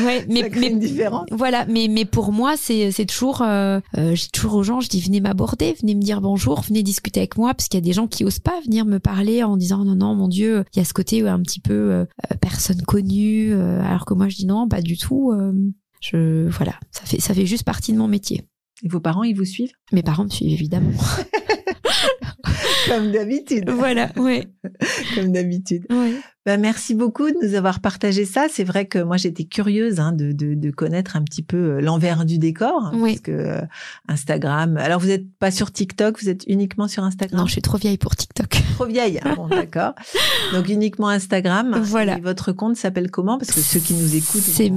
ouais, 0.04 0.26
mais, 0.28 0.50
une 0.68 0.78
différence. 0.78 1.26
Voilà, 1.30 1.64
mais, 1.64 1.88
mais 1.88 2.04
pour 2.04 2.30
moi, 2.30 2.58
c'est, 2.58 2.92
c'est 2.92 3.06
toujours, 3.06 3.40
euh, 3.40 3.80
euh, 3.96 4.14
j'ai 4.14 4.28
toujours 4.28 4.52
aux 4.56 4.62
gens, 4.62 4.80
je 4.80 4.90
dis 4.90 5.00
venez 5.00 5.22
m'aborder, 5.22 5.74
venez 5.80 5.94
me 5.94 6.02
dire 6.02 6.20
bonjour, 6.20 6.60
venez 6.60 6.82
discuter 6.82 7.20
avec 7.20 7.38
moi, 7.38 7.54
parce 7.54 7.68
qu'il 7.68 7.78
y 7.78 7.82
a 7.82 7.86
des 7.86 7.94
gens 7.94 8.06
qui 8.06 8.22
osent 8.26 8.38
pas 8.38 8.60
venir 8.66 8.84
me 8.84 8.98
parler 8.98 9.42
en 9.42 9.56
disant 9.56 9.82
non, 9.82 9.94
non, 9.94 10.14
mon 10.14 10.28
Dieu, 10.28 10.62
il 10.74 10.78
y 10.78 10.82
a 10.82 10.84
ce 10.84 10.92
côté 10.92 11.26
un 11.26 11.40
petit 11.40 11.60
peu 11.60 12.04
personne 12.42 12.82
connue, 12.82 13.54
alors 13.54 14.04
que 14.04 14.12
moi 14.12 14.28
je 14.28 14.36
dis 14.36 14.46
non, 14.46 14.68
pas 14.68 14.82
du 14.82 14.98
tout. 14.98 15.32
je, 16.02 16.48
voilà, 16.50 16.74
ça 16.90 17.06
fait, 17.06 17.18
ça 17.18 17.32
fait 17.32 17.46
juste 17.46 17.64
partie 17.64 17.94
de 17.94 17.98
mon 17.98 18.08
métier. 18.08 18.42
Et 18.82 18.88
vos 18.88 19.00
parents, 19.00 19.22
ils 19.22 19.34
vous 19.34 19.46
suivent? 19.46 19.72
Mes 19.90 20.02
parents 20.02 20.24
me 20.24 20.28
suivent 20.28 20.52
évidemment. 20.52 20.90
Comme 22.88 23.12
d'habitude. 23.12 23.70
Voilà, 23.70 24.10
ouais. 24.16 24.48
Comme 25.14 25.32
d'habitude. 25.32 25.84
Ouais. 25.90 26.14
Bah, 26.44 26.56
merci 26.56 26.96
beaucoup 26.96 27.30
de 27.30 27.36
nous 27.40 27.54
avoir 27.54 27.78
partagé 27.78 28.24
ça. 28.24 28.46
C'est 28.50 28.64
vrai 28.64 28.86
que 28.86 28.98
moi 28.98 29.16
j'étais 29.16 29.44
curieuse 29.44 30.00
hein, 30.00 30.10
de, 30.10 30.32
de, 30.32 30.54
de, 30.54 30.70
connaître 30.72 31.14
un 31.14 31.22
petit 31.22 31.42
peu 31.42 31.56
euh, 31.56 31.80
l'envers 31.80 32.24
du 32.24 32.38
décor, 32.38 32.86
hein, 32.86 32.92
oui. 32.94 33.12
parce 33.12 33.20
que 33.20 33.30
euh, 33.30 33.60
Instagram. 34.08 34.76
Alors 34.76 34.98
vous 34.98 35.06
n'êtes 35.06 35.30
pas 35.38 35.52
sur 35.52 35.70
TikTok, 35.70 36.20
vous 36.20 36.28
êtes 36.28 36.42
uniquement 36.48 36.88
sur 36.88 37.04
Instagram? 37.04 37.40
Non, 37.40 37.46
je 37.46 37.52
suis 37.52 37.62
trop 37.62 37.78
vieille 37.78 37.98
pour 37.98 38.16
TikTok. 38.16 38.60
Trop 38.74 38.86
vieille. 38.86 39.20
Hein, 39.22 39.34
bon, 39.36 39.46
d'accord. 39.46 39.92
Donc 40.52 40.68
uniquement 40.68 41.08
Instagram. 41.08 41.80
Voilà. 41.84 42.18
Et 42.18 42.20
votre 42.20 42.52
compte 42.52 42.74
s'appelle 42.76 43.10
comment? 43.10 43.38
Parce 43.38 43.52
que 43.52 43.60
ceux 43.60 43.80
qui 43.80 43.94
nous 43.94 44.16
écoutent, 44.16 44.40
c'est 44.40 44.70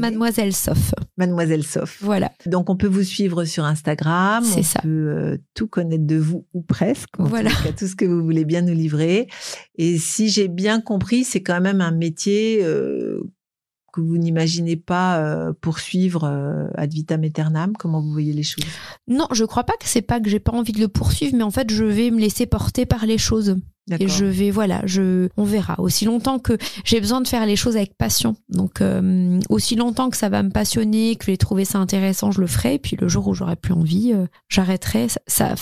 Mademoiselle 0.00 0.54
Sof. 0.54 0.94
Mademoiselle 1.16 1.62
Sof. 1.62 1.98
Voilà. 2.00 2.32
Donc 2.46 2.70
on 2.70 2.76
peut 2.76 2.88
vous 2.88 3.04
suivre 3.04 3.44
sur 3.44 3.64
Instagram. 3.64 4.42
C'est 4.42 4.62
ça. 4.62 4.80
On 4.80 4.88
peut 4.88 4.88
euh, 4.88 5.36
tout 5.54 5.68
connaître 5.68 6.05
de 6.06 6.16
vous 6.16 6.46
ou 6.54 6.62
presque. 6.62 7.10
voilà. 7.18 7.50
Tout, 7.50 7.72
tout 7.78 7.86
ce 7.86 7.96
que 7.96 8.04
vous 8.04 8.22
voulez 8.22 8.44
bien 8.44 8.62
nous 8.62 8.74
livrer. 8.74 9.28
Et 9.76 9.98
si 9.98 10.28
j'ai 10.28 10.48
bien 10.48 10.80
compris, 10.80 11.24
c'est 11.24 11.42
quand 11.42 11.60
même 11.60 11.80
un 11.80 11.90
métier 11.90 12.60
euh, 12.62 13.20
que 13.92 14.00
vous 14.00 14.18
n'imaginez 14.18 14.76
pas 14.76 15.18
euh, 15.20 15.52
poursuivre 15.60 16.24
euh, 16.24 16.68
ad 16.74 16.92
vitam 16.92 17.24
aeternam 17.24 17.72
Comment 17.78 18.00
vous 18.00 18.12
voyez 18.12 18.32
les 18.32 18.42
choses? 18.42 18.64
Non, 19.08 19.26
je 19.32 19.44
crois 19.44 19.64
pas 19.64 19.72
que 19.74 19.88
c'est 19.88 20.02
pas 20.02 20.20
que 20.20 20.28
j'ai 20.28 20.40
pas 20.40 20.52
envie 20.52 20.72
de 20.72 20.80
le 20.80 20.88
poursuivre, 20.88 21.34
mais 21.36 21.42
en 21.42 21.50
fait, 21.50 21.70
je 21.70 21.84
vais 21.84 22.10
me 22.10 22.20
laisser 22.20 22.46
porter 22.46 22.86
par 22.86 23.06
les 23.06 23.18
choses. 23.18 23.56
Et 24.00 24.08
je 24.08 24.24
vais, 24.24 24.50
voilà, 24.50 24.82
je, 24.84 25.28
on 25.36 25.44
verra. 25.44 25.76
Aussi 25.78 26.04
longtemps 26.04 26.40
que 26.40 26.58
j'ai 26.84 27.00
besoin 27.00 27.20
de 27.20 27.28
faire 27.28 27.46
les 27.46 27.54
choses 27.54 27.76
avec 27.76 27.96
passion. 27.96 28.34
Donc, 28.48 28.80
euh, 28.80 29.38
aussi 29.48 29.76
longtemps 29.76 30.10
que 30.10 30.16
ça 30.16 30.28
va 30.28 30.42
me 30.42 30.50
passionner, 30.50 31.14
que 31.14 31.24
je 31.24 31.30
vais 31.30 31.36
trouver 31.36 31.64
ça 31.64 31.78
intéressant, 31.78 32.32
je 32.32 32.40
le 32.40 32.48
ferai. 32.48 32.74
Et 32.74 32.78
puis 32.80 32.96
le 33.00 33.06
jour 33.06 33.28
où 33.28 33.34
j'aurai 33.34 33.54
plus 33.54 33.72
envie, 33.74 34.12
euh, 34.12 34.26
j'arrêterai. 34.48 35.08
Ça, 35.08 35.20
ça, 35.28 35.54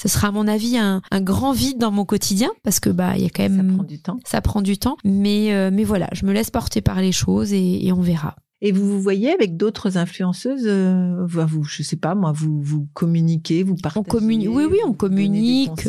ce 0.00 0.08
sera 0.08 0.28
à 0.28 0.30
mon 0.32 0.48
avis 0.48 0.76
un, 0.76 1.02
un, 1.10 1.20
grand 1.20 1.52
vide 1.52 1.78
dans 1.78 1.90
mon 1.90 2.04
quotidien 2.04 2.50
parce 2.62 2.80
que 2.80 2.90
bah 2.90 3.16
il 3.16 3.22
y 3.22 3.26
a 3.26 3.30
quand 3.30 3.48
même 3.48 3.56
ça 3.56 3.74
prend 3.74 3.84
du 3.84 3.98
temps. 3.98 4.18
Ça 4.24 4.40
prend 4.40 4.62
du 4.62 4.78
temps, 4.78 4.96
mais 5.04 5.52
euh, 5.54 5.70
mais 5.72 5.84
voilà, 5.84 6.08
je 6.12 6.26
me 6.26 6.32
laisse 6.32 6.50
porter 6.50 6.80
par 6.80 7.00
les 7.00 7.12
choses 7.12 7.52
et, 7.52 7.86
et 7.86 7.92
on 7.92 8.00
verra. 8.00 8.36
Et 8.66 8.72
vous 8.72 8.86
vous 8.86 9.00
voyez 9.00 9.30
avec 9.30 9.58
d'autres 9.58 9.98
influenceuses 9.98 10.64
euh, 10.64 11.26
vous, 11.26 11.64
Je 11.64 11.82
sais 11.82 11.96
pas, 11.96 12.14
moi, 12.14 12.32
vous, 12.32 12.62
vous 12.62 12.88
communiquez, 12.94 13.62
vous 13.62 13.74
partagez 13.74 14.00
on 14.00 14.10
communique, 14.10 14.48
Oui, 14.50 14.64
oui, 14.70 14.78
on 14.86 14.94
communique. 14.94 15.86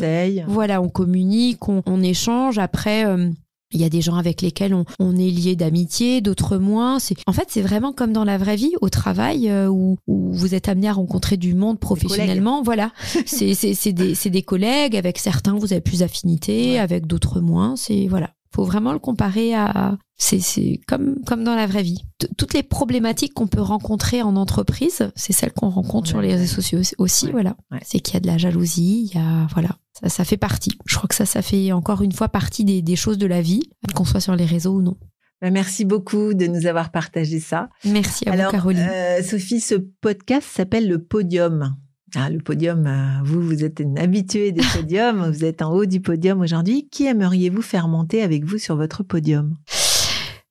Voilà, 0.48 0.82
on 0.82 0.90
communique, 0.90 1.70
on, 1.70 1.82
on 1.86 2.04
échange. 2.04 2.58
Après, 2.58 3.06
euh, 3.06 3.30
il 3.72 3.82
y 3.82 3.84
a 3.84 3.90
des 3.90 4.02
gens 4.02 4.16
avec 4.16 4.42
lesquels 4.42 4.74
on, 4.74 4.86
on 5.00 5.16
est 5.16 5.30
lié 5.30 5.56
d'amitié, 5.56 6.22
d'autres 6.22 6.58
moins. 6.58 7.00
C'est, 7.00 7.16
en 7.28 7.34
fait, 7.34 7.48
c'est 7.50 7.62
vraiment 7.62 7.94
comme 7.94 8.14
dans 8.14 8.24
la 8.24 8.38
vraie 8.38 8.56
vie, 8.56 8.74
au 8.82 8.90
travail, 8.90 9.50
euh, 9.50 9.68
où, 9.68 9.98
où, 10.08 10.32
vous 10.34 10.56
êtes 10.56 10.70
amené 10.70 10.88
à 10.88 10.94
rencontrer 10.94 11.38
du 11.38 11.54
monde 11.54 11.80
professionnellement. 11.80 12.62
Voilà, 12.62 12.92
c'est, 13.26 13.54
c'est, 13.54 13.74
c'est, 13.74 13.94
des, 13.94 14.16
c'est 14.16 14.30
des 14.30 14.44
collègues. 14.44 14.96
Avec 14.96 15.18
certains, 15.18 15.56
vous 15.56 15.74
avez 15.74 15.82
plus 15.82 16.00
d'affinité, 16.00 16.72
ouais. 16.72 16.78
avec 16.80 17.08
d'autres 17.08 17.40
moins. 17.40 17.76
C'est 17.76 18.08
voilà 18.08 18.32
faut 18.56 18.64
vraiment 18.64 18.94
le 18.94 19.00
comparer 19.00 19.54
à 19.54 19.98
c'est 20.18 20.80
comme 20.88 21.18
comme 21.26 21.44
dans 21.44 21.56
la 21.56 21.68
vraie 21.68 21.84
vie. 21.84 22.04
T 22.18 22.28
Toutes 22.38 22.54
les 22.54 22.64
problématiques 22.64 23.34
qu'on 23.34 23.48
peut 23.48 23.62
rencontrer 23.62 24.22
en 24.22 24.38
entreprise, 24.38 25.12
c'est 25.16 25.34
celles 25.34 25.52
qu'on 25.52 25.70
rencontre 25.70 26.08
ouais, 26.08 26.12
sur 26.12 26.22
les 26.22 26.36
réseaux 26.36 26.62
sociaux 26.62 26.80
aussi. 26.98 27.26
Ouais, 27.26 27.32
voilà, 27.34 27.58
ouais. 27.72 27.80
c'est 27.84 28.00
qu'il 28.00 28.14
y 28.14 28.18
a 28.18 28.22
de 28.22 28.28
la 28.28 28.38
jalousie, 28.38 29.10
il 29.12 29.16
y 29.16 29.22
a 29.22 29.48
voilà, 29.54 29.78
ça 30.00 30.08
ça 30.08 30.24
fait 30.24 30.38
partie. 30.38 30.78
Je 30.86 30.96
crois 30.96 31.10
que 31.10 31.16
ça 31.16 31.26
ça 31.26 31.42
fait 31.42 31.74
encore 31.74 32.02
une 32.02 32.14
fois 32.14 32.30
partie 32.30 32.64
des, 32.64 32.82
des 32.82 32.96
choses 32.96 33.18
de 33.18 33.28
la 33.28 33.42
vie, 33.42 33.70
qu'on 33.94 34.06
soit 34.06 34.22
sur 34.22 34.36
les 34.36 34.46
réseaux 34.46 34.76
ou 34.76 34.82
non. 34.82 34.96
Bah, 35.42 35.52
merci 35.52 35.84
beaucoup 35.84 36.34
de 36.34 36.48
nous 36.48 36.66
avoir 36.66 36.92
partagé 36.92 37.42
ça. 37.42 37.70
Merci 37.84 38.28
à 38.30 38.32
Alors, 38.32 38.46
vous, 38.46 38.52
Caroline. 38.52 38.88
Euh, 38.90 39.22
Sophie, 39.22 39.60
ce 39.60 39.76
podcast 39.76 40.48
s'appelle 40.50 40.88
Le 40.88 41.04
Podium. 41.04 41.76
Ah, 42.14 42.30
le 42.30 42.38
podium, 42.38 42.86
euh, 42.86 43.24
vous, 43.24 43.42
vous 43.42 43.64
êtes 43.64 43.80
une 43.80 43.98
habituée 43.98 44.52
des 44.52 44.62
podiums, 44.74 45.30
vous 45.32 45.44
êtes 45.44 45.62
en 45.62 45.74
haut 45.74 45.86
du 45.86 46.02
podium 46.02 46.40
aujourd'hui. 46.42 46.88
Qui 46.90 47.08
aimeriez-vous 47.08 47.62
faire 47.62 47.88
monter 47.88 48.22
avec 48.22 48.46
vous 48.46 48.58
sur 48.58 48.76
votre 48.76 49.04
podium? 49.04 49.56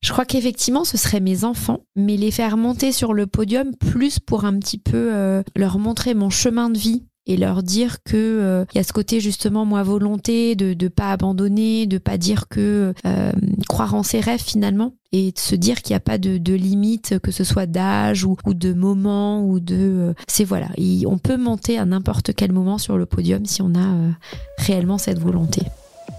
Je 0.02 0.12
crois 0.12 0.26
qu'effectivement, 0.26 0.84
ce 0.84 0.98
seraient 0.98 1.20
mes 1.20 1.44
enfants, 1.44 1.86
mais 1.96 2.18
les 2.18 2.30
faire 2.30 2.58
monter 2.58 2.92
sur 2.92 3.14
le 3.14 3.26
podium 3.26 3.74
plus 3.74 4.18
pour 4.18 4.44
un 4.44 4.58
petit 4.58 4.76
peu 4.76 5.14
euh, 5.14 5.42
leur 5.56 5.78
montrer 5.78 6.12
mon 6.12 6.28
chemin 6.28 6.68
de 6.68 6.76
vie 6.76 7.06
et 7.26 7.36
leur 7.36 7.62
dire 7.62 8.02
que 8.02 8.16
euh, 8.16 8.64
il 8.72 8.76
y 8.78 8.80
a 8.80 8.84
ce 8.84 8.92
côté 8.92 9.20
justement 9.20 9.64
moi 9.64 9.82
volonté 9.82 10.54
de 10.56 10.74
de 10.74 10.88
pas 10.88 11.10
abandonner, 11.10 11.86
de 11.86 11.98
pas 11.98 12.18
dire 12.18 12.48
que 12.48 12.92
euh, 13.06 13.32
croire 13.68 13.94
en 13.94 14.02
ses 14.02 14.20
rêves 14.20 14.42
finalement 14.42 14.94
et 15.12 15.32
de 15.32 15.38
se 15.38 15.54
dire 15.54 15.82
qu'il 15.82 15.92
n'y 15.94 15.98
a 15.98 16.00
pas 16.00 16.18
de, 16.18 16.38
de 16.38 16.54
limite 16.54 17.18
que 17.20 17.30
ce 17.30 17.44
soit 17.44 17.66
d'âge 17.66 18.24
ou, 18.24 18.36
ou 18.44 18.54
de 18.54 18.72
moment 18.72 19.44
ou 19.46 19.60
de 19.60 19.76
euh, 19.76 20.14
c'est 20.26 20.44
voilà, 20.44 20.68
et 20.76 21.06
on 21.06 21.18
peut 21.18 21.36
monter 21.36 21.78
à 21.78 21.84
n'importe 21.84 22.34
quel 22.34 22.52
moment 22.52 22.78
sur 22.78 22.98
le 22.98 23.06
podium 23.06 23.46
si 23.46 23.62
on 23.62 23.74
a 23.74 24.14
réellement 24.58 24.98
cette 24.98 25.18
volonté. 25.18 25.62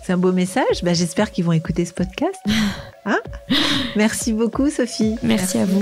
C'est 0.04 0.14
un 0.14 0.18
beau 0.18 0.32
message. 0.32 0.84
Bah, 0.84 0.94
J'espère 0.94 1.32
qu'ils 1.32 1.46
vont 1.46 1.52
écouter 1.52 1.86
ce 1.86 1.94
podcast. 1.94 2.40
Hein? 3.08 3.20
Merci 3.96 4.34
beaucoup, 4.34 4.72
Sophie. 4.72 5.16
Merci, 5.22 5.58
Merci. 5.58 5.58
à 5.60 5.66
vous. 5.66 5.82